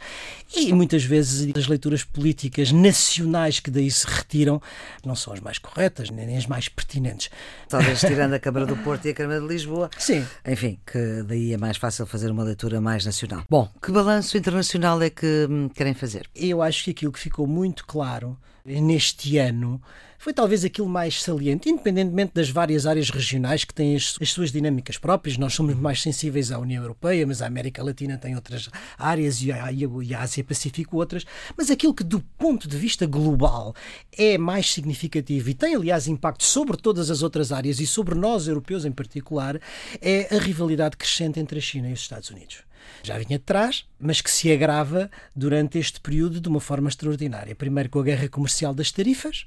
e 0.55 0.71
muitas 0.71 1.03
vezes 1.03 1.51
as 1.55 1.67
leituras 1.67 2.03
políticas 2.03 2.71
nacionais 2.71 3.59
que 3.59 3.71
daí 3.71 3.89
se 3.89 4.05
retiram 4.07 4.61
não 5.03 5.15
são 5.15 5.33
as 5.33 5.39
mais 5.39 5.57
corretas 5.57 6.09
nem 6.09 6.37
as 6.37 6.45
mais 6.45 6.69
pertinentes. 6.69 7.29
Talvez 7.67 7.99
tirando 8.05 8.33
a 8.33 8.39
Câmara 8.39 8.65
do 8.65 8.77
Porto 8.77 9.05
e 9.05 9.09
a 9.09 9.13
Câmara 9.13 9.41
de 9.41 9.47
Lisboa. 9.47 9.89
Sim. 9.97 10.25
Enfim, 10.45 10.79
que 10.85 11.23
daí 11.23 11.53
é 11.53 11.57
mais 11.57 11.77
fácil 11.77 12.05
fazer 12.05 12.29
uma 12.29 12.43
leitura 12.43 12.79
mais 12.79 13.03
nacional. 13.03 13.43
Bom, 13.49 13.69
que 13.81 13.91
balanço 13.91 14.37
internacional 14.37 15.01
é 15.01 15.09
que 15.09 15.47
hum, 15.49 15.69
querem 15.69 15.93
fazer? 15.93 16.29
Eu 16.35 16.61
acho 16.61 16.83
que 16.83 16.91
aquilo 16.91 17.11
que 17.11 17.19
ficou 17.19 17.47
muito 17.47 17.85
claro 17.85 18.37
neste 18.65 19.37
ano 19.37 19.81
foi 20.17 20.33
talvez 20.33 20.65
aquilo 20.65 20.89
mais 20.89 21.21
saliente, 21.21 21.69
independentemente 21.69 22.31
das 22.33 22.49
várias 22.49 22.87
áreas 22.87 23.11
regionais 23.11 23.63
que 23.63 23.71
têm 23.71 23.95
as, 23.95 24.17
as, 24.19 24.31
suas 24.31 24.51
dinâmicas 24.51 24.97
próprias. 24.97 25.37
Nós 25.37 25.53
somos 25.53 25.75
mais 25.75 26.01
sensíveis 26.01 26.51
à 26.51 26.57
União 26.57 26.81
Europeia, 26.81 27.27
mas 27.27 27.43
a 27.43 27.45
América 27.45 27.83
Latina 27.83 28.17
tem 28.17 28.33
outras 28.33 28.67
áreas 28.97 29.39
e 29.43 29.51
a, 29.51 29.71
e 29.71 30.15
a 30.15 30.21
Ásia-Pacífico 30.21 30.97
outras. 30.97 31.25
Mas 31.55 31.69
aquilo 31.69 31.93
que, 31.93 32.03
do 32.03 32.19
ponto 32.39 32.67
de 32.67 32.75
vista 32.75 33.05
global, 33.05 33.75
é 34.17 34.35
mais 34.35 34.73
significativo 34.73 35.47
e 35.49 35.53
tem, 35.53 35.75
aliás, 35.75 36.07
impacto 36.07 36.43
sobre 36.43 36.75
todas 36.75 37.11
as 37.11 37.21
outras 37.21 37.51
áreas 37.51 37.79
e 37.79 37.85
sobre 37.85 38.15
nós, 38.15 38.47
europeus 38.47 38.83
em 38.83 38.91
particular, 38.91 39.59
é 40.01 40.35
a 40.35 40.39
rivalidade 40.39 40.97
crescente 40.97 41.39
entre 41.39 41.59
a 41.59 41.61
China 41.61 41.89
e 41.89 41.93
os 41.93 41.99
Estados 41.99 42.31
Unidos 42.31 42.63
já 43.03 43.17
vinha 43.17 43.37
de 43.37 43.45
trás, 43.45 43.85
mas 43.99 44.21
que 44.21 44.31
se 44.31 44.51
agrava 44.51 45.09
durante 45.35 45.77
este 45.77 45.99
período 45.99 46.39
de 46.39 46.47
uma 46.47 46.59
forma 46.59 46.89
extraordinária. 46.89 47.55
Primeiro 47.55 47.89
com 47.89 47.99
a 47.99 48.03
guerra 48.03 48.27
comercial 48.29 48.73
das 48.73 48.91
tarifas, 48.91 49.45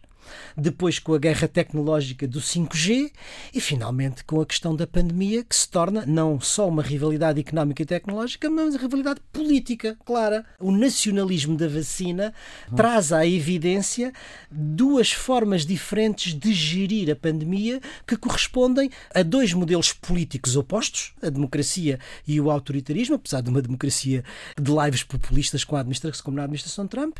depois 0.56 0.98
com 0.98 1.14
a 1.14 1.18
guerra 1.18 1.48
tecnológica 1.48 2.26
do 2.26 2.40
5G 2.40 3.10
e 3.54 3.60
finalmente 3.60 4.24
com 4.24 4.40
a 4.40 4.46
questão 4.46 4.74
da 4.74 4.86
pandemia, 4.86 5.44
que 5.44 5.54
se 5.54 5.68
torna 5.68 6.04
não 6.06 6.40
só 6.40 6.68
uma 6.68 6.82
rivalidade 6.82 7.40
económica 7.40 7.82
e 7.82 7.86
tecnológica, 7.86 8.48
mas 8.50 8.74
uma 8.74 8.80
rivalidade 8.80 9.20
política, 9.32 9.96
clara. 10.04 10.44
O 10.58 10.70
nacionalismo 10.70 11.56
da 11.56 11.68
vacina 11.68 12.32
traz 12.74 13.12
à 13.12 13.26
evidência 13.26 14.12
duas 14.50 15.12
formas 15.12 15.64
diferentes 15.64 16.34
de 16.34 16.52
gerir 16.52 17.10
a 17.10 17.16
pandemia 17.16 17.80
que 18.06 18.16
correspondem 18.16 18.90
a 19.14 19.22
dois 19.22 19.52
modelos 19.52 19.92
políticos 19.92 20.56
opostos, 20.56 21.12
a 21.22 21.28
democracia 21.28 21.98
e 22.26 22.40
o 22.40 22.50
autoritarismo, 22.50 23.16
apesar 23.16 23.40
de 23.40 23.50
uma 23.50 23.62
democracia 23.62 24.24
de 24.60 24.70
lives 24.70 25.02
populistas 25.02 25.64
com 25.64 25.76
a 25.76 25.80
administração, 25.80 26.24
como 26.24 26.36
na 26.36 26.44
administração 26.44 26.86
Trump, 26.86 27.18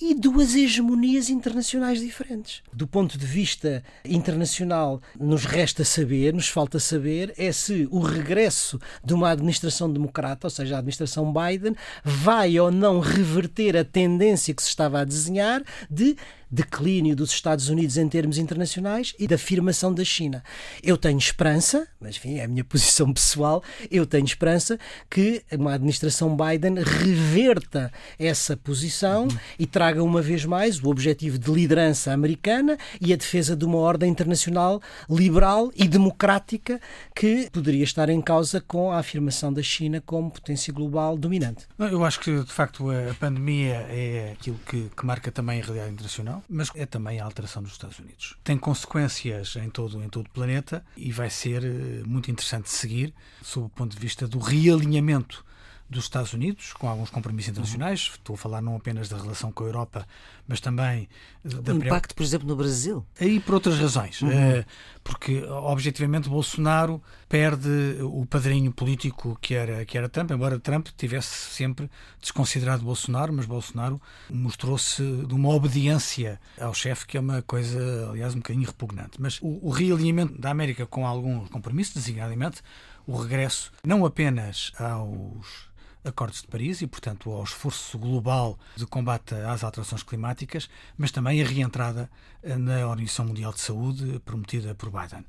e 0.00 0.14
duas 0.14 0.54
hegemonias 0.54 1.28
internacionais 1.30 2.00
diferentes 2.00 2.39
diferentes. 2.40 2.62
Do 2.72 2.86
ponto 2.86 3.18
de 3.18 3.26
vista 3.26 3.82
internacional, 4.04 5.00
nos 5.18 5.44
resta 5.44 5.84
saber, 5.84 6.32
nos 6.32 6.48
falta 6.48 6.78
saber, 6.78 7.32
é 7.36 7.52
se 7.52 7.86
o 7.90 8.00
regresso 8.00 8.80
de 9.04 9.14
uma 9.14 9.30
administração 9.30 9.92
democrata, 9.92 10.46
ou 10.46 10.50
seja, 10.50 10.76
a 10.76 10.78
administração 10.78 11.32
Biden, 11.32 11.76
vai 12.04 12.58
ou 12.58 12.70
não 12.70 13.00
reverter 13.00 13.76
a 13.76 13.84
tendência 13.84 14.54
que 14.54 14.62
se 14.62 14.68
estava 14.68 15.00
a 15.00 15.04
desenhar 15.04 15.62
de 15.90 16.16
declínio 16.50 17.14
dos 17.14 17.30
Estados 17.30 17.68
Unidos 17.68 17.96
em 17.96 18.08
termos 18.08 18.38
internacionais 18.38 19.14
e 19.18 19.26
da 19.26 19.36
afirmação 19.36 19.92
da 19.92 20.04
China. 20.04 20.42
Eu 20.82 20.96
tenho 20.96 21.18
esperança, 21.18 21.86
mas 22.00 22.16
enfim, 22.16 22.38
é 22.38 22.44
a 22.44 22.48
minha 22.48 22.64
posição 22.64 23.12
pessoal, 23.12 23.62
eu 23.90 24.06
tenho 24.06 24.24
esperança 24.24 24.78
que 25.08 25.42
uma 25.52 25.74
administração 25.74 26.36
Biden 26.36 26.74
reverta 26.82 27.92
essa 28.18 28.56
posição 28.56 29.24
uhum. 29.24 29.38
e 29.58 29.66
traga 29.66 30.02
uma 30.02 30.22
vez 30.22 30.44
mais 30.44 30.82
o 30.82 30.88
objetivo 30.88 31.38
de 31.38 31.50
liderança 31.50 32.12
americana 32.12 32.78
e 33.00 33.12
a 33.12 33.16
defesa 33.16 33.56
de 33.56 33.64
uma 33.64 33.78
ordem 33.78 34.10
internacional 34.10 34.80
liberal 35.08 35.70
e 35.74 35.86
democrática 35.86 36.80
que 37.14 37.48
poderia 37.50 37.84
estar 37.84 38.08
em 38.08 38.20
causa 38.20 38.60
com 38.60 38.90
a 38.90 38.98
afirmação 38.98 39.52
da 39.52 39.62
China 39.62 40.02
como 40.04 40.30
potência 40.30 40.72
global 40.72 41.16
dominante. 41.16 41.66
Eu 41.78 42.04
acho 42.04 42.20
que, 42.20 42.42
de 42.42 42.52
facto, 42.52 42.90
a 42.90 43.14
pandemia 43.14 43.86
é 43.88 44.32
aquilo 44.32 44.58
que, 44.66 44.90
que 44.96 45.06
marca 45.06 45.30
também 45.30 45.60
a 45.60 45.64
realidade 45.64 45.92
internacional, 45.92 46.39
mas 46.48 46.70
é 46.74 46.86
também 46.86 47.20
a 47.20 47.24
alteração 47.24 47.62
dos 47.62 47.72
Estados 47.72 47.98
Unidos. 47.98 48.36
Tem 48.42 48.56
consequências 48.56 49.56
em 49.56 49.68
todo, 49.68 50.02
em 50.02 50.08
todo 50.08 50.26
o 50.26 50.30
planeta 50.30 50.84
e 50.96 51.12
vai 51.12 51.30
ser 51.30 51.64
eh, 51.64 52.02
muito 52.06 52.30
interessante 52.30 52.70
seguir, 52.70 53.14
sob 53.42 53.66
o 53.66 53.68
ponto 53.68 53.94
de 53.94 54.00
vista 54.00 54.26
do 54.26 54.38
realinhamento 54.38 55.44
dos 55.90 56.04
Estados 56.04 56.32
Unidos, 56.32 56.72
com 56.72 56.88
alguns 56.88 57.10
compromissos 57.10 57.50
internacionais. 57.50 58.06
Uhum. 58.06 58.14
Estou 58.14 58.34
a 58.34 58.38
falar 58.38 58.62
não 58.62 58.76
apenas 58.76 59.08
da 59.08 59.16
relação 59.16 59.50
com 59.50 59.64
a 59.64 59.66
Europa, 59.66 60.06
mas 60.46 60.60
também 60.60 61.08
da. 61.44 61.74
O 61.74 61.76
impacto, 61.76 62.14
por 62.14 62.22
exemplo, 62.22 62.46
no 62.46 62.54
Brasil. 62.54 63.04
Aí 63.20 63.40
por 63.40 63.54
outras 63.54 63.78
razões. 63.78 64.22
Uhum. 64.22 64.30
Eh, 64.30 64.64
porque, 65.02 65.42
objetivamente, 65.42 66.28
Bolsonaro 66.28 67.02
perde 67.28 67.98
o 68.02 68.24
padrinho 68.24 68.70
político 68.72 69.36
que 69.40 69.54
era, 69.54 69.84
que 69.84 69.98
era 69.98 70.08
Trump, 70.08 70.30
embora 70.30 70.60
Trump 70.60 70.88
tivesse 70.96 71.52
sempre 71.54 71.90
desconsiderado 72.20 72.84
Bolsonaro, 72.84 73.32
mas 73.32 73.46
Bolsonaro 73.46 74.00
mostrou-se 74.30 75.02
de 75.02 75.34
uma 75.34 75.48
obediência 75.48 76.40
ao 76.60 76.72
chefe 76.72 77.06
que 77.06 77.16
é 77.16 77.20
uma 77.20 77.42
coisa, 77.42 78.08
aliás, 78.10 78.34
um 78.34 78.38
bocadinho 78.38 78.66
repugnante. 78.66 79.20
Mas 79.20 79.40
o, 79.40 79.58
o 79.66 79.70
realinhamento 79.70 80.40
da 80.40 80.50
América 80.50 80.86
com 80.86 81.04
alguns 81.04 81.48
compromissos, 81.48 81.94
designadamente 81.94 82.62
o 83.06 83.16
regresso 83.16 83.72
não 83.84 84.04
apenas 84.04 84.72
aos 84.78 85.69
Acordos 86.04 86.42
de 86.42 86.48
Paris 86.48 86.80
e, 86.80 86.86
portanto, 86.86 87.30
ao 87.30 87.44
esforço 87.44 87.98
global 87.98 88.58
de 88.76 88.86
combate 88.86 89.34
às 89.34 89.62
alterações 89.62 90.02
climáticas, 90.02 90.68
mas 90.96 91.10
também 91.10 91.42
a 91.42 91.46
reentrada 91.46 92.10
eh, 92.42 92.56
na 92.56 92.86
Organização 92.86 93.26
Mundial 93.26 93.52
de 93.52 93.60
Saúde 93.60 94.20
prometida 94.24 94.74
por 94.74 94.90
Biden, 94.90 95.26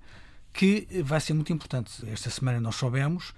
que 0.54 0.88
vai 1.04 1.20
ser 1.20 1.34
muito 1.34 1.52
importante. 1.52 2.08
Esta 2.10 2.30
semana 2.30 2.60
nós 2.60 2.76
soubemos 2.76 3.34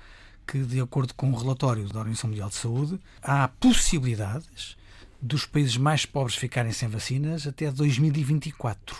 que, 0.45 0.59
de 0.59 0.79
acordo 0.79 1.13
com 1.15 1.27
o 1.27 1.33
um 1.33 1.35
relatório 1.35 1.87
da 1.89 1.99
Organização 1.99 2.29
Mundial 2.29 2.49
de 2.49 2.55
Saúde, 2.55 2.99
há 3.21 3.47
possibilidades 3.47 4.77
dos 5.21 5.45
países 5.45 5.77
mais 5.77 6.05
pobres 6.05 6.35
ficarem 6.35 6.71
sem 6.71 6.89
vacinas 6.89 7.47
até 7.47 7.71
2024. 7.71 8.95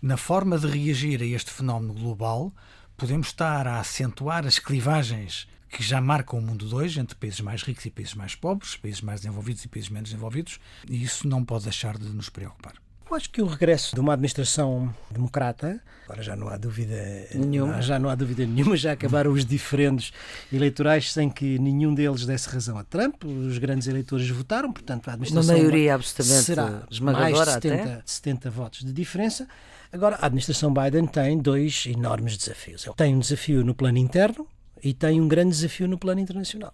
Na 0.00 0.16
forma 0.16 0.58
de 0.58 0.66
reagir 0.66 1.20
a 1.22 1.26
este 1.26 1.50
fenómeno 1.50 1.92
global, 1.92 2.52
podemos 2.96 3.28
estar 3.28 3.66
a 3.66 3.78
acentuar 3.78 4.46
as 4.46 4.58
clivagens 4.58 5.46
que 5.68 5.82
já 5.82 6.00
marcam 6.00 6.38
o 6.38 6.42
mundo 6.42 6.66
de 6.66 6.74
hoje 6.74 7.00
entre 7.00 7.16
países 7.16 7.40
mais 7.40 7.62
ricos 7.62 7.84
e 7.84 7.90
países 7.90 8.14
mais 8.14 8.34
pobres, 8.34 8.76
países 8.76 9.00
mais 9.00 9.20
desenvolvidos 9.20 9.64
e 9.64 9.68
países 9.68 9.90
menos 9.90 10.10
desenvolvidos, 10.10 10.58
e 10.88 11.02
isso 11.02 11.28
não 11.28 11.44
pode 11.44 11.64
deixar 11.64 11.98
de 11.98 12.08
nos 12.08 12.28
preocupar. 12.28 12.74
Eu 13.10 13.16
acho 13.16 13.30
que 13.30 13.40
o 13.40 13.46
regresso 13.46 13.94
de 13.94 14.00
uma 14.00 14.12
administração 14.12 14.94
democrata, 15.10 15.80
agora 16.04 16.22
já 16.22 16.36
não 16.36 16.48
há 16.48 16.58
dúvida 16.58 17.26
nenhuma, 17.34 17.80
já 17.80 17.98
não 17.98 18.10
há 18.10 18.14
dúvida 18.14 18.44
nenhuma, 18.44 18.76
já 18.76 18.92
acabaram 18.92 19.32
os 19.32 19.46
diferentes 19.46 20.12
eleitorais 20.52 21.10
sem 21.10 21.30
que 21.30 21.58
nenhum 21.58 21.94
deles 21.94 22.26
desse 22.26 22.50
razão 22.50 22.76
a 22.76 22.84
Trump. 22.84 23.24
Os 23.24 23.56
grandes 23.56 23.88
eleitores 23.88 24.28
votaram, 24.28 24.70
portanto 24.70 25.08
a 25.08 25.14
administração 25.14 25.54
uma 25.54 25.58
maioria 25.58 25.94
absolutamente 25.94 26.44
será 26.44 26.82
esmagadora 26.90 27.30
mais 27.30 27.46
de 27.46 27.52
70, 27.52 27.82
até. 27.82 28.02
70 28.04 28.50
votos 28.50 28.84
de 28.84 28.92
diferença. 28.92 29.48
Agora 29.90 30.16
a 30.16 30.26
administração 30.26 30.70
Biden 30.70 31.06
tem 31.06 31.38
dois 31.38 31.86
enormes 31.86 32.36
desafios. 32.36 32.86
Tem 32.94 33.16
um 33.16 33.20
desafio 33.20 33.64
no 33.64 33.74
plano 33.74 33.96
interno, 33.96 34.46
e 34.82 34.92
tem 34.92 35.20
um 35.20 35.28
grande 35.28 35.50
desafio 35.50 35.88
no 35.88 35.98
plano 35.98 36.20
internacional. 36.20 36.72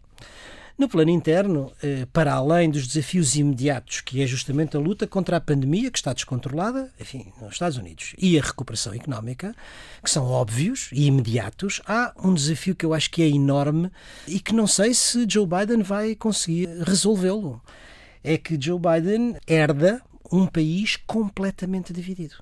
No 0.77 0.89
plano 0.89 1.11
interno, 1.11 1.73
eh, 1.81 2.05
para 2.13 2.35
além 2.35 2.69
dos 2.69 2.89
desafios 2.89 3.37
imediatos, 3.37 4.01
que 4.01 4.21
é 4.21 4.27
justamente 4.27 4.77
a 4.77 4.81
luta 4.81 5.07
contra 5.07 5.37
a 5.37 5.41
pandemia, 5.41 5.89
que 5.89 5.99
está 5.99 6.13
descontrolada, 6.13 6.93
enfim, 7.01 7.33
nos 7.41 7.53
Estados 7.53 7.77
Unidos, 7.77 8.13
e 8.19 8.37
a 8.37 8.43
recuperação 8.43 8.93
económica, 8.93 9.55
que 10.03 10.11
são 10.11 10.27
óbvios 10.27 10.89
e 10.93 11.07
imediatos, 11.07 11.81
há 11.87 12.13
um 12.19 12.35
desafio 12.35 12.75
que 12.75 12.85
eu 12.85 12.93
acho 12.93 13.09
que 13.09 13.23
é 13.23 13.29
enorme 13.29 13.89
e 14.27 14.41
que 14.41 14.53
não 14.53 14.67
sei 14.67 14.95
se 14.95 15.25
Joe 15.29 15.47
Biden 15.47 15.85
vai 15.85 16.17
conseguir 16.17 16.69
resolvê-lo. 16.83 17.63
É 18.25 18.37
que 18.37 18.61
Joe 18.61 18.81
Biden 18.81 19.37
herda 19.47 20.03
um 20.33 20.45
país 20.45 20.97
completamente 21.07 21.93
dividido. 21.93 22.35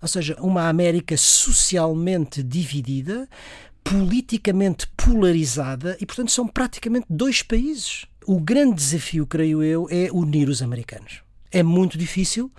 Ou 0.00 0.08
seja, 0.08 0.36
uma 0.40 0.68
América 0.68 1.16
socialmente 1.18 2.42
dividida, 2.42 3.28
politicamente 3.84 4.88
polarizada 4.96 5.96
e, 6.00 6.06
portanto, 6.06 6.32
são 6.32 6.48
praticamente 6.48 7.06
dois 7.08 7.42
países. 7.42 8.06
O 8.26 8.40
grande 8.40 8.76
desafio, 8.76 9.26
creio 9.26 9.62
eu, 9.62 9.86
é 9.90 10.08
unir 10.10 10.48
os 10.48 10.62
americanos. 10.62 11.22
É 11.52 11.62
muito 11.62 11.98
difícil, 11.98 12.50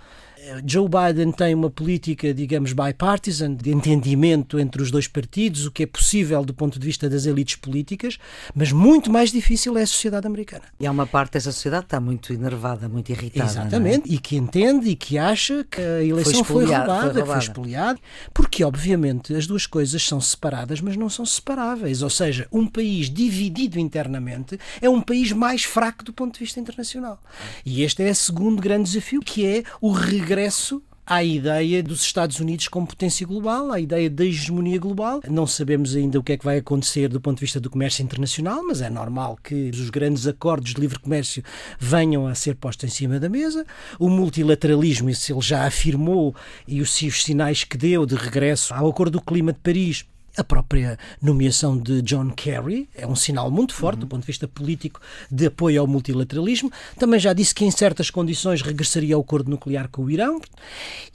Joe 0.64 0.88
Biden 0.88 1.32
tem 1.32 1.54
uma 1.54 1.70
política, 1.70 2.32
digamos, 2.32 2.72
bipartisan, 2.72 3.54
de 3.54 3.70
entendimento 3.70 4.58
entre 4.58 4.80
os 4.80 4.90
dois 4.90 5.08
partidos, 5.08 5.66
o 5.66 5.70
que 5.70 5.82
é 5.82 5.86
possível 5.86 6.44
do 6.44 6.54
ponto 6.54 6.78
de 6.78 6.86
vista 6.86 7.08
das 7.08 7.26
elites 7.26 7.56
políticas, 7.56 8.18
mas 8.54 8.70
muito 8.70 9.10
mais 9.10 9.32
difícil 9.32 9.76
é 9.76 9.82
a 9.82 9.86
sociedade 9.86 10.26
americana. 10.26 10.64
E 10.78 10.86
há 10.86 10.90
uma 10.90 11.06
parte 11.06 11.32
dessa 11.32 11.50
sociedade 11.50 11.84
que 11.84 11.88
está 11.88 12.00
muito 12.00 12.32
enervada, 12.32 12.88
muito 12.88 13.10
irritada. 13.10 13.48
É? 13.48 13.52
Exatamente, 13.52 14.10
é? 14.10 14.14
e 14.14 14.18
que 14.18 14.36
entende 14.36 14.90
e 14.90 14.96
que 14.96 15.18
acha 15.18 15.64
que 15.64 15.80
a 15.80 16.02
eleição 16.02 16.44
foi, 16.44 16.66
foi 16.66 16.74
roubada, 16.74 17.12
foi, 17.12 17.26
foi 17.26 17.38
expoliada, 17.38 17.98
porque 18.32 18.62
obviamente 18.62 19.34
as 19.34 19.46
duas 19.46 19.66
coisas 19.66 20.02
são 20.02 20.20
separadas, 20.20 20.80
mas 20.80 20.96
não 20.96 21.08
são 21.08 21.26
separáveis. 21.26 22.02
Ou 22.02 22.10
seja, 22.10 22.46
um 22.52 22.66
país 22.66 23.10
dividido 23.10 23.78
internamente 23.78 24.58
é 24.80 24.88
um 24.88 25.00
país 25.00 25.32
mais 25.32 25.64
fraco 25.64 26.04
do 26.04 26.12
ponto 26.12 26.34
de 26.34 26.40
vista 26.40 26.60
internacional. 26.60 27.20
E 27.64 27.82
este 27.82 28.02
é 28.02 28.10
o 28.10 28.14
segundo 28.14 28.62
grande 28.62 28.84
desafio, 28.84 29.20
que 29.20 29.44
é 29.44 29.64
o 29.80 29.90
regresso 29.90 30.35
regresso 30.36 30.82
à 31.06 31.22
ideia 31.24 31.82
dos 31.82 32.02
Estados 32.02 32.40
Unidos 32.40 32.68
como 32.68 32.86
potência 32.86 33.26
global, 33.26 33.70
à 33.72 33.80
ideia 33.80 34.10
da 34.10 34.24
hegemonia 34.24 34.78
global. 34.78 35.22
Não 35.30 35.46
sabemos 35.46 35.96
ainda 35.96 36.18
o 36.18 36.22
que 36.22 36.32
é 36.32 36.36
que 36.36 36.44
vai 36.44 36.58
acontecer 36.58 37.08
do 37.08 37.20
ponto 37.20 37.36
de 37.36 37.42
vista 37.42 37.58
do 37.58 37.70
comércio 37.70 38.02
internacional, 38.02 38.62
mas 38.66 38.82
é 38.82 38.90
normal 38.90 39.38
que 39.42 39.70
os 39.70 39.88
grandes 39.88 40.26
acordos 40.26 40.74
de 40.74 40.80
livre 40.80 40.98
comércio 40.98 41.42
venham 41.78 42.26
a 42.26 42.34
ser 42.34 42.56
postos 42.56 42.90
em 42.90 42.92
cima 42.92 43.18
da 43.18 43.30
mesa. 43.30 43.64
O 43.98 44.10
multilateralismo, 44.10 45.08
isso 45.08 45.32
ele 45.32 45.40
já 45.40 45.64
afirmou, 45.64 46.34
e 46.68 46.82
os 46.82 46.92
sinais 46.92 47.64
que 47.64 47.78
deu 47.78 48.04
de 48.04 48.16
regresso 48.16 48.74
ao 48.74 48.90
Acordo 48.90 49.12
do 49.12 49.24
Clima 49.24 49.52
de 49.52 49.60
Paris 49.60 50.04
a 50.36 50.44
própria 50.44 50.98
nomeação 51.20 51.76
de 51.78 52.02
John 52.02 52.30
Kerry 52.30 52.88
é 52.94 53.06
um 53.06 53.16
sinal 53.16 53.50
muito 53.50 53.74
forte 53.74 53.96
uhum. 53.96 54.00
do 54.00 54.06
ponto 54.06 54.20
de 54.20 54.26
vista 54.26 54.46
político 54.46 55.00
de 55.30 55.46
apoio 55.46 55.80
ao 55.80 55.86
multilateralismo. 55.86 56.70
Também 56.98 57.18
já 57.18 57.32
disse 57.32 57.54
que 57.54 57.64
em 57.64 57.70
certas 57.70 58.10
condições 58.10 58.62
regressaria 58.62 59.14
ao 59.14 59.20
acordo 59.20 59.50
nuclear 59.50 59.88
com 59.88 60.04
o 60.04 60.10
Irão. 60.10 60.40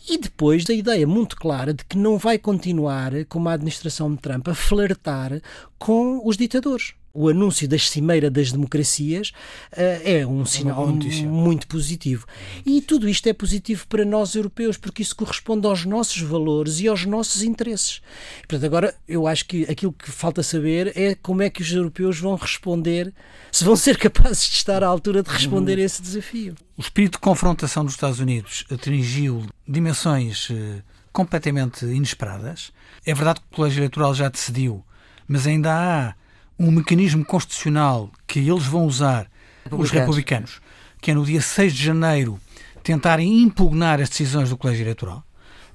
E 0.10 0.18
depois 0.18 0.64
da 0.64 0.74
ideia 0.74 1.06
muito 1.06 1.36
clara 1.36 1.74
de 1.74 1.86
que 1.86 1.98
não 1.98 2.18
vai 2.18 2.38
continuar, 2.38 3.12
como 3.30 3.50
a 3.50 3.54
administração 3.54 4.14
de 4.14 4.20
Trump, 4.20 4.48
a 4.48 4.56
flertar 4.56 5.42
com 5.78 6.22
os 6.28 6.38
ditadores 6.38 6.94
o 7.14 7.28
anúncio 7.28 7.68
da 7.68 7.78
Cimeira 7.78 8.30
das 8.30 8.52
Democracias 8.52 9.30
uh, 9.74 10.02
é 10.04 10.26
um 10.26 10.46
sinal 10.46 10.88
muito 10.88 11.68
positivo. 11.68 12.26
E 12.66 12.82
tudo 12.82 13.08
isto 13.10 13.28
é 13.28 13.34
positivo 13.34 13.86
para 13.88 14.06
nós 14.06 14.36
europeus, 14.36 14.78
porque 14.78 15.02
isso 15.02 15.16
corresponde 15.16 15.68
aos 15.68 15.86
nossos 15.86 16.22
valores 16.22 16.80
e 16.80 16.88
aos 16.88 17.06
nossos 17.06 17.44
interesses. 17.44 18.02
Portanto, 18.48 18.66
agora 18.66 18.96
eu 19.08 19.28
acho 19.28 19.46
que 19.46 19.64
aquilo 19.64 19.94
que 19.94 20.12
falta 20.12 20.42
saber 20.44 20.92
é 20.96 21.16
como 21.16 21.42
é 21.42 21.50
que 21.50 21.62
os 21.62 21.72
europeus 21.72 22.20
vão 22.20 22.36
responder, 22.36 23.14
se 23.52 23.64
vão 23.64 23.76
ser 23.76 23.98
capazes 23.98 24.50
de 24.50 24.56
estar 24.56 24.84
à 24.84 24.88
altura 24.88 25.24
de 25.24 25.30
responder 25.30 25.78
a 25.78 25.82
esse 25.82 26.02
desafio. 26.02 26.56
O 26.78 26.82
espírito 26.82 27.14
de 27.14 27.20
confrontação 27.20 27.84
dos 27.84 27.94
Estados 27.94 28.20
Unidos 28.20 28.66
atingiu 28.72 29.46
dimensões 29.68 30.50
uh, 30.50 30.82
completamente 31.12 31.86
inesperadas. 31.86 32.72
É 33.06 33.14
verdade 33.14 33.40
que 33.42 33.48
o 33.52 33.56
Colégio 33.56 33.80
Eleitoral 33.80 34.14
já 34.14 34.30
decidiu, 34.30 34.84
mas 35.28 35.46
ainda 35.46 35.72
há 35.74 36.16
um 36.62 36.72
mecanismo 36.72 37.26
constitucional 37.26 38.12
que 38.28 38.40
eles 38.40 38.66
vão 38.66 38.86
usar, 38.86 39.30
republicanos. 39.64 39.84
os 39.84 39.92
republicanos, 39.92 40.62
que 41.02 41.10
é 41.10 41.14
no 41.14 41.26
dia 41.26 41.42
6 41.42 41.74
de 41.74 41.84
janeiro 41.84 42.40
tentarem 42.84 43.42
impugnar 43.42 44.00
as 44.00 44.10
decisões 44.10 44.50
do 44.50 44.58
Colégio 44.58 44.84
Eleitoral. 44.84 45.24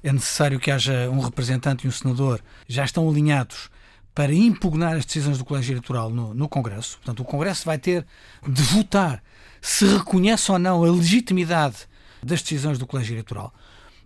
É 0.01 0.13
necessário 0.13 0.59
que 0.59 0.71
haja 0.71 1.09
um 1.09 1.19
representante 1.19 1.85
e 1.85 1.89
um 1.89 1.91
senador, 1.91 2.41
já 2.67 2.85
estão 2.85 3.09
alinhados 3.09 3.69
para 4.15 4.33
impugnar 4.33 4.95
as 4.95 5.05
decisões 5.05 5.37
do 5.37 5.45
Colégio 5.45 5.73
Eleitoral 5.73 6.09
no, 6.09 6.33
no 6.33 6.47
Congresso. 6.47 6.97
Portanto, 6.97 7.19
o 7.19 7.25
Congresso 7.25 7.65
vai 7.65 7.77
ter 7.77 8.05
de 8.47 8.61
votar 8.61 9.21
se 9.61 9.85
reconhece 9.85 10.51
ou 10.51 10.57
não 10.57 10.83
a 10.83 10.91
legitimidade 10.91 11.87
das 12.23 12.41
decisões 12.41 12.77
do 12.77 12.87
Colégio 12.87 13.13
Eleitoral. 13.13 13.53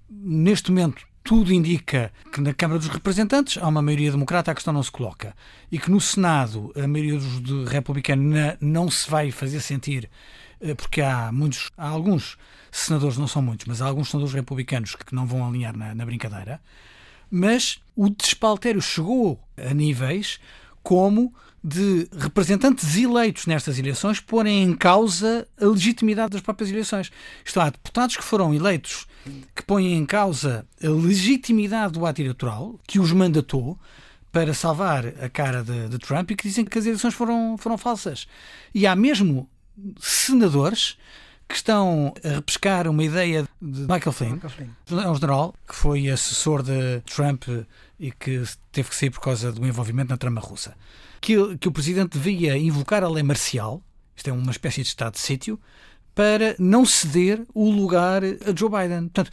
Neste 0.09 0.71
momento, 0.71 1.05
tudo 1.23 1.53
indica 1.53 2.11
que 2.31 2.41
na 2.41 2.53
Câmara 2.53 2.79
dos 2.79 2.87
Representantes 2.87 3.61
há 3.61 3.67
uma 3.67 3.81
maioria 3.81 4.11
democrata, 4.11 4.51
a 4.51 4.55
questão 4.55 4.73
não 4.73 4.83
se 4.83 4.91
coloca. 4.91 5.35
E 5.71 5.77
que 5.77 5.91
no 5.91 6.01
Senado 6.01 6.71
a 6.75 6.87
maioria 6.87 7.19
dos 7.19 7.69
republicanos 7.69 8.57
não 8.59 8.89
se 8.89 9.09
vai 9.09 9.31
fazer 9.31 9.61
sentir 9.61 10.09
eh, 10.59 10.75
porque 10.75 11.01
há 11.01 11.31
muitos, 11.31 11.71
há 11.77 11.87
alguns 11.87 12.37
senadores, 12.71 13.17
não 13.17 13.27
são 13.27 13.41
muitos, 13.41 13.65
mas 13.65 13.81
há 13.81 13.87
alguns 13.87 14.09
senadores 14.09 14.33
republicanos 14.33 14.95
que 14.95 15.13
não 15.13 15.25
vão 15.25 15.47
alinhar 15.47 15.75
na, 15.75 15.93
na 15.93 16.05
brincadeira. 16.05 16.61
Mas 17.29 17.79
o 17.95 18.09
despaltério 18.09 18.81
chegou 18.81 19.39
a 19.57 19.73
níveis 19.73 20.39
como 20.83 21.33
de 21.63 22.07
representantes 22.17 22.95
eleitos 22.97 23.45
nestas 23.45 23.77
eleições 23.77 24.19
porem 24.19 24.63
em 24.63 24.73
causa 24.73 25.47
a 25.59 25.65
legitimidade 25.65 26.31
das 26.31 26.41
próprias 26.41 26.71
eleições. 26.71 27.11
Isto 27.45 27.59
há 27.59 27.69
deputados 27.69 28.17
que 28.17 28.23
foram 28.23 28.53
eleitos 28.53 29.07
que 29.55 29.61
põem 29.63 29.93
em 29.93 30.05
causa 30.05 30.65
a 30.83 30.89
legitimidade 30.89 31.93
do 31.93 32.05
ato 32.05 32.21
eleitoral, 32.21 32.79
que 32.87 32.99
os 32.99 33.11
mandatou 33.11 33.77
para 34.31 34.53
salvar 34.53 35.05
a 35.05 35.29
cara 35.29 35.63
de, 35.63 35.89
de 35.89 35.99
Trump 35.99 36.31
e 36.31 36.35
que 36.35 36.47
dizem 36.47 36.65
que 36.65 36.79
as 36.79 36.85
eleições 36.85 37.13
foram, 37.13 37.57
foram 37.57 37.77
falsas. 37.77 38.27
E 38.73 38.87
há 38.87 38.95
mesmo 38.95 39.47
senadores 39.99 40.97
que 41.51 41.57
estão 41.57 42.13
a 42.23 42.29
repescar 42.35 42.87
uma 42.87 43.03
ideia 43.03 43.47
de 43.61 43.81
Michael 43.81 44.11
Flynn, 44.11 44.33
Michael 44.33 44.49
Flynn. 44.49 44.99
é 44.99 45.09
um 45.09 45.15
general 45.15 45.53
que 45.67 45.75
foi 45.75 46.09
assessor 46.09 46.63
de 46.63 47.01
Trump 47.01 47.43
e 47.99 48.11
que 48.11 48.43
teve 48.71 48.89
que 48.89 48.95
sair 48.95 49.09
por 49.09 49.21
causa 49.21 49.51
do 49.51 49.65
envolvimento 49.65 50.09
na 50.09 50.17
trama 50.17 50.41
russa 50.41 50.75
que, 51.21 51.57
que 51.57 51.67
o 51.67 51.71
Presidente 51.71 52.17
devia 52.17 52.57
invocar 52.57 53.03
a 53.03 53.09
lei 53.09 53.23
marcial, 53.23 53.81
isto 54.15 54.29
é 54.29 54.33
uma 54.33 54.51
espécie 54.51 54.81
de 54.81 54.87
estado 54.87 55.13
de 55.13 55.19
sítio, 55.19 55.59
para 56.15 56.55
não 56.59 56.83
ceder 56.83 57.45
o 57.53 57.69
lugar 57.69 58.23
a 58.23 58.53
Joe 58.53 58.69
Biden. 58.69 59.03
Portanto, 59.03 59.31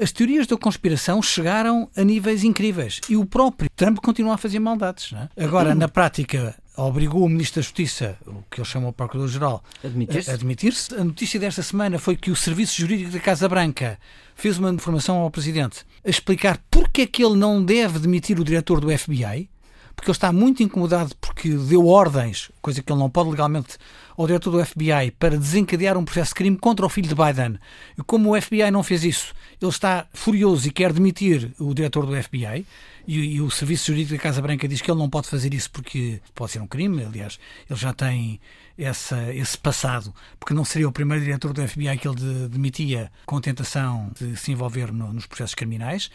as 0.00 0.10
teorias 0.10 0.46
da 0.46 0.56
conspiração 0.56 1.22
chegaram 1.22 1.88
a 1.96 2.02
níveis 2.02 2.42
incríveis 2.42 3.00
e 3.08 3.16
o 3.16 3.24
próprio 3.24 3.70
Trump 3.76 3.98
continua 3.98 4.34
a 4.34 4.38
fazer 4.38 4.58
maldades. 4.58 5.12
É? 5.12 5.44
Agora, 5.44 5.74
na 5.74 5.88
prática, 5.88 6.54
obrigou 6.76 7.24
o 7.24 7.28
Ministro 7.28 7.60
da 7.60 7.64
Justiça, 7.64 8.18
o 8.26 8.42
que 8.50 8.60
ele 8.60 8.68
chamou 8.68 8.90
o 8.90 8.92
Procurador-Geral, 8.92 9.62
admitir-se. 9.82 10.30
A, 10.30 10.34
admitir 10.34 10.74
a 10.98 11.04
notícia 11.04 11.40
desta 11.40 11.62
semana 11.62 11.98
foi 11.98 12.16
que 12.16 12.30
o 12.30 12.36
Serviço 12.36 12.80
Jurídico 12.80 13.12
da 13.12 13.20
Casa 13.20 13.48
Branca 13.48 13.98
fez 14.34 14.58
uma 14.58 14.70
informação 14.70 15.18
ao 15.18 15.30
Presidente 15.30 15.84
a 16.04 16.10
explicar 16.10 16.60
porque 16.70 17.02
é 17.02 17.06
que 17.06 17.24
ele 17.24 17.36
não 17.36 17.64
deve 17.64 17.98
demitir 17.98 18.38
o 18.38 18.44
diretor 18.44 18.80
do 18.80 18.96
FBI 18.96 19.48
porque 19.96 20.10
ele 20.10 20.16
está 20.16 20.30
muito 20.30 20.62
incomodado 20.62 21.16
porque 21.20 21.48
deu 21.48 21.86
ordens, 21.86 22.50
coisa 22.60 22.82
que 22.82 22.92
ele 22.92 23.00
não 23.00 23.08
pode 23.08 23.30
legalmente, 23.30 23.78
ao 24.16 24.26
diretor 24.26 24.50
do 24.50 24.64
FBI 24.64 25.10
para 25.18 25.36
desencadear 25.36 25.96
um 25.96 26.04
processo 26.04 26.30
de 26.30 26.36
crime 26.36 26.56
contra 26.56 26.86
o 26.86 26.88
filho 26.88 27.08
de 27.08 27.14
Biden. 27.14 27.58
E 27.98 28.02
como 28.02 28.34
o 28.34 28.40
FBI 28.40 28.70
não 28.70 28.82
fez 28.82 29.04
isso, 29.04 29.34
ele 29.60 29.70
está 29.70 30.06
furioso 30.12 30.68
e 30.68 30.70
quer 30.70 30.92
demitir 30.92 31.52
o 31.58 31.74
diretor 31.74 32.06
do 32.06 32.22
FBI. 32.22 32.66
E, 33.06 33.36
e, 33.36 33.40
o 33.40 33.48
Serviço 33.50 33.86
Jurídico 33.86 34.16
da 34.16 34.22
Casa 34.22 34.42
Branca 34.42 34.66
diz 34.66 34.80
que 34.80 34.90
ele 34.90 34.98
não 34.98 35.08
pode 35.08 35.28
fazer 35.28 35.54
isso 35.54 35.70
porque 35.70 36.20
pode 36.34 36.50
ser 36.50 36.60
um 36.60 36.66
crime. 36.66 37.04
Aliás, 37.04 37.38
ele 37.70 37.78
já 37.78 37.92
tem 37.92 38.40
essa, 38.76 39.32
esse 39.32 39.56
passado, 39.56 40.12
porque 40.40 40.52
não 40.52 40.64
seria 40.64 40.88
o 40.88 40.92
primeiro 40.92 41.24
diretor 41.24 41.52
do 41.52 41.66
FBI 41.66 41.96
que 41.98 42.08
ele 42.08 42.16
de, 42.16 42.48
demitia 42.48 43.10
com 43.24 43.40
tentação 43.40 44.10
de 44.18 44.36
se 44.36 44.50
envolver 44.50 44.92
no, 44.92 45.12
nos 45.12 45.26
processos 45.26 45.54
criminais. 45.54 46.10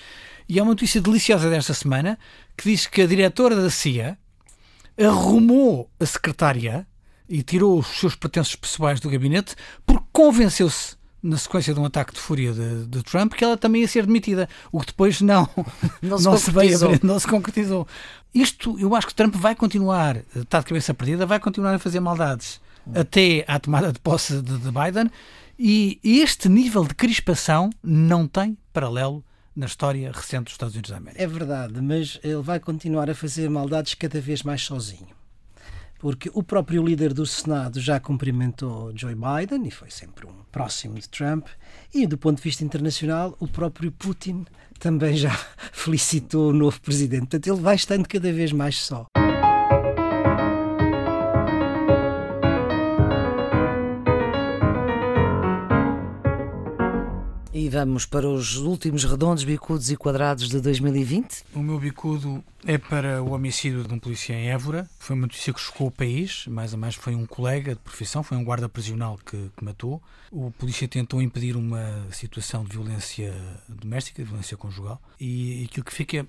E 0.49 0.59
há 0.59 0.63
uma 0.63 0.71
notícia 0.71 0.99
deliciosa 0.99 1.49
desta 1.49 1.73
semana 1.73 2.19
que 2.57 2.69
diz 2.69 2.85
que 2.85 3.01
a 3.01 3.07
diretora 3.07 3.55
da 3.55 3.69
CIA 3.69 4.17
arrumou 4.97 5.89
a 5.99 6.05
secretária 6.05 6.85
e 7.31 7.41
tirou 7.41 7.79
os 7.79 7.87
seus 7.87 8.13
pertences 8.13 8.55
pessoais 8.55 8.99
do 8.99 9.09
gabinete 9.09 9.55
porque 9.85 10.05
convenceu-se 10.11 10.97
na 11.23 11.37
sequência 11.37 11.73
de 11.73 11.79
um 11.79 11.85
ataque 11.85 12.13
de 12.13 12.19
fúria 12.19 12.51
de, 12.51 12.87
de, 12.87 13.03
Trump, 13.03 13.33
que 13.33 13.43
ela 13.43 13.55
também 13.55 13.81
ia 13.81 13.87
ser 13.87 14.05
demitida, 14.05 14.49
o 14.71 14.79
que 14.79 14.87
depois 14.87 15.21
não, 15.21 15.47
não, 16.01 16.17
se, 16.17 16.25
não 16.25 16.37
se 16.37 16.51
veio 16.51 16.79
não 17.03 17.19
se 17.19 17.27
concretizou. 17.27 17.87
Isto, 18.33 18.77
eu 18.79 18.95
acho 18.95 19.07
que 19.07 19.13
Trump 19.13 19.35
vai 19.35 19.55
continuar, 19.55 20.17
está 20.35 20.59
de 20.59 20.65
cabeça 20.65 20.93
perdida, 20.93 21.25
vai 21.25 21.39
continuar 21.39 21.75
a 21.75 21.79
fazer 21.79 21.99
maldades 21.99 22.59
até 22.93 23.45
à 23.47 23.59
tomada 23.59 23.93
de 23.93 23.99
posse 23.99 24.41
de, 24.41 24.57
de 24.57 24.71
Biden, 24.71 25.11
e 25.57 25.99
este 26.03 26.49
nível 26.49 26.83
de 26.85 26.95
crispação 26.95 27.69
não 27.83 28.27
tem 28.27 28.57
paralelo 28.73 29.23
na 29.55 29.67
história 29.67 30.11
recente 30.11 30.45
dos 30.45 30.53
Estados 30.53 30.73
Unidos 30.73 30.89
da 30.89 30.97
América. 30.97 31.21
É 31.21 31.27
verdade, 31.27 31.79
mas 31.81 32.19
ele 32.23 32.41
vai 32.41 32.59
continuar 32.59 33.09
a 33.09 33.15
fazer 33.15 33.47
maldades 33.47 33.93
cada 33.93 34.19
vez 34.19 34.41
mais 34.41 34.63
sozinho 34.63 35.20
porque 36.01 36.31
o 36.33 36.41
próprio 36.41 36.83
líder 36.83 37.13
do 37.13 37.27
Senado 37.27 37.79
já 37.79 37.99
cumprimentou 37.99 38.91
Joe 38.95 39.13
Biden 39.13 39.67
e 39.67 39.69
foi 39.69 39.91
sempre 39.91 40.25
um 40.25 40.33
próximo 40.51 40.95
de 40.95 41.07
Trump, 41.07 41.45
e 41.93 42.07
do 42.07 42.17
ponto 42.17 42.37
de 42.37 42.43
vista 42.43 42.65
internacional, 42.65 43.37
o 43.39 43.47
próprio 43.47 43.91
Putin 43.91 44.43
também 44.79 45.15
já 45.15 45.29
felicitou 45.71 46.49
o 46.49 46.53
novo 46.53 46.81
presidente. 46.81 47.27
Portanto, 47.27 47.45
ele 47.45 47.61
vai 47.61 47.75
estando 47.75 48.07
cada 48.07 48.33
vez 48.33 48.51
mais 48.51 48.79
só. 48.79 49.05
E 57.53 57.69
vamos 57.69 58.07
para 58.07 58.27
os 58.27 58.57
últimos 58.57 59.03
redondos, 59.03 59.43
bicudos 59.43 59.91
e 59.91 59.95
quadrados 59.95 60.49
de 60.49 60.59
2020. 60.59 61.43
O 61.53 61.59
meu 61.59 61.77
bicudo 61.77 62.43
é 62.65 62.77
para 62.77 63.21
o 63.23 63.31
homicídio 63.31 63.83
de 63.83 63.93
um 63.93 63.99
polícia 63.99 64.33
em 64.33 64.49
Évora. 64.49 64.87
Foi 64.99 65.15
uma 65.15 65.23
notícia 65.23 65.53
que 65.53 65.59
chocou 65.59 65.87
o 65.87 65.91
país. 65.91 66.45
Mais 66.47 66.73
a 66.73 66.77
mais 66.77 66.95
foi 66.95 67.15
um 67.15 67.25
colega 67.25 67.73
de 67.73 67.81
profissão, 67.81 68.23
foi 68.23 68.37
um 68.37 68.43
guarda 68.43 68.69
prisional 68.69 69.17
que, 69.17 69.51
que 69.55 69.63
matou. 69.63 70.01
O 70.31 70.51
polícia 70.51 70.87
tentou 70.87 71.21
impedir 71.21 71.55
uma 71.55 72.07
situação 72.11 72.63
de 72.63 72.71
violência 72.71 73.33
doméstica, 73.67 74.23
de 74.23 74.29
violência 74.29 74.55
conjugal. 74.55 75.01
E 75.19 75.65
aquilo 75.69 75.85
que 75.85 75.93
fica. 75.93 76.25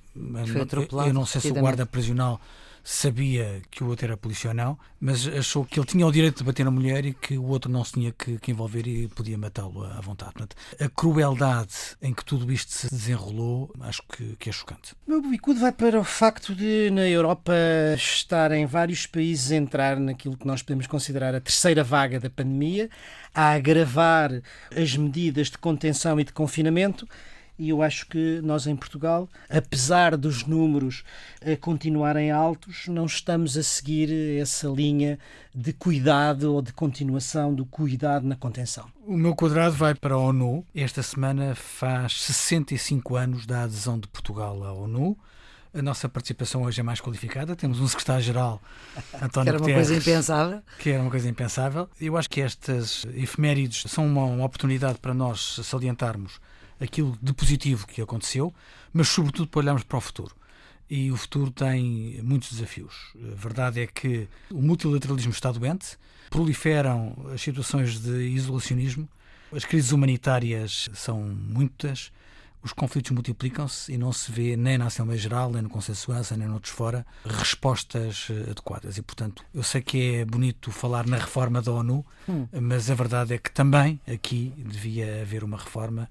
Foi 0.47 0.61
atropelado. 0.61 1.09
Eu 1.09 1.15
não 1.15 1.27
sei 1.27 1.41
se 1.41 1.51
o 1.51 1.55
guarda 1.55 1.87
prisional 1.87 2.41
sabia 2.85 3.63
que 3.71 3.85
o 3.85 3.89
outro 3.89 4.07
era 4.07 4.17
polícia 4.17 4.51
ou 4.51 4.55
não, 4.55 4.79
mas 5.01 5.27
achou 5.27 5.65
que 5.65 5.79
ele 5.79 5.87
tinha 5.87 6.07
o 6.07 6.13
direito 6.13 6.39
de 6.39 6.45
bater 6.45 6.65
na 6.65 6.71
mulher 6.71 7.05
e 7.05 7.15
que 7.15 7.39
o 7.39 7.45
outro 7.45 7.71
não 7.71 7.85
se 7.85 7.93
tinha 7.93 8.13
que, 8.13 8.39
que 8.39 8.51
envolver 8.51 8.87
e 8.87 9.09
podia 9.09 9.39
matá-lo 9.39 9.85
à 9.85 10.01
vontade. 10.01 10.33
Portanto, 10.33 10.57
a 10.81 10.89
crueldade 10.89 11.75
em 12.01 12.13
que 12.13 12.25
tudo 12.25 12.51
isto 12.53 12.73
se 12.73 12.91
desenrolou, 12.91 13.73
acho 13.81 14.03
que, 14.03 14.37
que 14.37 14.49
é 14.49 14.53
chocante. 14.53 14.95
O 15.07 15.11
meu 15.11 15.23
bicudo 15.23 15.61
vai 15.61 15.73
para 15.73 16.01
o 16.01 16.05
facto 16.23 16.55
de, 16.55 16.89
na 16.93 17.05
Europa, 17.09 17.53
estarem 17.97 18.65
vários 18.65 19.09
países 19.09 19.51
a 19.51 19.57
entrar 19.57 19.99
naquilo 19.99 20.37
que 20.37 20.47
nós 20.47 20.63
podemos 20.63 20.87
considerar 20.87 21.35
a 21.35 21.41
terceira 21.41 21.83
vaga 21.83 22.21
da 22.21 22.31
pandemia, 22.31 22.89
a 23.35 23.55
agravar 23.55 24.31
as 24.73 24.97
medidas 24.97 25.51
de 25.51 25.59
contenção 25.59 26.21
e 26.21 26.25
de 26.25 26.33
confinamento 26.33 27.09
e 27.59 27.71
eu 27.71 27.83
acho 27.83 28.07
que 28.07 28.41
nós 28.41 28.69
em 28.69 28.77
Portugal, 28.77 29.29
apesar 29.51 30.17
dos 30.17 30.47
números 30.47 31.03
eh, 31.41 31.57
continuarem 31.57 32.31
altos, 32.31 32.87
não 32.87 33.07
estamos 33.07 33.57
a 33.57 33.63
seguir 33.65 34.39
essa 34.41 34.69
linha 34.69 35.19
de 35.53 35.73
cuidado 35.73 36.55
ou 36.55 36.63
de 36.63 36.73
continuação 36.73 37.53
do 37.53 37.67
cuidado 37.67 38.27
na 38.27 38.37
contenção. 38.37 38.87
O 39.05 39.17
meu 39.17 39.35
quadrado 39.35 39.75
vai 39.75 39.95
para 39.95 40.15
a 40.15 40.19
ONU. 40.19 40.65
Esta 40.73 41.03
semana 41.03 41.57
faz 41.57 42.23
65 42.23 43.17
anos 43.17 43.45
da 43.45 43.65
adesão 43.65 43.99
de 43.99 44.07
Portugal 44.07 44.63
à 44.63 44.73
ONU. 44.73 45.19
A 45.75 45.81
nossa 45.81 46.07
participação 46.07 46.65
hoje 46.65 46.81
é 46.81 46.83
mais 46.83 47.01
qualificada. 47.01 47.57
Temos 47.57 47.81
um 47.81 47.89
secretário-geral, 47.89 48.61
António 49.23 49.31
Que 49.31 49.49
era 49.49 49.59
uma 49.59 49.61
Guterres, 49.61 49.89
coisa 49.89 49.95
impensável. 49.97 50.63
Que 50.79 50.91
era 50.91 51.03
uma 51.03 51.11
coisa 51.11 51.29
impensável. 51.29 51.89
Eu 51.99 52.17
acho 52.17 52.29
que 52.29 52.43
estas 52.43 53.07
efemérides 53.15 53.91
são 53.91 54.07
uma, 54.07 54.25
uma 54.25 54.45
oportunidade 54.45 54.99
para 54.99 55.15
nós 55.15 55.61
salientarmos 55.65 56.41
aquilo 56.79 57.17
de 57.23 57.33
positivo 57.33 57.87
que 57.87 58.03
aconteceu, 58.03 58.53
mas 58.93 59.09
sobretudo 59.09 59.49
para 59.49 59.61
olharmos 59.61 59.83
para 59.85 59.97
o 59.97 60.01
futuro. 60.01 60.35
E 60.91 61.11
o 61.11 61.17
futuro 61.17 61.51
tem 61.51 62.21
muitos 62.23 62.53
desafios. 62.53 63.15
A 63.33 63.35
verdade 63.35 63.81
é 63.81 63.87
que 63.87 64.29
o 64.51 64.61
multilateralismo 64.61 65.33
está 65.33 65.51
doente, 65.51 65.97
proliferam 66.29 67.17
as 67.33 67.41
situações 67.41 67.99
de 67.99 68.29
isolacionismo, 68.29 69.09
as 69.51 69.65
crises 69.65 69.93
humanitárias 69.93 70.91
são 70.93 71.21
muitas, 71.21 72.13
os 72.63 72.73
conflitos 72.73 73.11
multiplicam-se 73.11 73.93
e 73.93 73.99
não 73.99 74.13
se 74.13 74.31
vê 74.31 74.57
nem 74.57 74.79
na 74.79 74.87
Assembleia 74.87 75.21
Geral, 75.21 75.51
nem 75.51 75.63
no 75.63 75.69
Conselho 75.69 75.95
de 75.95 76.01
Segurança, 76.01 76.37
nem 76.37 76.47
noutros 76.47 76.73
fora, 76.73 77.07
respostas 77.25 78.29
eh, 78.31 78.51
adequadas. 78.51 78.99
E, 78.99 79.03
portanto, 79.03 79.45
eu 79.53 79.63
sei 79.63 79.83
que 79.83 80.17
é 80.17 80.25
bonito 80.25 80.71
falar 80.71 81.07
na 81.07 81.17
reforma 81.17 81.61
da 81.61 81.73
ONU, 81.73 82.05
hum. 82.29 82.47
mas 82.61 82.91
a 82.91 82.95
verdade 82.95 83.35
é 83.35 83.39
que 83.39 83.51
também 83.51 84.01
aqui 84.07 84.53
devia 84.57 85.23
haver 85.23 85.43
uma 85.45 85.57
reforma 85.57 86.09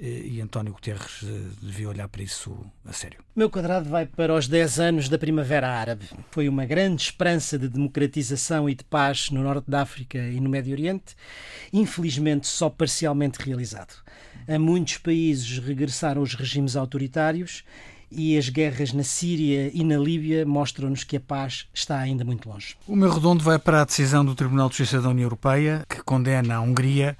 e 0.00 0.40
António 0.40 0.72
Guterres 0.72 1.22
eh, 1.22 1.50
devia 1.60 1.88
olhar 1.88 2.08
para 2.08 2.22
isso 2.22 2.56
a 2.86 2.92
sério. 2.92 3.20
Meu 3.36 3.50
quadrado 3.50 3.88
vai 3.88 4.06
para 4.06 4.34
os 4.34 4.48
10 4.48 4.80
anos 4.80 5.08
da 5.10 5.18
Primavera 5.18 5.68
Árabe. 5.68 6.08
Foi 6.30 6.48
uma 6.48 6.64
grande 6.64 7.02
esperança 7.02 7.58
de 7.58 7.68
democratização 7.68 8.68
e 8.68 8.74
de 8.74 8.82
paz 8.82 9.30
no 9.30 9.42
Norte 9.42 9.70
da 9.70 9.82
África 9.82 10.16
e 10.18 10.40
no 10.40 10.48
Médio 10.48 10.72
Oriente, 10.72 11.14
infelizmente 11.70 12.46
só 12.46 12.70
parcialmente 12.70 13.38
realizado. 13.42 14.02
A 14.50 14.58
muitos 14.58 14.98
países 14.98 15.60
regressaram 15.60 16.22
os 16.22 16.34
regimes 16.34 16.74
autoritários 16.74 17.62
e 18.10 18.36
as 18.36 18.48
guerras 18.48 18.92
na 18.92 19.04
Síria 19.04 19.70
e 19.72 19.84
na 19.84 19.96
Líbia 19.96 20.44
mostram-nos 20.44 21.04
que 21.04 21.18
a 21.18 21.20
paz 21.20 21.68
está 21.72 21.96
ainda 21.96 22.24
muito 22.24 22.48
longe. 22.48 22.74
O 22.84 22.96
meu 22.96 23.12
redondo 23.12 23.44
vai 23.44 23.60
para 23.60 23.80
a 23.80 23.84
decisão 23.84 24.24
do 24.24 24.34
Tribunal 24.34 24.68
de 24.68 24.76
Justiça 24.76 25.00
da 25.00 25.08
União 25.08 25.26
Europeia 25.26 25.86
que 25.88 26.02
condena 26.02 26.56
a 26.56 26.60
Hungria 26.60 27.16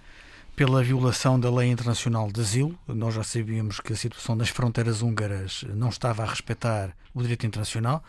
pela 0.57 0.83
violação 0.83 1.39
da 1.39 1.49
lei 1.55 1.71
internacional 1.71 2.33
de 2.33 2.41
asilo. 2.41 2.77
Nós 2.89 3.15
já 3.15 3.23
sabíamos 3.23 3.79
que 3.79 3.93
a 3.93 3.97
situação 3.97 4.37
das 4.37 4.49
fronteiras 4.49 5.01
húngaras 5.01 5.65
não 5.73 5.91
estava 5.91 6.25
a 6.25 6.27
respeitar 6.27 6.97
o 7.15 7.23
direito 7.23 7.47
internacional, 7.47 8.03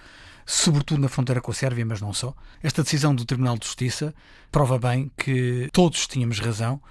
sobretudo 0.48 1.00
na 1.00 1.08
fronteira 1.08 1.40
com 1.40 1.52
a 1.52 1.54
Sérvia, 1.54 1.86
mas 1.86 2.02
não 2.02 2.12
só. 2.12 2.34
Esta 2.64 2.82
decisão 2.82 3.14
do 3.14 3.24
Tribunal 3.24 3.56
de 3.56 3.68
Justiça 3.68 4.16
prova 4.52 4.80
bem 4.80 5.12
que 5.16 5.70
todos 5.72 6.08
tínhamos 6.08 6.40
razão 6.40 6.82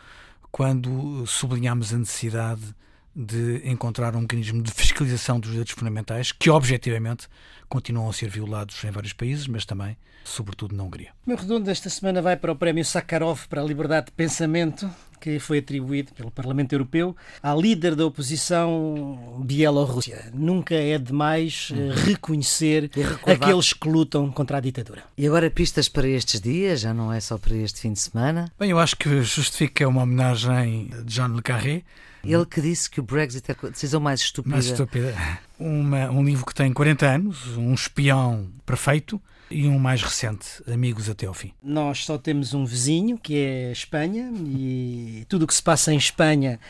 quando 0.51 1.26
sublinhámos 1.26 1.92
a 1.92 1.98
necessidade 1.98 2.74
de 3.15 3.63
encontrar 3.65 4.15
um 4.15 4.21
mecanismo 4.21 4.63
de 4.63 4.71
fiscalização 4.71 5.41
dos 5.41 5.51
direitos 5.51 5.75
fundamentais 5.75 6.33
que, 6.33 6.49
objetivamente, 6.51 7.29
continuam 7.69 8.09
a 8.09 8.13
ser 8.13 8.29
violados 8.29 8.83
em 8.85 8.91
vários 8.91 9.13
países, 9.13 9.47
mas 9.47 9.65
também, 9.65 9.97
sobretudo, 10.25 10.77
na 10.77 10.83
Hungria. 10.83 11.11
O 11.27 11.31
meu 11.31 11.39
redondo 11.39 11.67
desta 11.67 11.89
semana 11.89 12.23
vai 12.23 12.37
para 12.37 12.53
o 12.53 12.57
Prémio 12.57 12.85
Sakharov 12.85 13.47
para 13.49 13.61
a 13.61 13.65
Liberdade 13.65 14.07
de 14.07 14.13
Pensamento, 14.13 14.91
que 15.21 15.39
foi 15.39 15.59
atribuído 15.59 16.13
pelo 16.15 16.31
Parlamento 16.31 16.73
Europeu 16.73 17.15
à 17.43 17.55
líder 17.55 17.95
da 17.95 18.07
oposição 18.07 19.43
Bielorrússia. 19.45 20.31
Nunca 20.33 20.75
é 20.75 20.99
demais 20.99 21.71
eh, 21.73 21.93
reconhecer 22.07 22.91
aqueles 23.27 23.73
que 23.73 23.89
lutam 23.89 24.31
contra 24.33 24.57
a 24.57 24.61
ditadura. 24.61 25.05
E 25.17 25.27
agora 25.27 25.51
pistas 25.51 25.89
para 25.89 26.09
estes 26.09 26.41
dias, 26.41 26.81
já 26.81 26.95
não 26.95 27.13
é 27.13 27.21
só 27.21 27.37
para 27.37 27.55
este 27.55 27.81
fim 27.81 27.93
de 27.93 28.01
semana? 28.01 28.51
Bem, 28.59 28.71
eu 28.71 28.79
acho 28.79 28.97
que 28.97 29.23
justifica 29.23 29.87
uma 29.87 30.03
homenagem 30.03 30.91
de 31.05 31.15
Jean 31.15 31.29
Le 31.29 31.43
Carré, 31.43 31.83
ele 32.25 32.47
que 32.47 32.61
disse 32.61 32.91
que 32.91 33.01
o 33.01 33.03
Brexit 33.03 33.51
é 33.51 33.57
a 33.66 33.71
decisão 33.71 34.01
mais 34.01 34.21
estúpida. 34.21 34.55
Mais 34.55 34.66
estúpida. 34.66 35.14
Uma, 35.59 36.11
um 36.11 36.25
livro 36.25 36.45
que 36.45 36.55
tem 36.55 36.73
40 36.73 37.07
anos, 37.07 37.57
um 37.57 37.75
espião 37.75 38.49
perfeito 38.64 39.21
e 39.51 39.66
um 39.66 39.79
mais 39.79 40.03
recente, 40.03 40.62
Amigos 40.73 41.09
até 41.11 41.27
ao 41.27 41.35
fim. 41.35 41.53
Nós 41.62 42.05
só 42.05 42.16
temos 42.16 42.55
um 42.55 42.64
vizinho, 42.64 43.18
que 43.18 43.37
é 43.37 43.68
a 43.68 43.73
Espanha, 43.73 44.31
e 44.47 45.27
tudo 45.29 45.43
o 45.43 45.47
que 45.47 45.55
se 45.55 45.62
passa 45.62 45.93
em 45.93 45.97
Espanha 45.97 46.61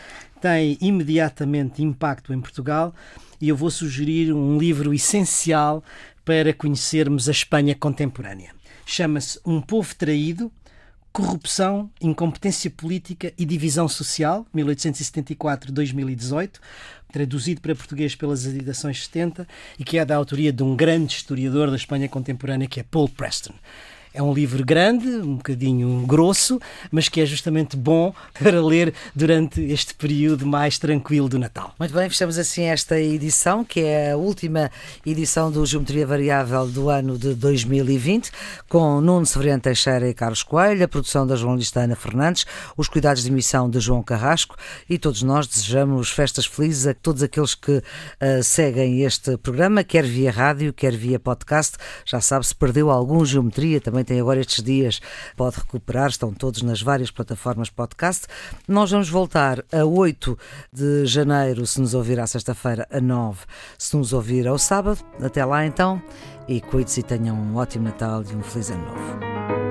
tem 0.41 0.79
imediatamente 0.81 1.83
impacto 1.83 2.33
em 2.33 2.41
Portugal. 2.41 2.95
E 3.41 3.49
eu 3.49 3.57
vou 3.57 3.71
sugerir 3.71 4.33
um 4.33 4.59
livro 4.59 4.95
essencial 4.95 5.85
para 6.25 6.53
conhecermos 6.53 7.29
a 7.29 7.33
Espanha 7.33 7.75
contemporânea. 7.75 8.53
Chama-se 8.87 9.39
Um 9.45 9.61
Povo 9.61 9.95
Traído, 9.95 10.51
Corrupção, 11.13 11.91
Incompetência 12.01 12.71
Política 12.71 13.33
e 13.37 13.45
Divisão 13.45 13.89
Social, 13.89 14.47
1874-2018, 14.55 16.61
traduzido 17.13 17.61
para 17.61 17.75
português 17.75 18.15
pelas 18.15 18.47
edições 18.47 19.05
70 19.05 19.49
e 19.77 19.85
que 19.85 19.99
é 19.99 20.05
da 20.05 20.15
autoria 20.15 20.53
de 20.53 20.63
um 20.63 20.77
grande 20.77 21.15
historiador 21.15 21.69
da 21.69 21.77
Espanha 21.77 22.09
contemporânea 22.09 22.69
que 22.69 22.79
é 22.79 22.85
Paul 22.85 23.09
Preston. 23.09 23.55
É 24.13 24.21
um 24.21 24.35
livro 24.35 24.65
grande, 24.65 25.07
um 25.07 25.37
bocadinho 25.37 26.05
grosso, 26.05 26.61
mas 26.91 27.09
que 27.09 27.21
é 27.21 27.27
justamente 27.27 27.77
bom 27.77 28.13
para 28.35 28.61
ler 28.61 28.93
durante 29.15 29.61
este 29.61 29.95
período 29.95 30.45
mais 30.45 30.79
tranquilo 30.79 31.29
do 31.29 31.39
Natal. 31.39 31.73
Muito 31.79 31.95
bem, 31.95 32.09
fechamos 32.09 32.37
assim 32.37 32.65
esta 32.65 32.99
edição, 32.99 33.65
que 33.65 33.81
é 33.81 34.11
a 34.13 34.17
última 34.17 34.69
edição 35.07 35.51
do 35.51 35.65
Geometria 35.65 36.05
Variável 36.05 36.67
do 36.67 36.89
ano 36.89 37.17
de 37.17 37.35
2020, 37.35 38.33
com 38.69 39.01
Nuno 39.01 39.25
Severiano 39.25 39.63
Teixeira 39.63 40.09
e 40.09 40.15
Carlos 40.15 40.43
Coelho, 40.43 40.85
a 40.85 40.89
produção 40.89 41.25
da 41.25 41.37
jornalista 41.37 41.81
Ana 41.81 41.95
Fernandes, 41.95 42.45
os 42.77 42.89
cuidados 42.89 43.23
de 43.23 43.29
emissão 43.31 43.71
de 43.71 43.79
João 43.79 44.03
Carrasco 44.03 44.57
e 44.89 44.99
todos 44.99 45.23
nós 45.23 45.47
desejamos 45.47 46.11
festas 46.11 46.47
felizes 46.47 46.89
a 46.89 46.95
todos 46.95 47.23
aqueles 47.23 47.55
que 47.55 47.79
uh, 47.79 48.43
seguem 48.43 49.03
este 49.03 49.37
programa, 49.37 49.85
quer 49.85 50.05
via 50.05 50.33
rádio, 50.33 50.73
quer 50.73 50.97
via 50.97 51.21
podcast. 51.21 51.77
Já 52.05 52.21
sabe, 52.21 52.47
se 52.47 52.55
perdeu 52.55 52.91
algum 52.91 53.25
Geometria, 53.25 53.81
também 53.81 54.00
também 54.01 54.05
tem 54.05 54.21
agora 54.21 54.41
estes 54.41 54.63
dias, 54.63 55.01
pode 55.37 55.57
recuperar, 55.57 56.09
estão 56.09 56.33
todos 56.33 56.63
nas 56.63 56.81
várias 56.81 57.11
plataformas 57.11 57.71
podcast. 57.71 58.27
Nós 58.67 58.91
vamos 58.91 59.09
voltar 59.09 59.65
a 59.73 59.85
8 59.85 60.39
de 60.73 61.07
janeiro, 61.07 61.67
se 61.67 61.81
nos 61.81 61.95
ouvir 61.95 62.19
à 62.21 62.27
sexta-feira, 62.27 62.87
a 62.91 63.01
9, 63.01 63.41
se 63.79 63.97
nos 63.97 64.13
ouvir 64.13 64.47
ao 64.47 64.59
sábado. 64.59 65.01
Até 65.23 65.45
lá 65.45 65.67
então, 65.67 66.03
e 66.49 66.61
cuide-se 66.61 67.01
e 67.01 67.03
tenham 67.03 67.37
um 67.37 67.57
ótimo 67.57 67.85
Natal 67.85 68.23
e 68.23 68.35
um 68.35 68.43
feliz 68.43 68.71
ano 68.71 68.85
novo. 68.85 69.70